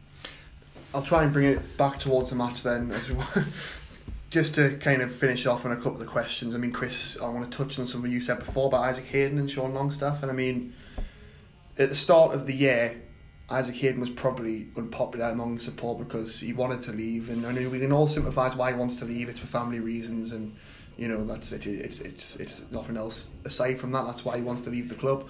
I'll 0.95 1.03
try 1.03 1.23
and 1.23 1.33
bring 1.33 1.47
it 1.47 1.77
back 1.79 1.99
towards 1.99 2.31
the 2.31 2.37
match 2.37 2.63
then. 2.63 2.93
Just 4.31 4.57
to 4.57 4.77
kind 4.77 5.01
of 5.01 5.15
finish 5.15 5.47
off 5.47 5.65
on 5.65 5.73
a 5.73 5.77
couple 5.77 6.01
of 6.03 6.07
questions. 6.07 6.55
I 6.55 6.59
mean, 6.59 6.73
Chris, 6.73 7.19
I 7.19 7.29
want 7.29 7.51
to 7.51 7.57
touch 7.57 7.79
on 7.79 7.87
something 7.87 8.13
you 8.13 8.21
said 8.21 8.41
before 8.41 8.67
about 8.67 8.85
Isaac 8.85 9.07
Hayden 9.07 9.39
and 9.39 9.51
Sean 9.51 9.73
Longstaff. 9.73 10.23
And 10.23 10.31
I 10.31 10.35
mean, 10.35 10.75
at 11.79 11.89
the 11.89 11.97
start 11.97 12.35
of 12.35 12.45
the 12.45 12.55
year, 12.55 13.01
Isaac 13.51 13.77
Hayden 13.77 14.01
was 14.01 14.11
probably 14.11 14.69
unpopular 14.77 15.27
among 15.27 15.59
support 15.59 15.99
because 15.99 16.41
he 16.41 16.53
wanted 16.53 16.83
to 16.83 16.93
leave, 16.93 17.31
and 17.31 17.47
I 17.47 17.53
know 17.53 17.69
we 17.71 17.79
can 17.79 17.93
all 17.93 18.07
sympathise 18.07 18.55
why 18.55 18.73
he 18.73 18.79
wants 18.79 18.97
to 18.97 19.07
leave. 19.07 19.29
It's 19.29 19.41
for 19.41 19.47
family 19.47 19.81
reasons, 19.81 20.33
and 20.33 20.55
you 20.99 21.09
know 21.09 21.25
that's 21.25 21.53
it, 21.53 21.67
it's 21.67 22.03
it's 22.03 22.37
it's 22.37 22.71
nothing 22.71 22.99
else 22.99 23.27
aside 23.47 23.81
from 23.81 23.93
that. 23.93 24.05
That's 24.05 24.25
why 24.25 24.37
he 24.37 24.43
wants 24.43 24.63
to 24.63 24.71
leave 24.71 24.91
the 24.91 24.95
club. 24.95 25.29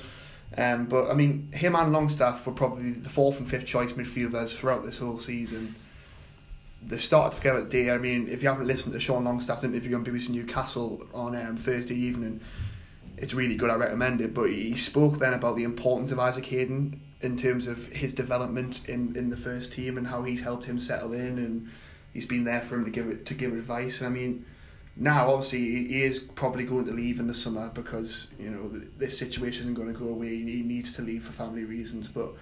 Um, 0.57 0.86
but 0.86 1.11
I 1.11 1.14
mean, 1.14 1.53
him 1.53 1.76
and 1.76 1.92
Longstaff 1.92 2.44
were 2.44 2.53
probably 2.53 2.92
the 2.92 3.11
fourth 3.11 3.38
and 3.38 3.49
fifth 3.49 3.66
choice 3.66 3.92
midfielders 3.92 4.53
throughout 4.53 4.84
this 4.84 4.99
whole 4.99 5.18
season. 5.18 5.76
They 6.83 6.99
started 6.99 7.37
together 7.37 7.62
today. 7.62 7.91
I 7.91 7.99
mean, 7.99 8.29
if 8.29 8.43
you 8.43 8.49
haven't 8.49 8.66
listened 8.66 8.95
to 8.95 9.01
Sean 9.01 9.24
Longstaff's 9.24 9.64
interview 9.64 9.97
on 9.97 10.05
BBC 10.05 10.31
Newcastle 10.31 11.07
on 11.12 11.35
um, 11.37 11.57
Thursday 11.57 11.97
evening, 11.97 12.41
it's 13.16 13.35
really 13.35 13.57
good. 13.57 13.70
I 13.70 13.74
recommend 13.74 14.20
it. 14.20 14.33
But 14.33 14.51
he 14.51 14.76
spoke 14.76 15.18
then 15.18 15.35
about 15.35 15.57
the 15.57 15.64
importance 15.64 16.12
of 16.12 16.18
Isaac 16.18 16.47
Hayden 16.47 17.01
in 17.20 17.37
terms 17.37 17.66
of 17.66 17.87
his 17.89 18.14
development 18.14 18.89
in, 18.89 19.16
in 19.16 19.31
the 19.31 19.37
first 19.37 19.72
team 19.72 19.99
and 19.99 20.07
how 20.07 20.22
he's 20.22 20.41
helped 20.41 20.64
him 20.64 20.79
settle 20.79 21.12
in 21.12 21.39
and 21.39 21.68
he's 22.12 22.26
been 22.26 22.45
there 22.45 22.61
for 22.61 22.76
him 22.76 22.85
to 22.85 22.91
give 22.91 23.09
it 23.09 23.26
to 23.26 23.35
give 23.35 23.53
advice. 23.53 24.01
And 24.01 24.07
I 24.07 24.11
mean, 24.11 24.45
now 24.97 25.33
obviously 25.33 25.89
he 25.89 26.03
is 26.03 26.20
probably 26.20 26.64
going 26.64 26.85
to 26.87 26.93
leave 26.93 27.20
in 27.20 27.26
the 27.26 27.35
summer 27.35 27.70
because 27.74 28.29
you 28.39 28.51
know 28.51 28.68
this 28.97 29.18
situation 29.18 29.62
isn't 29.62 29.74
going 29.74 29.93
to 29.93 29.99
go 29.99 30.09
away. 30.09 30.37
He 30.37 30.62
needs 30.62 30.93
to 30.95 31.03
leave 31.03 31.24
for 31.24 31.33
family 31.33 31.64
reasons, 31.64 32.09
but 32.09 32.35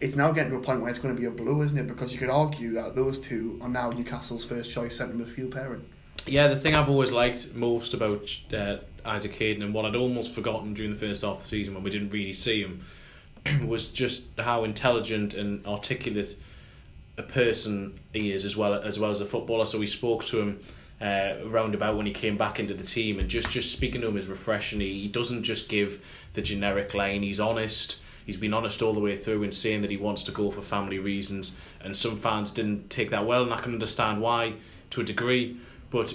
it's 0.00 0.16
now 0.16 0.32
getting 0.32 0.52
to 0.52 0.58
a 0.58 0.60
point 0.60 0.80
where 0.80 0.90
it's 0.90 0.98
going 0.98 1.14
to 1.14 1.20
be 1.20 1.26
a 1.26 1.30
blow, 1.30 1.62
isn't 1.62 1.78
it? 1.78 1.86
Because 1.86 2.12
you 2.12 2.18
could 2.18 2.30
argue 2.30 2.72
that 2.72 2.94
those 2.94 3.18
two 3.18 3.58
are 3.62 3.68
now 3.68 3.90
Newcastle's 3.90 4.44
first 4.44 4.70
choice 4.70 4.96
centre 4.96 5.14
midfield 5.14 5.52
pairing. 5.52 5.84
Yeah, 6.26 6.48
the 6.48 6.56
thing 6.56 6.74
I've 6.74 6.90
always 6.90 7.12
liked 7.12 7.54
most 7.54 7.94
about 7.94 8.28
uh, 8.52 8.78
Isaac 9.04 9.34
Hayden 9.36 9.62
and 9.62 9.72
what 9.72 9.84
I'd 9.84 9.94
almost 9.94 10.34
forgotten 10.34 10.74
during 10.74 10.92
the 10.92 10.98
first 10.98 11.22
half 11.22 11.36
of 11.36 11.42
the 11.42 11.48
season 11.48 11.74
when 11.74 11.82
we 11.82 11.90
didn't 11.90 12.10
really 12.10 12.32
see 12.32 12.62
him 12.62 12.84
was 13.66 13.90
just 13.90 14.24
how 14.38 14.64
intelligent 14.64 15.34
and 15.34 15.64
articulate 15.66 16.36
a 17.18 17.22
person 17.22 17.98
he 18.12 18.32
is 18.32 18.44
as 18.44 18.56
well 18.56 18.74
as 18.74 18.98
well 18.98 19.10
as 19.10 19.20
a 19.20 19.26
footballer. 19.26 19.64
So 19.64 19.78
we 19.78 19.86
spoke 19.86 20.24
to 20.26 20.40
him 20.40 20.60
uh, 21.00 21.36
roundabout 21.46 21.96
when 21.96 22.06
he 22.06 22.12
came 22.12 22.36
back 22.36 22.58
into 22.58 22.74
the 22.74 22.84
team, 22.84 23.18
and 23.18 23.28
just 23.28 23.50
just 23.50 23.72
speaking 23.72 24.00
to 24.00 24.08
him 24.08 24.16
is 24.16 24.26
refreshing. 24.26 24.80
He, 24.80 25.02
he 25.02 25.08
doesn't 25.08 25.42
just 25.42 25.68
give 25.68 26.04
the 26.34 26.42
generic 26.42 26.92
line. 26.92 27.22
He's 27.22 27.40
honest. 27.40 27.96
He's 28.26 28.36
been 28.36 28.52
honest 28.52 28.82
all 28.82 28.92
the 28.92 29.00
way 29.00 29.16
through 29.16 29.44
in 29.44 29.52
saying 29.52 29.82
that 29.82 29.90
he 29.90 29.96
wants 29.96 30.24
to 30.24 30.32
go 30.32 30.50
for 30.50 30.60
family 30.60 30.98
reasons, 30.98 31.56
and 31.80 31.96
some 31.96 32.16
fans 32.16 32.50
didn't 32.50 32.90
take 32.90 33.10
that 33.10 33.24
well, 33.24 33.44
and 33.44 33.54
I 33.54 33.60
can 33.60 33.72
understand 33.72 34.20
why 34.20 34.54
to 34.90 35.00
a 35.00 35.04
degree. 35.04 35.58
But 35.90 36.12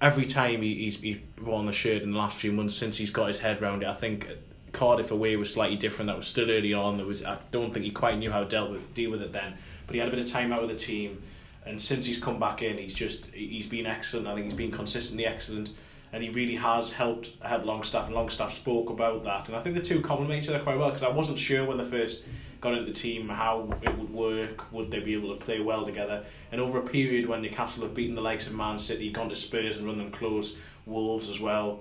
every 0.00 0.24
time 0.24 0.62
he, 0.62 0.74
he's 0.74 1.00
he's 1.00 1.18
worn 1.42 1.66
the 1.66 1.72
shirt 1.72 2.02
in 2.02 2.12
the 2.12 2.18
last 2.18 2.38
few 2.38 2.50
months 2.50 2.74
since 2.74 2.96
he's 2.96 3.10
got 3.10 3.28
his 3.28 3.38
head 3.38 3.60
around 3.60 3.82
it, 3.82 3.88
I 3.88 3.94
think 3.94 4.26
Cardiff 4.72 5.10
away 5.10 5.36
was 5.36 5.52
slightly 5.52 5.76
different. 5.76 6.08
That 6.08 6.16
was 6.16 6.26
still 6.26 6.50
early 6.50 6.72
on. 6.72 6.96
There 6.96 7.06
was 7.06 7.22
I 7.22 7.38
don't 7.52 7.72
think 7.74 7.84
he 7.84 7.90
quite 7.90 8.18
knew 8.18 8.30
how 8.30 8.40
to 8.40 8.48
deal 8.48 8.70
with 8.70 8.94
deal 8.94 9.10
with 9.10 9.20
it 9.20 9.32
then. 9.32 9.54
But 9.86 9.94
he 9.94 10.00
had 10.00 10.08
a 10.08 10.10
bit 10.10 10.20
of 10.20 10.30
time 10.30 10.50
out 10.50 10.62
with 10.62 10.70
the 10.70 10.76
team, 10.76 11.22
and 11.66 11.80
since 11.80 12.06
he's 12.06 12.18
come 12.18 12.40
back 12.40 12.62
in, 12.62 12.78
he's 12.78 12.94
just 12.94 13.26
he's 13.28 13.66
been 13.66 13.84
excellent. 13.84 14.26
I 14.26 14.34
think 14.34 14.46
he's 14.46 14.54
been 14.54 14.72
consistently 14.72 15.26
excellent, 15.26 15.70
and 16.14 16.22
he 16.22 16.30
really 16.30 16.54
has 16.54 16.92
helped 16.92 17.30
help 17.42 17.64
Longstaff. 17.64 18.06
And 18.06 18.14
Longstaff 18.14 18.52
spoke 18.52 18.88
about 18.88 19.24
that, 19.24 19.48
and 19.48 19.56
I 19.56 19.60
think 19.60 19.74
the 19.74 19.82
two 19.82 20.00
complement 20.00 20.44
each 20.44 20.48
other 20.48 20.60
quite 20.60 20.78
well 20.78 20.88
because 20.88 21.02
I 21.02 21.08
wasn't 21.08 21.38
sure 21.38 21.64
when 21.64 21.76
they 21.76 21.84
first 21.84 22.22
got 22.60 22.72
into 22.72 22.84
the 22.84 22.92
team 22.92 23.28
how 23.28 23.68
it 23.82 23.98
would 23.98 24.10
work. 24.10 24.72
Would 24.72 24.92
they 24.92 25.00
be 25.00 25.14
able 25.14 25.36
to 25.36 25.44
play 25.44 25.60
well 25.60 25.84
together? 25.84 26.24
And 26.52 26.60
over 26.60 26.78
a 26.78 26.82
period 26.82 27.28
when 27.28 27.42
Newcastle 27.42 27.82
have 27.82 27.94
beaten 27.94 28.14
the 28.14 28.22
likes 28.22 28.46
of 28.46 28.54
Man 28.54 28.78
City, 28.78 29.10
gone 29.10 29.28
to 29.28 29.34
Spurs 29.34 29.76
and 29.76 29.86
run 29.86 29.98
them 29.98 30.12
close, 30.12 30.56
Wolves 30.86 31.28
as 31.28 31.40
well, 31.40 31.80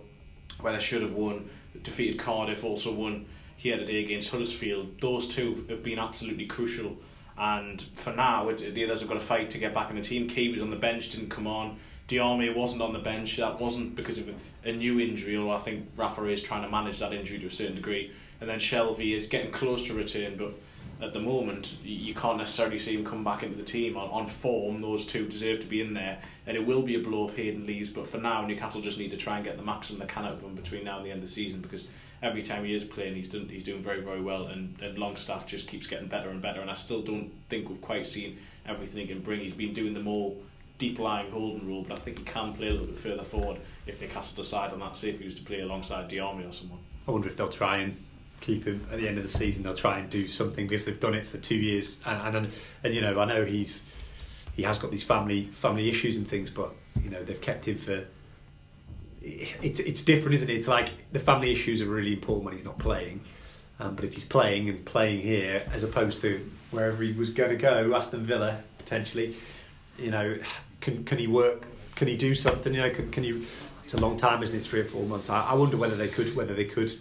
where 0.62 0.74
they 0.74 0.80
should 0.80 1.04
have 1.04 1.14
won 1.14 1.48
defeated 1.84 2.20
Cardiff, 2.20 2.64
also 2.64 2.92
won 2.92 3.28
here 3.56 3.78
today 3.78 4.04
against 4.04 4.30
Huddersfield. 4.30 5.00
Those 5.00 5.28
two 5.28 5.66
have 5.70 5.84
been 5.84 6.00
absolutely 6.00 6.48
crucial. 6.48 6.98
And 7.38 7.82
for 7.82 8.14
now, 8.14 8.50
it, 8.50 8.74
the 8.74 8.84
others 8.84 9.00
have 9.00 9.10
got 9.10 9.16
to 9.16 9.20
fight 9.20 9.50
to 9.52 9.58
get 9.58 9.74
back 9.74 9.90
in 9.90 9.96
the 9.96 10.02
team. 10.02 10.28
Ki 10.28 10.52
was 10.52 10.62
on 10.62 10.70
the 10.70 10.76
bench, 10.76 11.12
didn't 11.12 11.30
come 11.30 11.48
on. 11.48 11.78
Diame 12.08 12.54
wasn't 12.56 12.82
on 12.82 12.93
the 12.93 12.99
bench. 12.99 13.38
That 13.38 13.60
wasn't 13.60 13.95
because 13.95 14.18
of 14.18 14.30
a 14.66 14.72
new 14.72 14.99
injury, 14.99 15.38
although 15.38 15.51
I 15.51 15.60
think 15.60 15.88
Rafa 15.95 16.26
is 16.26 16.41
trying 16.41 16.64
to 16.64 16.70
manage 16.70 16.99
that 16.99 17.14
injury 17.14 17.39
to 17.39 17.47
a 17.47 17.51
certain 17.51 17.76
degree. 17.76 18.12
And 18.41 18.49
then 18.49 18.60
Shelvey 18.60 19.16
is 19.16 19.28
getting 19.28 19.51
close 19.51 19.84
to 19.88 19.93
return, 19.93 20.36
but 20.38 20.54
at 21.01 21.14
the 21.14 21.20
moment, 21.20 21.78
you 21.84 22.14
can't 22.14 22.38
necessarily 22.38 22.80
see 22.80 22.95
him 22.95 23.06
come 23.06 23.24
back 23.24 23.43
into 23.43 23.58
the 23.58 23.64
team 23.64 23.97
on, 23.97 24.10
on 24.10 24.28
form. 24.28 24.80
Those 24.80 25.06
two 25.06 25.28
deserve 25.28 25.60
to 25.62 25.66
be 25.66 25.82
in 25.82 25.93
there, 25.93 26.20
and 26.45 26.56
it 26.56 26.66
will 26.66 26.82
be 26.82 26.95
a 26.95 26.99
blow 26.99 27.28
if 27.28 27.36
Hayden 27.36 27.66
leaves. 27.66 27.89
But 27.89 28.08
for 28.08 28.18
now, 28.18 28.45
Newcastle 28.45 28.82
just 28.82 28.97
need 28.97 29.12
to 29.12 29.18
try 29.18 29.38
and 29.38 29.45
get 29.45 29.58
the 29.58 29.64
maximum 29.64 29.99
they 29.99 30.06
can 30.06 30.26
out 30.26 30.34
of 30.34 30.41
him 30.41 30.56
between 30.56 30.86
now 30.86 30.97
and 30.97 31.06
the 31.06 31.12
end 31.12 31.20
of 31.20 31.28
the 31.28 31.32
season 31.32 31.62
because 31.62 31.88
every 32.22 32.41
time 32.41 32.64
he 32.64 32.74
is 32.74 32.84
playing, 32.84 33.16
he's 33.16 33.28
done 33.28 33.49
he's 33.49 33.64
doing 33.64 33.84
very 33.84 34.01
very 34.01 34.22
well, 34.22 34.47
and, 34.47 34.80
and 34.82 34.97
Longstaff 34.97 35.45
just 35.45 35.68
keeps 35.68 35.88
getting 35.88 36.08
better 36.08 36.30
and 36.30 36.41
better. 36.41 36.62
And 36.62 36.70
I 36.70 36.76
still 36.76 37.01
don't 37.01 37.32
think 37.49 37.70
we've 37.70 37.82
quite 37.82 38.06
seen 38.06 38.38
everything 38.66 39.01
he 39.01 39.08
can 39.08 39.22
bring. 39.22 39.41
He's 39.41 39.54
been 39.54 39.74
doing 39.74 39.93
them 39.93 40.04
more 40.04 40.36
deep 40.78 41.00
lying 41.00 41.32
holding 41.32 41.68
role, 41.68 41.86
but 41.88 41.98
I 41.98 42.02
think 42.02 42.20
he 42.20 42.26
can 42.26 42.54
play 42.54 42.68
a 42.68 42.72
little 42.72 42.88
bit 42.88 42.98
further 42.98 43.24
forward 43.24 43.60
if 43.86 44.02
Newcastle 44.02 44.36
decide 44.36 44.72
on 44.72 44.80
that. 44.80 44.96
Say 44.96 45.10
if 45.10 45.20
he 45.20 45.26
was 45.26 45.36
to 45.36 45.44
play 45.44 45.62
alongside 45.62 46.10
Diame 46.10 46.48
or 46.48 46.52
someone. 46.52 46.80
I 47.08 47.12
wonder 47.12 47.28
if 47.28 47.38
they'll 47.38 47.50
try 47.50 47.78
and 47.78 47.98
keep 48.42 48.66
him 48.66 48.86
at 48.92 49.00
the 49.00 49.08
end 49.08 49.18
of 49.18 49.24
the 49.24 49.30
season. 49.30 49.64
They'll 49.64 49.76
try 49.76 50.00
and 50.00 50.10
do 50.10 50.28
something 50.28 50.68
because 50.68 50.86
they've 50.86 51.00
done 51.00 51.14
it 51.14 51.26
for 51.26 51.38
two 51.38 51.56
years, 51.56 52.02
and 52.06 52.36
and, 52.36 52.50
and 52.84 52.94
you 52.94 53.02
know 53.02 53.20
I 53.20 53.26
know 53.26 53.46
he's 53.46 53.84
he 54.56 54.64
has 54.64 54.78
got 54.78 54.92
these 54.92 55.04
family 55.04 55.46
family 55.52 55.90
issues 55.90 56.18
and 56.18 56.28
things, 56.28 56.50
but 56.50 56.74
you 57.02 57.10
know 57.10 57.24
they've 57.24 57.42
kept 57.42 57.68
him 57.68 57.78
for. 57.78 58.06
It's 59.22 59.80
it's 59.80 60.02
different, 60.02 60.36
isn't 60.36 60.50
it? 60.50 60.56
It's 60.56 60.68
like 60.68 60.90
the 61.14 61.20
family 61.20 61.52
issues 61.52 61.82
are 61.82 61.86
really 61.86 62.14
important 62.14 62.46
when 62.46 62.54
he's 62.54 62.66
not 62.66 62.78
playing, 62.78 63.22
um, 63.80 63.96
but 63.96 64.04
if 64.04 64.14
he's 64.14 64.26
playing 64.26 64.68
and 64.70 64.84
playing 64.84 65.22
here 65.22 65.66
as 65.72 65.84
opposed 65.84 66.22
to 66.22 66.50
wherever 66.72 67.02
he 67.04 67.14
was 67.14 67.30
going 67.30 67.52
to 67.52 67.56
go, 67.56 67.96
Aston 67.96 68.26
Villa 68.26 68.62
potentially, 68.78 69.34
you 70.04 70.12
know, 70.12 70.38
can 70.82 71.04
can 71.04 71.18
he 71.18 71.28
work? 71.28 71.66
Can 71.95 72.08
he 72.08 72.18
do 72.18 72.34
something? 72.34 72.74
You 72.74 72.82
know, 72.82 72.89
can 72.89 73.12
can 73.12 73.24
you? 73.24 73.45
It's 73.84 73.93
a 73.93 73.97
long 73.97 74.18
time, 74.18 74.41
isn't 74.43 74.58
it? 74.58 74.66
Three 74.66 74.82
or 74.82 74.86
four 74.86 75.06
months. 75.06 75.30
I, 75.30 75.41
I 75.41 75.54
wonder 75.54 75.78
whether 75.78 75.95
they 75.95 76.08
could 76.08 76.36
whether 76.36 76.54
they 76.54 76.66
could 76.66 76.91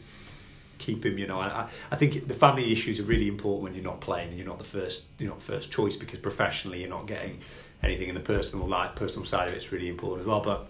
keep 0.78 1.04
him. 1.04 1.18
You 1.18 1.26
know, 1.26 1.40
I, 1.40 1.68
I 1.90 1.96
think 1.96 2.26
the 2.26 2.34
family 2.34 2.72
issues 2.72 2.98
are 3.00 3.04
really 3.04 3.28
important 3.28 3.64
when 3.64 3.74
you're 3.74 3.84
not 3.84 4.00
playing 4.00 4.28
and 4.28 4.38
you're 4.38 4.46
not 4.46 4.58
the 4.58 4.64
first 4.64 5.06
you're 5.18 5.30
not 5.30 5.42
first 5.42 5.70
choice 5.70 5.96
because 5.96 6.18
professionally 6.18 6.80
you're 6.80 6.90
not 6.90 7.06
getting 7.06 7.40
anything 7.82 8.08
in 8.08 8.14
the 8.14 8.20
personal 8.20 8.66
life, 8.66 8.94
personal 8.94 9.24
side 9.24 9.48
of 9.48 9.54
it's 9.54 9.72
really 9.72 9.88
important 9.88 10.22
as 10.22 10.26
well. 10.26 10.40
But 10.40 10.66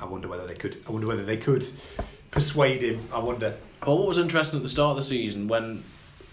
I 0.00 0.04
wonder 0.04 0.28
whether 0.28 0.46
they 0.46 0.54
could. 0.54 0.76
I 0.86 0.90
wonder 0.90 1.06
whether 1.06 1.24
they 1.24 1.36
could 1.36 1.66
persuade 2.30 2.82
him. 2.82 3.08
I 3.12 3.18
wonder. 3.18 3.56
Well, 3.86 3.98
what 3.98 4.08
was 4.08 4.18
interesting 4.18 4.60
at 4.60 4.62
the 4.62 4.68
start 4.68 4.90
of 4.92 4.96
the 4.96 5.02
season 5.02 5.46
when 5.46 5.84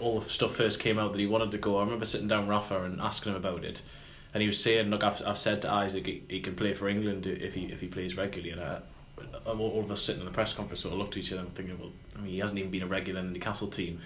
all 0.01 0.19
the 0.19 0.29
stuff 0.29 0.55
first 0.55 0.79
came 0.79 0.97
out 0.97 1.11
that 1.11 1.19
he 1.19 1.27
wanted 1.27 1.51
to 1.51 1.57
go, 1.57 1.77
I 1.77 1.83
remember 1.83 2.05
sitting 2.05 2.27
down 2.27 2.47
Rafa 2.47 2.83
and 2.83 2.99
asking 2.99 3.33
him 3.33 3.37
about 3.37 3.63
it, 3.63 3.81
and 4.33 4.41
he 4.41 4.47
was 4.47 4.61
saying, 4.61 4.89
"Look, 4.89 5.03
I've, 5.03 5.21
I've 5.25 5.37
said 5.37 5.61
to 5.63 5.71
Isaac 5.71 6.05
he, 6.05 6.23
he 6.27 6.39
can 6.39 6.55
play 6.55 6.73
for 6.73 6.87
England 6.87 7.25
if 7.25 7.53
he 7.53 7.65
if 7.65 7.81
he 7.81 7.87
plays 7.87 8.17
regularly." 8.17 8.51
And 8.51 8.61
I, 8.61 8.81
all 9.45 9.79
of 9.79 9.91
us 9.91 10.01
sitting 10.01 10.21
in 10.21 10.25
the 10.25 10.31
press 10.31 10.53
conference 10.53 10.81
sort 10.81 10.93
of 10.93 10.99
looked 10.99 11.15
at 11.15 11.23
each 11.23 11.31
other 11.31 11.41
and 11.41 11.53
thinking, 11.55 11.77
well, 11.79 11.91
I 12.17 12.21
mean, 12.21 12.33
he 12.33 12.39
hasn't 12.39 12.59
even 12.59 12.71
been 12.71 12.83
a 12.83 12.87
regular 12.87 13.19
in 13.19 13.27
the 13.27 13.33
Newcastle 13.33 13.67
team. 13.67 13.99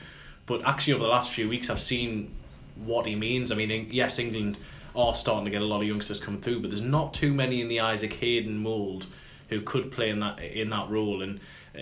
But 0.46 0.66
actually, 0.66 0.94
over 0.94 1.04
the 1.04 1.10
last 1.10 1.32
few 1.32 1.50
weeks, 1.50 1.70
I've 1.70 1.80
seen 1.80 2.34
what 2.76 3.06
he 3.06 3.16
means. 3.16 3.52
I 3.52 3.56
mean, 3.56 3.88
yes, 3.92 4.20
England 4.20 4.60
are 4.96 5.16
starting 5.16 5.46
to 5.46 5.52
get 5.52 5.62
a 5.62 5.66
lot 5.66 5.82
of 5.82 5.88
youngsters 5.88 6.20
coming 6.20 6.42
through, 6.42 6.62
but 6.62 6.70
there's 6.70 6.82
not 6.82 7.14
too 7.14 7.34
many 7.34 7.62
in 7.62 7.68
the 7.68 7.80
Isaac 7.80 8.14
Hayden 8.14 8.58
mould 8.58 9.08
who 9.50 9.62
could 9.62 9.92
play 9.92 10.10
in 10.10 10.20
that 10.20 10.40
in 10.40 10.70
that 10.70 10.90
role. 10.90 11.22
And 11.22 11.40
uh, 11.76 11.82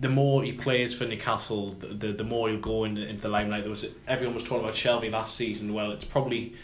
the 0.00 0.08
more 0.08 0.42
he 0.42 0.52
plays 0.52 0.94
for 0.94 1.04
Newcastle, 1.04 1.70
the 1.72 1.88
the, 1.88 2.12
the 2.12 2.24
more 2.24 2.48
he'll 2.48 2.58
go 2.58 2.84
into, 2.84 3.06
into 3.06 3.22
the 3.22 3.28
limelight. 3.28 3.62
There 3.62 3.70
was 3.70 3.86
everyone 4.06 4.34
was 4.34 4.44
talking 4.44 4.60
about 4.60 4.74
Shelvey 4.74 5.10
last 5.10 5.34
season. 5.34 5.74
Well, 5.74 5.90
it's 5.90 6.04
probably 6.04 6.54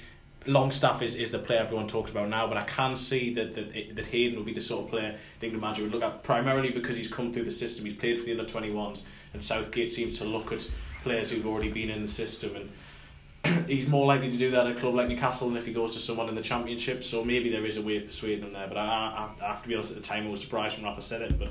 Longstaff 0.46 1.02
is, 1.02 1.16
is 1.16 1.30
the 1.30 1.38
player 1.38 1.60
everyone 1.60 1.86
talks 1.86 2.10
about 2.10 2.28
now, 2.28 2.46
but 2.46 2.56
I 2.56 2.62
can 2.62 2.96
see 2.96 3.34
that 3.34 3.54
that, 3.54 3.94
that 3.94 4.06
Hayden 4.06 4.36
will 4.36 4.44
be 4.44 4.54
the 4.54 4.60
sort 4.60 4.84
of 4.84 4.90
player 4.90 5.16
the 5.38 5.46
England 5.46 5.62
manager 5.62 5.82
would 5.82 5.92
look 5.92 6.02
at 6.02 6.22
primarily 6.22 6.70
because 6.70 6.96
he's 6.96 7.08
come 7.08 7.32
through 7.32 7.44
the 7.44 7.50
system. 7.50 7.84
He's 7.84 7.94
played 7.94 8.18
for 8.18 8.24
the 8.24 8.32
under 8.32 8.44
21s, 8.44 9.02
and 9.34 9.44
Southgate 9.44 9.92
seems 9.92 10.16
to 10.18 10.24
look 10.24 10.50
at 10.52 10.68
players 11.02 11.30
who've 11.30 11.46
already 11.46 11.70
been 11.70 11.90
in 11.90 12.00
the 12.00 12.08
system, 12.08 12.70
and 13.44 13.66
he's 13.68 13.86
more 13.86 14.06
likely 14.06 14.30
to 14.30 14.36
do 14.38 14.50
that 14.50 14.66
at 14.66 14.76
a 14.76 14.80
club 14.80 14.94
like 14.94 15.08
Newcastle 15.08 15.48
than 15.48 15.58
if 15.58 15.66
he 15.66 15.72
goes 15.74 15.94
to 15.94 16.00
someone 16.00 16.28
in 16.28 16.34
the 16.34 16.42
Championship. 16.42 17.04
So 17.04 17.22
maybe 17.22 17.50
there 17.50 17.66
is 17.66 17.76
a 17.76 17.82
way 17.82 17.98
of 17.98 18.06
persuading 18.06 18.44
him 18.44 18.52
there. 18.54 18.66
But 18.66 18.78
I, 18.78 18.84
I, 19.40 19.44
I 19.44 19.48
have 19.48 19.62
to 19.62 19.68
be 19.68 19.74
honest, 19.74 19.90
at 19.90 19.96
the 19.98 20.02
time 20.02 20.26
I 20.26 20.30
was 20.30 20.40
surprised 20.40 20.76
when 20.76 20.86
Rafa 20.86 21.02
said 21.02 21.22
it, 21.22 21.38
but 21.38 21.50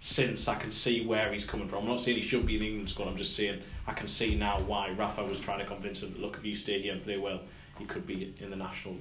since 0.00 0.48
I 0.48 0.54
can 0.54 0.70
see 0.70 1.04
where 1.04 1.30
he's 1.30 1.44
coming 1.44 1.68
from. 1.68 1.80
I'm 1.80 1.88
not 1.88 2.00
saying 2.00 2.16
he 2.16 2.22
should 2.22 2.46
be 2.46 2.56
in 2.56 2.62
England 2.62 2.88
squad. 2.88 3.08
I'm 3.08 3.16
just 3.16 3.36
saying 3.36 3.60
I 3.86 3.92
can 3.92 4.06
see 4.06 4.34
now 4.34 4.58
why 4.60 4.90
Rafa 4.90 5.22
was 5.24 5.38
trying 5.38 5.58
to 5.58 5.66
convince 5.66 6.02
him. 6.02 6.14
Look, 6.18 6.38
if 6.38 6.44
you 6.44 6.54
stay 6.54 6.80
here 6.80 6.94
and 6.94 7.04
play 7.04 7.18
well 7.18 7.40
he 7.80 7.86
could 7.86 8.06
be 8.06 8.32
in 8.40 8.50
the 8.50 8.56
national 8.56 8.96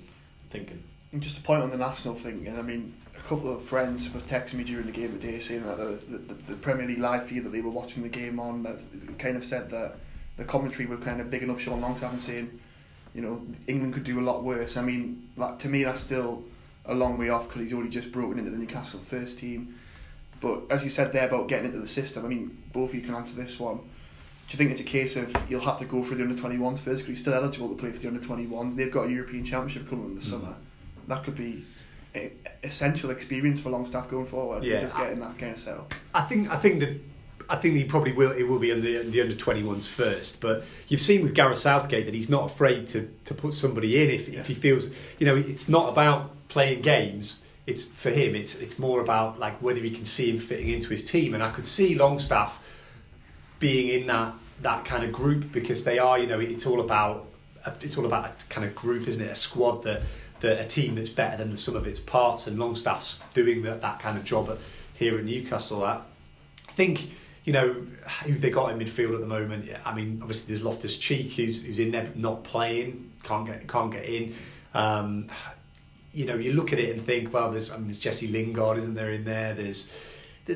thinking. 0.49 0.83
And 1.11 1.21
just 1.21 1.39
a 1.39 1.41
point 1.41 1.63
on 1.63 1.69
the 1.69 1.77
national 1.77 2.15
thinking, 2.15 2.57
I 2.57 2.61
mean, 2.61 2.93
a 3.15 3.19
couple 3.21 3.53
of 3.53 3.63
friends 3.63 4.11
were 4.13 4.19
texting 4.21 4.55
me 4.55 4.63
during 4.63 4.85
the 4.85 4.91
game 4.91 5.11
today 5.11 5.39
saying 5.39 5.63
that 5.63 5.77
the, 5.77 6.17
the, 6.17 6.33
the 6.33 6.55
Premier 6.55 6.87
League 6.87 6.99
live 6.99 7.25
feed 7.25 7.43
that 7.45 7.49
they 7.49 7.61
were 7.61 7.71
watching 7.71 8.03
the 8.03 8.09
game 8.09 8.39
on 8.39 8.63
that 8.63 8.79
kind 9.17 9.35
of 9.35 9.43
said 9.43 9.69
that 9.71 9.95
the 10.37 10.45
commentary 10.45 10.85
were 10.85 10.97
kind 10.97 11.19
of 11.19 11.29
bigging 11.29 11.49
up 11.49 11.59
Sean 11.59 11.81
Longstaff 11.81 12.11
and 12.11 12.21
saying, 12.21 12.59
you 13.13 13.21
know, 13.21 13.41
England 13.67 13.95
could 13.95 14.03
do 14.03 14.19
a 14.19 14.21
lot 14.21 14.43
worse. 14.43 14.77
I 14.77 14.81
mean, 14.83 15.29
like, 15.35 15.57
to 15.59 15.69
me, 15.69 15.83
that's 15.83 15.99
still 15.99 16.43
a 16.85 16.93
long 16.93 17.17
way 17.17 17.29
off 17.29 17.47
because 17.47 17.61
he's 17.61 17.73
already 17.73 17.89
just 17.89 18.11
broken 18.11 18.39
into 18.39 18.51
the 18.51 18.57
Newcastle 18.57 18.99
first 18.99 19.39
team. 19.39 19.75
But 20.39 20.63
as 20.69 20.83
you 20.83 20.89
said 20.89 21.11
there 21.11 21.27
about 21.27 21.47
getting 21.47 21.65
into 21.65 21.79
the 21.79 21.87
system, 21.87 22.25
I 22.25 22.29
mean, 22.29 22.63
both 22.71 22.89
of 22.89 22.95
you 22.95 23.01
can 23.01 23.15
answer 23.15 23.35
this 23.35 23.59
one. 23.59 23.79
Do 24.49 24.55
you 24.55 24.57
think 24.57 24.71
it's 24.71 24.81
a 24.81 24.83
case 24.83 25.15
of 25.15 25.35
you'll 25.47 25.61
have 25.61 25.77
to 25.77 25.85
go 25.85 26.01
for 26.01 26.15
the 26.15 26.23
under 26.23 26.35
21s 26.35 26.79
first 26.79 27.01
because 27.01 27.05
he's 27.05 27.21
still 27.21 27.35
eligible 27.35 27.69
to 27.69 27.75
play 27.75 27.91
for 27.91 27.99
the 27.99 28.07
under 28.07 28.19
21s? 28.19 28.75
They've 28.75 28.91
got 28.91 29.03
a 29.03 29.11
European 29.11 29.45
Championship 29.45 29.87
coming 29.87 30.05
in 30.05 30.15
the 30.15 30.21
mm. 30.21 30.23
summer. 30.23 30.55
That 31.07 31.23
could 31.23 31.35
be 31.35 31.65
a, 32.15 32.31
essential 32.63 33.11
experience 33.11 33.59
for 33.59 33.69
Longstaff 33.69 34.09
going 34.09 34.25
forward. 34.25 34.63
Yeah, 34.63 34.79
just 34.79 34.97
getting 34.97 35.19
that 35.19 35.37
kind 35.37 35.53
of 35.53 35.59
setup. 35.59 35.93
I 36.15 36.21
think 36.21 36.49
I 36.49 36.55
think 36.55 36.79
that 36.79 36.99
I 37.47 37.57
think 37.57 37.75
he 37.75 37.83
probably 37.83 38.11
will. 38.11 38.31
It 38.31 38.43
will 38.43 38.57
be 38.57 38.71
in 38.71 38.81
the, 38.81 38.97
the 39.03 39.21
under 39.21 39.35
21s 39.35 39.87
first. 39.87 40.41
But 40.41 40.63
you've 40.87 41.01
seen 41.01 41.21
with 41.21 41.35
Gareth 41.35 41.59
Southgate 41.59 42.05
that 42.05 42.15
he's 42.15 42.29
not 42.29 42.45
afraid 42.49 42.87
to 42.87 43.07
to 43.25 43.35
put 43.35 43.53
somebody 43.53 44.03
in 44.03 44.09
if 44.09 44.27
yeah. 44.27 44.39
if 44.39 44.47
he 44.47 44.55
feels 44.55 44.89
you 45.19 45.27
know 45.27 45.35
it's 45.35 45.69
not 45.69 45.89
about 45.89 46.47
playing 46.47 46.81
games 46.81 47.39
it's 47.69 47.85
for 47.85 48.09
him. 48.09 48.35
It's 48.35 48.55
it's 48.55 48.79
more 48.79 48.99
about 48.99 49.37
like 49.39 49.61
whether 49.61 49.79
he 49.79 49.91
can 49.91 50.05
see 50.05 50.29
him 50.29 50.39
fitting 50.39 50.69
into 50.69 50.89
his 50.89 51.03
team, 51.03 51.35
and 51.35 51.43
I 51.43 51.51
could 51.51 51.65
see 51.65 51.95
Longstaff 51.95 52.59
being 53.59 54.01
in 54.01 54.07
that 54.07 54.33
that 54.61 54.85
kind 54.85 55.03
of 55.03 55.11
group 55.11 55.51
because 55.51 55.83
they 55.83 55.99
are. 55.99 56.17
You 56.17 56.27
know, 56.27 56.39
it's 56.39 56.65
all 56.65 56.81
about 56.81 57.27
it's 57.81 57.97
all 57.97 58.05
about 58.05 58.25
a 58.25 58.45
kind 58.49 58.65
of 58.67 58.75
group, 58.75 59.07
isn't 59.07 59.23
it? 59.23 59.31
A 59.31 59.35
squad 59.35 59.83
that 59.83 60.01
that 60.39 60.59
a 60.59 60.65
team 60.65 60.95
that's 60.95 61.09
better 61.09 61.37
than 61.37 61.51
the 61.51 61.57
sum 61.57 61.75
of 61.75 61.85
its 61.85 61.99
parts, 61.99 62.47
and 62.47 62.57
Longstaff's 62.57 63.19
doing 63.33 63.61
that 63.63 63.81
that 63.81 63.99
kind 63.99 64.17
of 64.17 64.23
job 64.23 64.49
at, 64.49 64.57
here 64.93 65.17
at 65.17 65.25
Newcastle. 65.25 65.83
I 65.83 66.01
think 66.67 67.09
you 67.43 67.53
know 67.53 67.73
who 68.23 68.33
they 68.33 68.49
got 68.49 68.71
in 68.71 68.79
midfield 68.79 69.13
at 69.13 69.19
the 69.19 69.27
moment. 69.27 69.69
I 69.85 69.93
mean, 69.93 70.19
obviously 70.21 70.47
there's 70.47 70.63
Loftus 70.63 70.97
Cheek 70.97 71.33
who's 71.33 71.63
who's 71.63 71.79
in 71.79 71.91
there 71.91 72.03
but 72.03 72.17
not 72.17 72.43
playing, 72.43 73.11
can't 73.23 73.45
get 73.45 73.67
can't 73.67 73.91
get 73.91 74.05
in. 74.05 74.35
Um, 74.73 75.27
you 76.11 76.25
know, 76.25 76.35
you 76.35 76.53
look 76.53 76.73
at 76.73 76.79
it 76.79 76.95
and 76.95 77.01
think, 77.01 77.33
well, 77.33 77.51
there's 77.51 77.71
I 77.71 77.77
mean, 77.77 77.85
there's 77.85 77.99
Jesse 77.99 78.27
Lingard, 78.27 78.77
isn't 78.77 78.95
there 78.95 79.11
in 79.11 79.25
there? 79.25 79.53
There's 79.53 79.91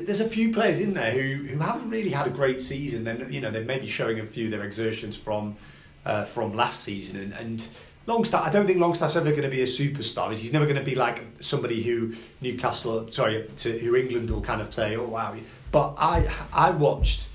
there's 0.00 0.20
a 0.20 0.28
few 0.28 0.52
players 0.52 0.80
in 0.80 0.94
there 0.94 1.12
who, 1.12 1.44
who 1.46 1.58
haven't 1.58 1.88
really 1.90 2.10
had 2.10 2.26
a 2.26 2.30
great 2.30 2.60
season. 2.60 3.04
Then 3.04 3.26
you 3.30 3.40
know 3.40 3.50
they 3.50 3.64
may 3.64 3.78
be 3.78 3.88
showing 3.88 4.20
a 4.20 4.26
few 4.26 4.46
of 4.46 4.50
their 4.50 4.64
exertions 4.64 5.16
from 5.16 5.56
uh, 6.04 6.24
from 6.24 6.54
last 6.54 6.80
season. 6.80 7.20
And, 7.20 7.32
and 7.32 7.68
Longstaff, 8.06 8.46
I 8.46 8.50
don't 8.50 8.66
think 8.66 8.80
Longstaff's 8.80 9.16
ever 9.16 9.30
going 9.30 9.42
to 9.42 9.48
be 9.48 9.62
a 9.62 9.66
superstar. 9.66 10.34
He's 10.34 10.52
never 10.52 10.66
going 10.66 10.76
to 10.78 10.84
be 10.84 10.94
like 10.94 11.24
somebody 11.40 11.82
who 11.82 12.14
Newcastle, 12.40 13.10
sorry, 13.10 13.48
to, 13.58 13.78
who 13.78 13.96
England 13.96 14.30
will 14.30 14.42
kind 14.42 14.60
of 14.60 14.72
say, 14.72 14.96
oh 14.96 15.06
wow. 15.06 15.34
But 15.70 15.94
I 15.98 16.30
I 16.52 16.70
watched 16.70 17.30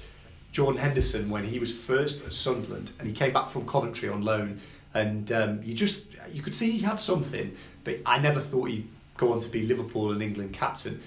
Jordan 0.51 0.81
Henderson 0.81 1.29
when 1.29 1.43
he 1.43 1.59
was 1.59 1.73
first 1.73 2.25
at 2.25 2.33
Sunderland 2.33 2.91
and 2.99 3.07
he 3.07 3.13
came 3.13 3.33
back 3.33 3.47
from 3.47 3.67
Coventry 3.67 4.09
on 4.09 4.23
loan, 4.23 4.61
and 4.93 5.31
um, 5.31 5.61
you 5.63 5.73
just 5.73 6.05
you 6.31 6.41
could 6.41 6.53
see 6.53 6.71
he 6.71 6.79
had 6.79 6.99
something 6.99 7.55
but 7.83 7.99
I 8.05 8.19
never 8.19 8.39
thought 8.39 8.69
he'd 8.69 8.87
go 9.17 9.33
on 9.33 9.39
to 9.39 9.49
be 9.49 9.63
Liverpool 9.63 10.11
and 10.11 10.21
England 10.21 10.53
captain. 10.53 11.01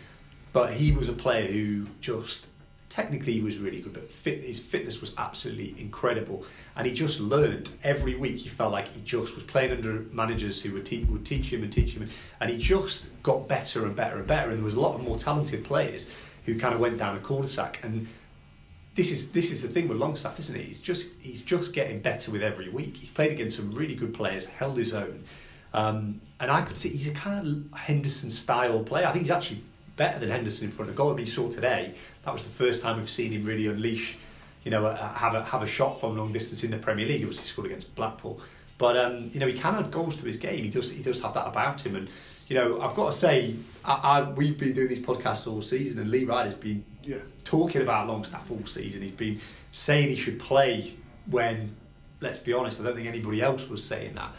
But 0.53 0.74
he 0.74 0.92
was 0.92 1.09
a 1.09 1.12
player 1.14 1.46
who 1.46 1.86
just 2.00 2.46
technically 2.88 3.32
he 3.32 3.40
was 3.40 3.57
really 3.57 3.80
good, 3.80 3.94
but 3.94 4.11
fit, 4.11 4.44
his 4.44 4.59
fitness 4.59 5.00
was 5.00 5.14
absolutely 5.16 5.74
incredible, 5.78 6.44
and 6.76 6.86
he 6.86 6.92
just 6.92 7.20
learned 7.20 7.70
every 7.82 8.14
week. 8.14 8.38
He 8.38 8.50
felt 8.50 8.70
like 8.70 8.88
he 8.88 9.00
just 9.00 9.34
was 9.34 9.44
playing 9.44 9.72
under 9.72 10.00
managers 10.12 10.62
who 10.62 10.74
would, 10.74 10.84
te- 10.84 11.05
would 11.05 11.24
teach 11.24 11.50
him 11.50 11.62
and 11.62 11.72
teach 11.72 11.94
him, 11.94 12.07
and 12.40 12.50
he 12.50 12.59
just 12.59 13.09
got 13.22 13.48
better 13.48 13.86
and 13.86 13.96
better 13.96 14.18
and 14.18 14.26
better. 14.26 14.50
And 14.50 14.59
there 14.59 14.64
was 14.64 14.74
a 14.74 14.80
lot 14.80 14.94
of 14.94 15.00
more 15.00 15.16
talented 15.16 15.64
players 15.64 16.11
who 16.44 16.59
kind 16.59 16.74
of 16.74 16.80
went 16.80 16.98
down 16.98 17.16
a 17.16 17.20
cul-de-sac. 17.20 17.78
And 17.82 18.07
this 18.94 19.11
is 19.11 19.32
this 19.32 19.50
is 19.50 19.62
the 19.62 19.68
thing 19.68 19.88
with 19.88 19.96
Longstaff, 19.96 20.38
isn't 20.38 20.55
it? 20.55 20.64
He's 20.64 20.80
just 20.80 21.09
he's 21.20 21.40
just 21.40 21.72
getting 21.72 22.00
better 22.00 22.30
with 22.30 22.42
every 22.42 22.68
week. 22.68 22.98
He's 22.98 23.11
played 23.11 23.32
against 23.32 23.57
some 23.57 23.72
really 23.72 23.94
good 23.94 24.12
players, 24.12 24.46
held 24.46 24.76
his 24.76 24.92
own. 24.92 25.24
Um, 25.72 26.20
and 26.40 26.50
I 26.50 26.61
could 26.61 26.76
see 26.76 26.90
he's 26.90 27.09
a 27.09 27.12
kind 27.12 27.66
of 27.72 27.78
Henderson 27.78 28.28
style 28.28 28.82
player. 28.82 29.07
I 29.07 29.12
think 29.12 29.22
he's 29.22 29.30
actually 29.30 29.62
better 29.97 30.18
than 30.18 30.30
Henderson 30.30 30.66
in 30.66 30.70
front 30.70 30.90
of 30.90 30.97
goal. 30.97 31.11
I 31.11 31.14
mean, 31.14 31.26
you 31.26 31.32
saw 31.32 31.51
today, 31.51 31.95
that 32.24 32.32
was 32.32 32.43
the 32.43 32.51
first 32.51 32.82
time 32.82 32.97
we've 32.97 33.11
seen 33.11 33.32
him 33.32 33.45
really 33.45 33.66
unleash, 33.66 34.16
you 34.64 34.70
know, 34.70 34.93
have 34.95 35.34
a 35.34 35.45
have 35.45 35.62
a 35.62 35.66
shot 35.66 36.01
from 36.01 36.16
long 36.16 36.32
distance 36.32 36.64
in 36.64 36.70
the 36.70 36.78
Premier 36.78 37.07
League. 37.07 37.22
It 37.22 37.28
was 37.28 37.40
he 37.40 37.47
scored 37.47 37.66
against 37.66 37.95
Blackpool. 37.95 38.40
But 38.78 38.97
um, 38.97 39.30
you 39.32 39.40
know, 39.40 39.47
he 39.47 39.53
can 39.53 39.74
add 39.74 39.90
goals 39.90 40.16
to 40.16 40.24
his 40.24 40.36
game. 40.36 40.64
He 40.64 40.70
does 40.70 40.90
he 40.90 41.03
does 41.03 41.20
have 41.22 41.34
that 41.34 41.47
about 41.47 41.84
him. 41.84 41.97
And 41.97 42.09
you 42.49 42.57
know, 42.57 42.80
I've 42.80 42.95
got 42.95 43.07
to 43.07 43.16
say, 43.16 43.57
I, 43.84 43.93
I 43.93 44.22
we've 44.30 44.59
been 44.59 44.72
doing 44.72 44.88
these 44.88 45.01
podcasts 45.01 45.51
all 45.51 45.62
season, 45.62 45.99
and 45.99 46.11
Lee 46.11 46.24
Ryder's 46.24 46.55
been 46.55 46.84
yeah. 47.03 47.18
talking 47.45 47.82
about 47.82 48.09
Longstaff 48.09 48.51
all 48.51 48.64
season. 48.66 49.03
He's 49.03 49.12
been 49.12 49.40
saying 49.72 50.09
he 50.09 50.16
should 50.16 50.38
play 50.38 50.95
when, 51.26 51.74
let's 52.20 52.38
be 52.38 52.53
honest, 52.53 52.80
I 52.80 52.84
don't 52.84 52.97
think 52.97 53.07
anybody 53.07 53.40
else 53.40 53.68
was 53.68 53.84
saying 53.84 54.14
that. 54.14 54.32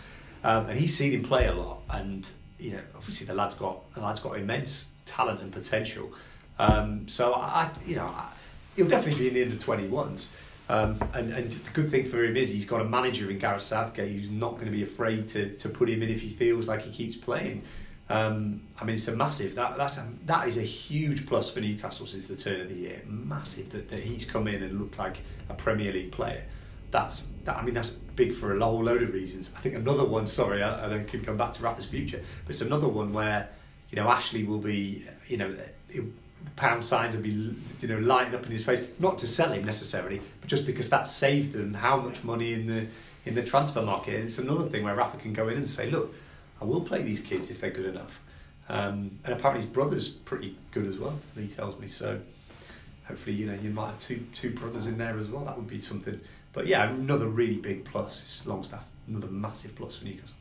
Um, 0.44 0.68
and 0.68 0.80
he's 0.80 0.96
seen 0.96 1.14
him 1.14 1.24
play 1.24 1.48
a 1.48 1.54
lot, 1.54 1.82
and 1.90 2.30
you 2.60 2.72
know, 2.72 2.82
obviously 2.96 3.26
the 3.26 3.34
lad's 3.34 3.56
got 3.56 3.94
the 3.94 4.02
lad's 4.02 4.20
got 4.20 4.38
immense 4.38 4.90
talent 5.06 5.42
and 5.42 5.52
potential. 5.52 6.12
Um, 6.60 7.08
so 7.08 7.34
I, 7.34 7.70
you 7.86 7.96
know, 7.96 8.06
I, 8.06 8.30
he'll 8.76 8.88
definitely 8.88 9.22
be 9.22 9.28
in 9.30 9.34
the 9.34 9.44
under 9.44 9.64
twenty 9.64 9.88
ones. 9.88 10.30
Um, 10.70 10.98
and, 11.14 11.34
and 11.34 11.52
the 11.52 11.72
good 11.72 11.92
thing 11.92 12.06
for 12.06 12.24
him 12.24 12.38
is 12.38 12.50
he's 12.50 12.66
got 12.66 12.82
a 12.82 12.86
manager 12.86 13.30
in 13.30 13.38
Gareth 13.38 13.62
Southgate 13.64 14.12
who's 14.12 14.32
not 14.32 14.54
going 14.54 14.66
to 14.66 14.72
be 14.72 14.82
afraid 14.82 15.28
to, 15.30 15.56
to 15.58 15.68
put 15.68 15.90
him 15.90 16.02
in 16.02 16.10
if 16.10 16.22
he 16.22 16.30
feels 16.30 16.68
like 16.68 16.82
he 16.82 16.92
keeps 16.92 17.18
playing. 17.18 17.64
Um, 18.10 18.62
I 18.80 18.86
mean, 18.86 18.96
it's 18.96 19.08
a 19.08 19.16
massive 19.16 19.56
that 19.56 19.78
that's 19.78 19.98
a, 19.98 20.08
that 20.26 20.48
is 20.48 20.58
a 20.58 20.62
huge 20.62 21.26
plus 21.26 21.50
for 21.50 21.60
Newcastle 21.60 22.08
since 22.08 22.28
the 22.28 22.36
turn 22.36 22.62
of 22.62 22.70
the 22.70 22.76
year. 22.76 23.02
Massive 23.06 23.70
that, 23.72 23.90
that 23.90 24.00
he's 24.00 24.26
come 24.26 24.48
in 24.48 24.64
and 24.64 24.80
looked 24.80 24.98
like 25.00 25.18
a 25.50 25.54
Premier 25.54 25.92
League 25.92 26.12
player 26.12 26.44
that's 26.94 27.28
that, 27.44 27.58
I 27.58 27.64
mean 27.64 27.74
that's 27.74 27.90
big 27.90 28.34
for 28.34 28.56
a 28.56 28.60
whole 28.64 28.84
load 28.84 29.04
of 29.04 29.14
reasons. 29.14 29.52
I 29.58 29.60
think 29.60 29.76
another 29.76 30.06
one, 30.06 30.28
sorry, 30.28 30.64
I, 30.64 30.86
I 30.86 30.90
don't 30.90 31.26
come 31.26 31.36
back 31.36 31.52
to 31.54 31.64
Rafa's 31.64 31.88
future, 31.88 32.22
but 32.46 32.52
it's 32.52 32.62
another 32.62 32.88
one 32.88 33.12
where 33.12 33.50
you 33.94 34.02
know 34.02 34.10
Ashley 34.10 34.44
will 34.44 34.58
be, 34.58 35.06
you 35.28 35.38
know, 35.38 35.56
pound 36.56 36.84
signs 36.84 37.16
will 37.16 37.22
be, 37.22 37.56
you 37.80 37.88
know, 37.88 38.00
lighting 38.00 38.34
up 38.34 38.44
in 38.44 38.52
his 38.52 38.66
face, 38.66 38.82
not 38.98 39.20
to 39.20 39.28
sell 39.28 39.52
him 39.52 39.64
necessarily, 39.64 40.20
but 40.42 40.50
just 40.50 40.66
because 40.66 40.90
that 40.90 41.08
saved 41.08 41.54
them 41.54 41.76
how 41.76 41.98
much 41.98 42.24
money 42.24 42.54
in 42.54 42.66
the 42.66 42.88
in 43.28 43.36
the 43.36 43.44
transfer 43.44 43.84
market. 43.84 44.16
And 44.16 44.24
it's 44.24 44.40
another 44.40 44.68
thing 44.68 44.84
where 44.84 44.96
Rafa 44.96 45.18
can 45.18 45.32
go 45.32 45.48
in 45.48 45.58
and 45.58 45.70
say, 45.70 45.92
look, 45.92 46.12
I 46.60 46.66
will 46.66 46.82
play 46.82 47.04
these 47.04 47.20
kids 47.20 47.52
if 47.52 47.62
they're 47.62 47.70
good 47.70 47.86
enough. 47.86 48.24
Um, 48.68 49.20
and 49.26 49.34
apparently 49.34 49.62
his 49.62 49.70
brother's 49.70 50.10
pretty 50.10 50.58
good 50.72 50.88
as 50.88 50.98
well. 50.98 51.20
He 51.38 51.48
tells 51.48 51.80
me 51.80 51.88
so. 51.88 52.20
Hopefully, 53.06 53.36
you 53.36 53.46
know, 53.46 53.58
you 53.62 53.70
might 53.70 53.88
have 53.88 54.00
two 54.00 54.26
two 54.34 54.50
brothers 54.50 54.88
in 54.88 54.98
there 54.98 55.20
as 55.20 55.30
well. 55.30 55.46
That 55.46 55.56
would 55.56 55.68
be 55.68 55.78
something 55.80 56.20
but 56.54 56.68
yeah, 56.68 56.90
another 56.90 57.28
really 57.28 57.58
big 57.58 57.84
plus 57.84 58.24
is 58.24 58.48
Longstaff. 58.48 58.86
Another 59.08 59.28
massive 59.28 59.76
plus 59.76 59.98
for 59.98 60.06
Newcastle. 60.06 60.36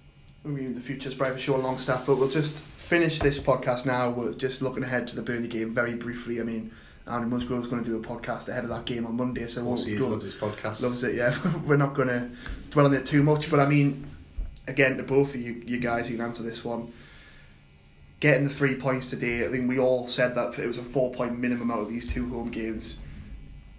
I 0.45 0.49
mean, 0.49 0.74
the 0.74 0.80
future's 0.80 1.14
bright 1.14 1.32
for 1.32 1.38
sure, 1.38 1.59
Longstaff. 1.59 2.07
But 2.07 2.16
we'll 2.16 2.28
just 2.28 2.59
finish 2.59 3.18
this 3.18 3.38
podcast 3.38 3.86
now. 3.86 4.11
We're 4.11 4.32
just 4.32 4.62
looking 4.62 4.82
ahead 4.82 5.07
to 5.09 5.16
the 5.16 5.22
Burnley 5.22 5.49
game 5.49 5.72
very 5.72 5.95
briefly. 5.95 6.40
I 6.40 6.45
mean, 6.45 6.72
Andy 7.07 7.28
Musgrove's 7.28 7.68
going 7.68 7.84
to 7.84 7.88
do 7.88 7.97
a 7.97 8.03
podcast 8.03 8.49
ahead 8.49 8.64
of 8.64 8.70
that 8.70 8.84
game 8.84 9.07
on 9.07 9.16
Monday, 9.16 9.47
so 9.47 9.64
we'll 9.64 9.76
he 9.76 9.99
loves 9.99 10.24
his 10.24 10.34
podcast. 10.34 10.82
Loves 10.82 11.05
it, 11.05 11.14
yeah. 11.14 11.36
We're 11.66 11.76
not 11.76 11.95
going 11.95 12.09
to 12.09 12.30
dwell 12.70 12.86
on 12.86 12.95
it 12.95 13.07
too 13.07 13.22
much, 13.22 13.51
but 13.51 13.61
I 13.61 13.66
mean, 13.66 14.09
again, 14.66 14.97
to 14.97 15.03
both 15.03 15.34
of 15.34 15.40
you, 15.40 15.62
you 15.64 15.78
guys, 15.78 16.11
you 16.11 16.16
can 16.16 16.26
answer 16.26 16.43
this 16.43 16.64
one. 16.64 16.93
Getting 18.20 18.45
the 18.45 18.51
three 18.51 18.76
points 18.76 19.11
today, 19.11 19.45
I 19.45 19.51
think 19.51 19.68
we 19.68 19.78
all 19.78 20.07
said 20.07 20.34
that 20.36 20.59
it 20.59 20.66
was 20.66 20.78
a 20.78 20.82
four 20.82 21.12
point 21.12 21.38
minimum 21.38 21.70
out 21.70 21.80
of 21.80 21.88
these 21.88 22.12
two 22.12 22.28
home 22.28 22.51
games 22.51 22.99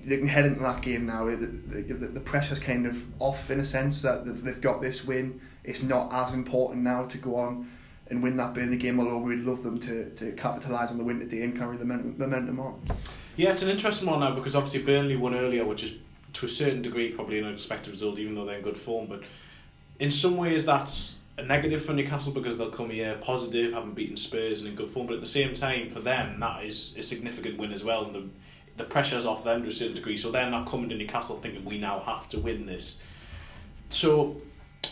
they 0.06 0.18
can 0.18 0.28
head 0.28 0.46
into 0.46 0.60
that 0.62 0.82
game 0.82 1.06
now. 1.06 1.26
The, 1.26 1.36
the, 1.36 2.08
the, 2.08 2.20
pressure's 2.20 2.60
kind 2.60 2.86
of 2.86 3.02
off 3.20 3.50
in 3.50 3.60
a 3.60 3.64
sense 3.64 4.02
that 4.02 4.26
they've, 4.26 4.44
they've 4.44 4.62
got 4.62 4.82
this 4.82 5.06
win. 5.06 5.40
It's 5.64 5.84
not 5.84 6.12
as 6.14 6.34
important 6.34 6.84
now 6.84 7.06
to 7.06 7.18
go 7.18 7.36
on 7.36 7.70
and 8.08 8.22
win 8.22 8.36
that 8.38 8.54
Burnley 8.54 8.78
game, 8.78 9.00
although 9.00 9.18
we'd 9.18 9.40
love 9.40 9.64
them 9.64 9.80
to, 9.80 10.10
to 10.12 10.32
capitalise 10.34 10.92
on 10.92 10.98
the 10.98 11.04
win 11.04 11.20
today 11.20 11.44
and 11.44 11.58
carry 11.58 11.78
the 11.78 11.86
momentum 11.86 12.60
on. 12.60 12.82
Yeah, 13.38 13.52
it's 13.52 13.62
an 13.62 13.70
interesting 13.70 14.08
one 14.08 14.20
now 14.20 14.36
because 14.36 14.56
obviously 14.56 14.84
Burnley 14.84 15.16
won 15.16 15.34
earlier, 15.34 15.66
which 15.66 15.84
is 15.84 15.94
to 16.34 16.46
a 16.46 16.50
certain 16.50 16.82
degree 16.82 17.12
probably 17.12 17.40
an 17.40 17.46
unexpected 17.46 17.92
result, 17.92 18.20
even 18.20 18.36
though 18.36 18.46
they're 18.46 18.58
in 18.58 18.64
good 18.64 18.78
form. 18.78 19.08
But 19.08 19.24
in 20.00 20.12
some 20.12 20.38
ways, 20.38 20.66
that's 20.66 21.18
a 21.38 21.44
negative 21.44 21.84
for 21.84 21.94
Newcastle 21.94 22.34
because 22.34 22.58
they'll 22.58 22.70
come 22.70 22.90
here 22.90 23.18
positive, 23.22 23.74
having 23.74 23.94
beaten 23.94 24.18
Spurs 24.18 24.60
and 24.60 24.70
in 24.70 24.76
good 24.76 24.90
form. 24.90 25.08
But 25.08 25.16
at 25.16 25.22
the 25.22 25.28
same 25.28 25.54
time, 25.54 25.90
for 25.90 26.00
them, 26.00 26.40
that 26.40 26.64
is 26.64 26.96
a 26.98 27.04
significant 27.04 27.58
win 27.58 27.72
as 27.72 27.84
well. 27.84 28.06
And 28.06 28.16
the, 28.16 28.30
the 28.78 28.84
pressure's 28.84 29.26
off 29.26 29.44
them 29.44 29.64
to 29.64 29.70
a 29.70 29.72
certain 29.72 29.96
degree, 29.96 30.18
so 30.18 30.32
they're 30.32 30.50
not 30.50 30.70
coming 30.70 30.90
to 30.90 30.96
Newcastle 30.96 31.40
thinking 31.40 31.66
we 31.66 31.78
now 31.78 32.00
have 32.02 32.30
to 32.30 32.40
win 32.40 32.66
this. 32.66 33.02
So, 33.90 34.42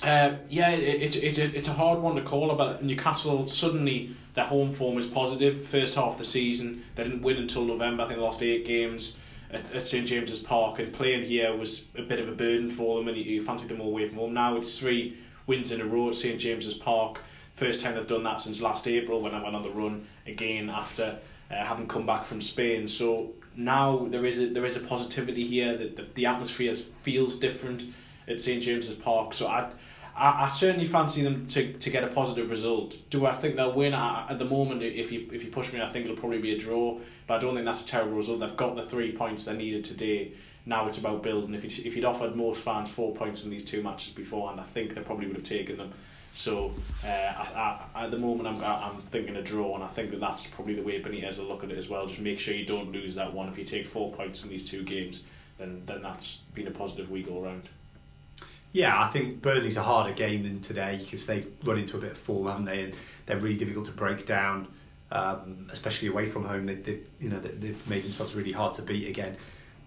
uh, 0.04 0.36
yeah, 0.50 0.70
it, 0.72 1.16
it, 1.16 1.24
it's 1.24 1.38
a, 1.38 1.56
it's 1.56 1.68
a 1.68 1.74
hard 1.74 2.00
one 2.00 2.16
to 2.16 2.22
call. 2.22 2.54
But 2.56 2.84
Newcastle 2.84 3.48
suddenly 3.48 4.16
their 4.34 4.46
home 4.46 4.72
form 4.72 4.98
is 4.98 5.06
positive. 5.06 5.66
First 5.66 5.96
half 5.96 6.14
of 6.14 6.18
the 6.18 6.26
season, 6.26 6.84
they 6.96 7.04
didn't 7.04 7.22
win 7.22 7.38
until 7.38 7.66
November. 7.66 8.04
I 8.04 8.08
think 8.08 8.20
they 8.20 8.24
lost 8.24 8.42
eight 8.44 8.66
games 8.66 9.18
at, 9.52 9.72
at 9.74 9.88
St 9.88 10.08
James's 10.08 10.40
Park, 10.40 10.80
and 10.80 10.94
playing 10.94 11.24
here 11.26 11.56
was 11.56 11.88
a 11.96 12.02
bit 12.02 12.20
of 12.20 12.28
a 12.28 12.34
burden 12.34 12.70
for 12.70 12.98
them, 12.98 13.08
and 13.08 13.18
you, 13.18 13.24
you 13.24 13.44
fancied 13.44 13.70
them 13.70 13.82
all 13.82 13.90
away 13.90 14.08
from 14.08 14.18
home. 14.18 14.34
Now 14.34 14.58
it's 14.58 14.78
three 14.78 15.18
wins 15.48 15.72
in 15.72 15.82
a 15.82 15.86
row 15.86 16.10
at 16.10 16.16
St 16.16 16.40
James's 16.40 16.74
Park. 16.74 17.20
First 17.54 17.82
time 17.82 17.96
they've 17.96 18.08
done 18.08 18.24
that 18.24 18.42
since 18.42 18.62
last 18.62 18.88
April 18.88 19.22
when 19.22 19.36
I 19.36 19.44
went 19.44 19.56
on 19.56 19.64
the 19.64 19.70
run 19.70 20.08
again 20.26 20.70
after 20.70 21.20
uh, 21.52 21.56
having 21.56 21.88
come 21.88 22.06
back 22.06 22.26
from 22.26 22.42
Spain. 22.42 22.88
So 22.88 23.34
now 23.56 24.08
there 24.10 24.26
is 24.26 24.40
a 24.40 24.48
there 24.48 24.66
is 24.66 24.78
a 24.78 24.80
positivity 24.80 25.46
here 25.46 25.78
that 25.78 25.96
the, 25.98 26.08
the 26.14 26.26
atmosphere 26.26 26.74
feels 27.04 27.36
different 27.36 27.84
at 28.28 28.42
St 28.42 28.62
James's 28.62 28.96
Park. 28.96 29.34
So 29.34 29.48
I 29.48 29.72
I, 30.16 30.46
I 30.46 30.50
certainly 30.50 30.88
fancy 30.88 31.22
them 31.22 31.48
to, 31.48 31.74
to 31.74 31.90
get 31.90 32.04
a 32.04 32.08
positive 32.08 32.50
result. 32.50 32.98
Do 33.10 33.26
I 33.26 33.34
think 33.34 33.56
they'll 33.56 33.74
win? 33.74 33.94
at 33.94 34.38
the 34.38 34.46
moment, 34.46 34.84
if 34.84 35.12
you 35.12 35.28
if 35.32 35.44
you 35.44 35.52
push 35.52 35.72
me, 35.72 35.82
I 35.82 35.88
think 35.88 36.06
it'll 36.06 36.18
probably 36.18 36.40
be 36.40 36.54
a 36.54 36.58
draw. 36.58 37.00
But 37.28 37.36
I 37.36 37.40
don't 37.40 37.54
think 37.54 37.66
that's 37.66 37.84
a 37.84 37.88
terrible 37.88 38.18
result. 38.18 38.40
They've 38.40 38.58
got 38.58 38.76
the 38.76 38.84
three 38.84 39.12
points 39.12 39.46
they 39.46 39.56
needed 39.56 39.84
today. 39.84 40.34
Now 40.66 40.88
it's 40.88 40.98
about 40.98 41.24
building. 41.24 41.56
If 41.56 41.64
you 41.64 41.86
if 41.86 41.96
you'd 41.96 42.06
offered 42.06 42.36
most 42.36 42.62
fans 42.62 42.90
four 42.90 43.16
points 43.16 43.44
in 43.44 43.50
these 43.50 43.64
two 43.64 43.82
matches 43.82 44.14
beforehand, 44.14 44.60
I 44.60 44.66
think 44.66 44.94
they 44.94 45.02
probably 45.02 45.28
would 45.28 45.38
have 45.38 45.46
taken 45.46 45.78
them. 45.78 45.92
So 46.34 46.74
uh, 47.04 47.08
I, 47.08 47.80
I, 47.94 48.06
at 48.06 48.12
the 48.12 48.18
moment, 48.18 48.48
I'm 48.48 48.64
I'm 48.64 49.02
thinking 49.12 49.36
a 49.38 49.42
draw, 49.42 49.76
and 49.76 49.84
I 49.84 49.88
think 49.88 50.12
that 50.12 50.20
that's 50.20 50.48
probably 50.48 50.76
the 50.76 50.84
way 50.84 51.02
Benitez 51.02 51.40
will 51.40 51.46
look 51.46 51.64
at 51.64 51.72
it 51.72 51.78
as 51.78 51.90
well. 51.90 52.06
Just 52.06 52.20
make 52.20 52.40
sure 52.40 52.54
you 52.54 52.66
don't 52.66 52.92
lose 52.92 53.16
that 53.16 53.34
one. 53.34 53.50
If 53.50 53.58
you 53.58 53.66
take 53.66 53.86
four 53.86 54.12
points 54.14 54.40
from 54.40 54.50
these 54.50 54.70
two 54.70 54.84
games, 54.84 55.24
then 55.58 55.82
then 55.86 56.02
that's 56.02 56.38
been 56.54 56.68
a 56.68 56.72
positive 56.72 57.10
week 57.10 57.30
all 57.30 57.42
round. 57.42 57.68
Yeah, 58.74 59.02
I 59.02 59.08
think 59.08 59.42
Burnley's 59.42 59.78
a 59.78 59.84
harder 59.84 60.14
game 60.14 60.44
than 60.44 60.62
today 60.62 60.98
because 61.00 61.26
they've 61.26 61.48
run 61.64 61.78
into 61.78 61.98
a 61.98 62.00
bit 62.00 62.12
of 62.12 62.18
form, 62.18 62.48
haven't 62.48 62.66
they? 62.66 62.84
And 62.84 62.94
they're 63.26 63.38
really 63.38 63.58
difficult 63.58 63.86
to 63.88 63.92
break 63.92 64.26
down, 64.26 64.68
um, 65.12 65.68
especially 65.72 66.08
away 66.08 66.26
from 66.26 66.46
home. 66.46 66.64
They, 66.64 66.76
they, 66.76 67.00
you 67.20 67.30
know, 67.30 67.40
they've 67.40 67.90
made 67.90 68.04
themselves 68.04 68.34
really 68.34 68.54
hard 68.54 68.74
to 68.76 68.82
beat 68.82 69.08
again. 69.08 69.36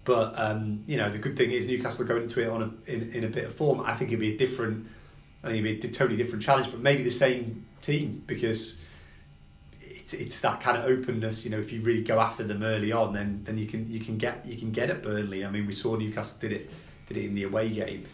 But 0.03 0.37
um, 0.39 0.83
you 0.85 0.97
know, 0.97 1.09
the 1.09 1.17
good 1.17 1.35
thing 1.35 1.51
is 1.51 1.67
Newcastle 1.67 2.03
are 2.03 2.07
going 2.07 2.23
into 2.23 2.41
it 2.41 2.47
on 2.47 2.61
a, 2.61 2.91
in, 2.91 3.11
in 3.11 3.23
a 3.23 3.27
bit 3.27 3.45
of 3.45 3.55
form. 3.55 3.81
I 3.81 3.93
think 3.93 4.11
it'd 4.11 4.19
be 4.19 4.35
a 4.35 4.37
different, 4.37 4.87
I 5.43 5.47
think 5.49 5.65
it'd 5.65 5.81
be 5.81 5.87
a 5.87 5.91
totally 5.91 6.15
different 6.15 6.43
challenge, 6.43 6.69
but 6.69 6.79
maybe 6.79 7.01
the 7.01 7.09
same 7.09 7.65
team 7.81 8.23
because 8.27 8.81
it's, 9.81 10.13
it's 10.13 10.39
that 10.41 10.61
kind 10.61 10.77
of 10.77 10.85
openness. 10.85 11.43
You 11.43 11.49
know, 11.49 11.57
if 11.57 11.73
you 11.73 11.81
really 11.81 12.03
go 12.03 12.19
after 12.19 12.43
them 12.43 12.61
early 12.61 12.91
on, 12.91 13.13
then 13.13 13.41
then 13.45 13.57
you 13.57 13.65
can 13.65 13.91
you 13.91 13.99
can 13.99 14.19
get 14.19 14.45
you 14.45 14.57
can 14.57 14.71
get 14.71 14.91
at 14.91 15.01
Burnley. 15.01 15.43
I 15.43 15.49
mean, 15.49 15.65
we 15.65 15.73
saw 15.73 15.95
Newcastle 15.95 16.37
did 16.39 16.51
it 16.51 16.69
did 17.07 17.17
it 17.17 17.25
in 17.25 17.33
the 17.33 17.43
away 17.43 17.69
game. 17.69 18.05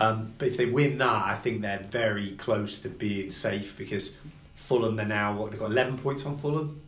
Um, 0.00 0.32
but 0.38 0.48
if 0.48 0.56
they 0.56 0.66
win 0.66 0.96
that, 0.98 1.26
I 1.26 1.34
think 1.34 1.60
they're 1.60 1.86
very 1.90 2.30
close 2.32 2.78
to 2.80 2.88
being 2.88 3.30
safe 3.30 3.76
because 3.76 4.18
Fulham, 4.54 4.96
they're 4.96 5.04
now, 5.04 5.36
what, 5.36 5.50
they've 5.50 5.60
got 5.60 5.70
11 5.70 5.98
points 5.98 6.24
on 6.24 6.38
Fulham? 6.38 6.80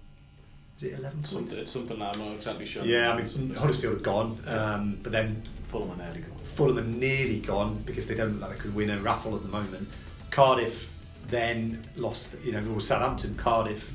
Is 0.78 0.84
it 0.84 0.98
11 0.98 1.18
points? 1.18 1.30
Something, 1.30 1.66
something 1.66 1.98
like 1.98 2.16
I'm 2.16 2.24
not 2.24 2.34
exactly 2.36 2.64
sure. 2.64 2.84
Yeah, 2.84 3.12
I 3.12 3.20
mean, 3.20 3.54
Huddersfield 3.54 3.94
have 3.94 4.02
gone, 4.02 4.42
um, 4.46 4.98
but 5.02 5.12
then 5.12 5.42
Fulham 5.68 5.90
are 5.90 6.04
nearly 6.04 6.20
gone. 6.20 6.38
Fulham 6.42 6.78
are 6.78 6.82
nearly 6.82 7.40
gone 7.40 7.82
because 7.84 8.06
they 8.06 8.14
don't 8.14 8.32
look 8.32 8.48
like 8.48 8.56
they 8.56 8.62
could 8.62 8.74
win 8.74 8.88
a 8.88 9.00
raffle 9.02 9.36
at 9.36 9.42
the 9.42 9.48
moment. 9.48 9.88
Cardiff 10.30 10.90
then 11.26 11.82
lost, 11.96 12.36
you 12.42 12.52
know, 12.52 12.64
or 12.72 12.80
Southampton, 12.80 13.34
Cardiff. 13.34 13.92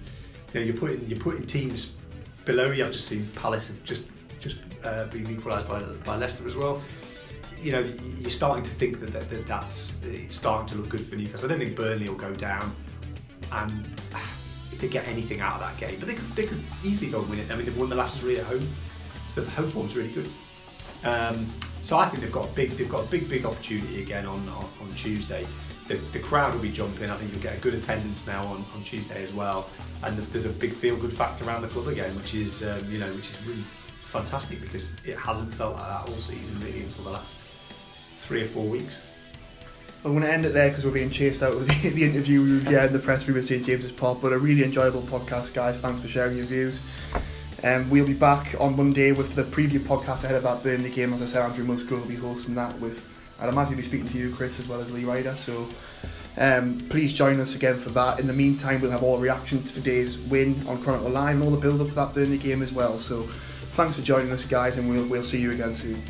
You 0.53 0.59
know, 0.59 0.65
you're 0.65 0.77
putting 0.77 1.07
you're 1.07 1.19
putting 1.19 1.45
teams 1.45 1.97
below 2.45 2.71
you. 2.71 2.85
I've 2.85 2.91
just 2.91 3.07
seen 3.07 3.27
Palace 3.35 3.67
have 3.67 3.83
just 3.83 4.11
just 4.39 4.57
uh, 4.83 5.05
been 5.05 5.29
equalised 5.29 5.67
by 5.67 5.81
by 6.05 6.15
Leicester 6.15 6.47
as 6.47 6.55
well 6.55 6.81
you 7.61 7.71
know, 7.71 7.79
you're 8.19 8.29
starting 8.29 8.63
to 8.63 8.69
think 8.71 8.99
that, 8.99 9.11
that, 9.13 9.29
that, 9.29 9.47
that's 9.47 10.01
it's 10.03 10.35
starting 10.35 10.67
to 10.67 10.75
look 10.75 10.89
good 10.89 11.05
for 11.05 11.15
Newcastle. 11.15 11.47
I 11.47 11.49
don't 11.49 11.59
think 11.59 11.75
Burnley 11.75 12.07
will 12.07 12.15
go 12.15 12.33
down, 12.33 12.75
and 13.51 13.85
if 14.71 14.79
they 14.79 14.87
get 14.87 15.07
anything 15.07 15.41
out 15.41 15.55
of 15.55 15.61
that 15.61 15.77
game, 15.77 15.99
but 15.99 16.07
they 16.07 16.15
could, 16.15 16.35
they 16.35 16.45
could 16.45 16.63
easily 16.83 17.09
go 17.09 17.21
and 17.21 17.29
win 17.29 17.39
it. 17.39 17.51
I 17.51 17.55
mean, 17.55 17.65
they've 17.65 17.77
won 17.77 17.89
the 17.89 17.95
last 17.95 18.19
three 18.19 18.37
at 18.37 18.45
home, 18.45 18.67
so 19.27 19.41
the 19.41 19.49
home 19.51 19.69
form's 19.69 19.95
really 19.95 20.11
good. 20.11 20.29
Um, 21.03 21.51
so 21.81 21.97
I 21.97 22.07
think 22.07 22.21
they've 22.21 22.31
got 22.31 22.49
a 22.49 22.51
big, 22.53 22.71
they've 22.71 22.89
got 22.89 23.05
a 23.05 23.07
big, 23.07 23.29
big 23.29 23.45
opportunity 23.45 24.01
again 24.01 24.25
on 24.25 24.47
on, 24.49 24.65
on 24.81 24.93
Tuesday. 24.95 25.45
The, 25.87 25.95
the, 26.11 26.19
crowd 26.19 26.53
will 26.53 26.61
be 26.61 26.71
jumping. 26.71 27.09
I 27.09 27.15
think 27.15 27.31
you'll 27.31 27.41
get 27.41 27.55
a 27.55 27.59
good 27.59 27.73
attendance 27.73 28.27
now 28.27 28.43
on, 28.45 28.65
on 28.75 28.83
Tuesday 28.83 29.23
as 29.23 29.31
well, 29.31 29.69
and 30.03 30.17
there's 30.17 30.43
a 30.43 30.49
big 30.49 30.73
feel 30.73 30.97
good 30.97 31.13
factor 31.13 31.45
around 31.45 31.61
the 31.61 31.69
club 31.69 31.87
again, 31.87 32.13
which 32.17 32.33
is 32.33 32.61
um, 32.63 32.91
you 32.91 32.99
know 32.99 33.11
which 33.13 33.29
is 33.29 33.41
really 33.45 33.63
fantastic 34.03 34.59
because 34.61 34.91
it 35.05 35.17
hasn't 35.17 35.53
felt 35.53 35.75
like 35.75 35.83
that 35.83 36.09
all 36.09 36.19
season 36.19 36.59
really 36.61 36.81
until 36.81 37.05
the 37.05 37.09
last 37.11 37.39
three 38.27 38.41
or 38.41 38.45
four 38.45 38.65
weeks. 38.65 39.01
I'm 40.03 40.11
going 40.11 40.23
to 40.23 40.31
end 40.31 40.45
it 40.45 40.53
there 40.53 40.69
because 40.69 40.85
we're 40.85 40.91
being 40.91 41.09
chased 41.09 41.41
out 41.41 41.53
of 41.53 41.67
the, 41.81 41.89
the 41.89 42.03
interview 42.03 42.41
we 42.41 42.59
yeah, 42.71 42.85
in 42.85 42.93
the 42.93 42.99
press 42.99 43.27
room 43.27 43.37
at 43.37 43.45
St 43.45 43.65
James's 43.65 43.91
Park. 43.91 44.19
But 44.21 44.33
a 44.33 44.37
really 44.37 44.63
enjoyable 44.63 45.01
podcast, 45.03 45.53
guys. 45.53 45.77
Thanks 45.77 46.01
for 46.01 46.07
sharing 46.07 46.37
your 46.37 46.45
views. 46.45 46.79
Um, 47.63 47.89
we'll 47.89 48.05
be 48.05 48.13
back 48.13 48.55
on 48.59 48.75
Monday 48.75 49.11
with 49.13 49.33
the 49.33 49.43
preview 49.43 49.79
podcast 49.79 50.23
ahead 50.23 50.35
of 50.35 50.43
that 50.43 50.61
Burnley 50.61 50.91
game. 50.91 51.13
As 51.13 51.21
I 51.21 51.25
said, 51.25 51.41
Andrew 51.41 51.65
Musgrove 51.65 52.01
will 52.01 52.07
be 52.07 52.15
hosting 52.15 52.53
that 52.55 52.77
with, 52.79 53.09
I'd 53.39 53.49
imagine 53.49 53.73
he'll 53.73 53.81
be 53.81 53.87
speaking 53.87 54.07
to 54.07 54.17
you, 54.17 54.35
Chris, 54.35 54.59
as 54.59 54.67
well 54.67 54.79
as 54.79 54.91
Lee 54.91 55.05
Ryder. 55.05 55.33
So 55.33 55.67
um, 56.37 56.79
please 56.89 57.13
join 57.13 57.39
us 57.39 57.55
again 57.55 57.79
for 57.79 57.89
that. 57.89 58.19
In 58.19 58.27
the 58.27 58.33
meantime, 58.33 58.81
we'll 58.81 58.91
have 58.91 59.03
all 59.03 59.17
reaction 59.17 59.63
to 59.63 59.73
today's 59.73 60.17
win 60.17 60.63
on 60.67 60.81
Chronicle 60.83 61.09
Live 61.09 61.35
and 61.35 61.43
all 61.43 61.51
the 61.51 61.57
build 61.57 61.81
up 61.81 61.87
to 61.87 61.95
that 61.95 62.13
Burnley 62.13 62.37
game 62.37 62.61
as 62.61 62.71
well. 62.71 62.99
So 62.99 63.23
thanks 63.71 63.95
for 63.95 64.03
joining 64.03 64.31
us, 64.31 64.45
guys, 64.45 64.77
and 64.77 64.87
we'll, 64.87 65.07
we'll 65.07 65.23
see 65.23 65.41
you 65.41 65.51
again 65.51 65.73
soon. 65.73 66.01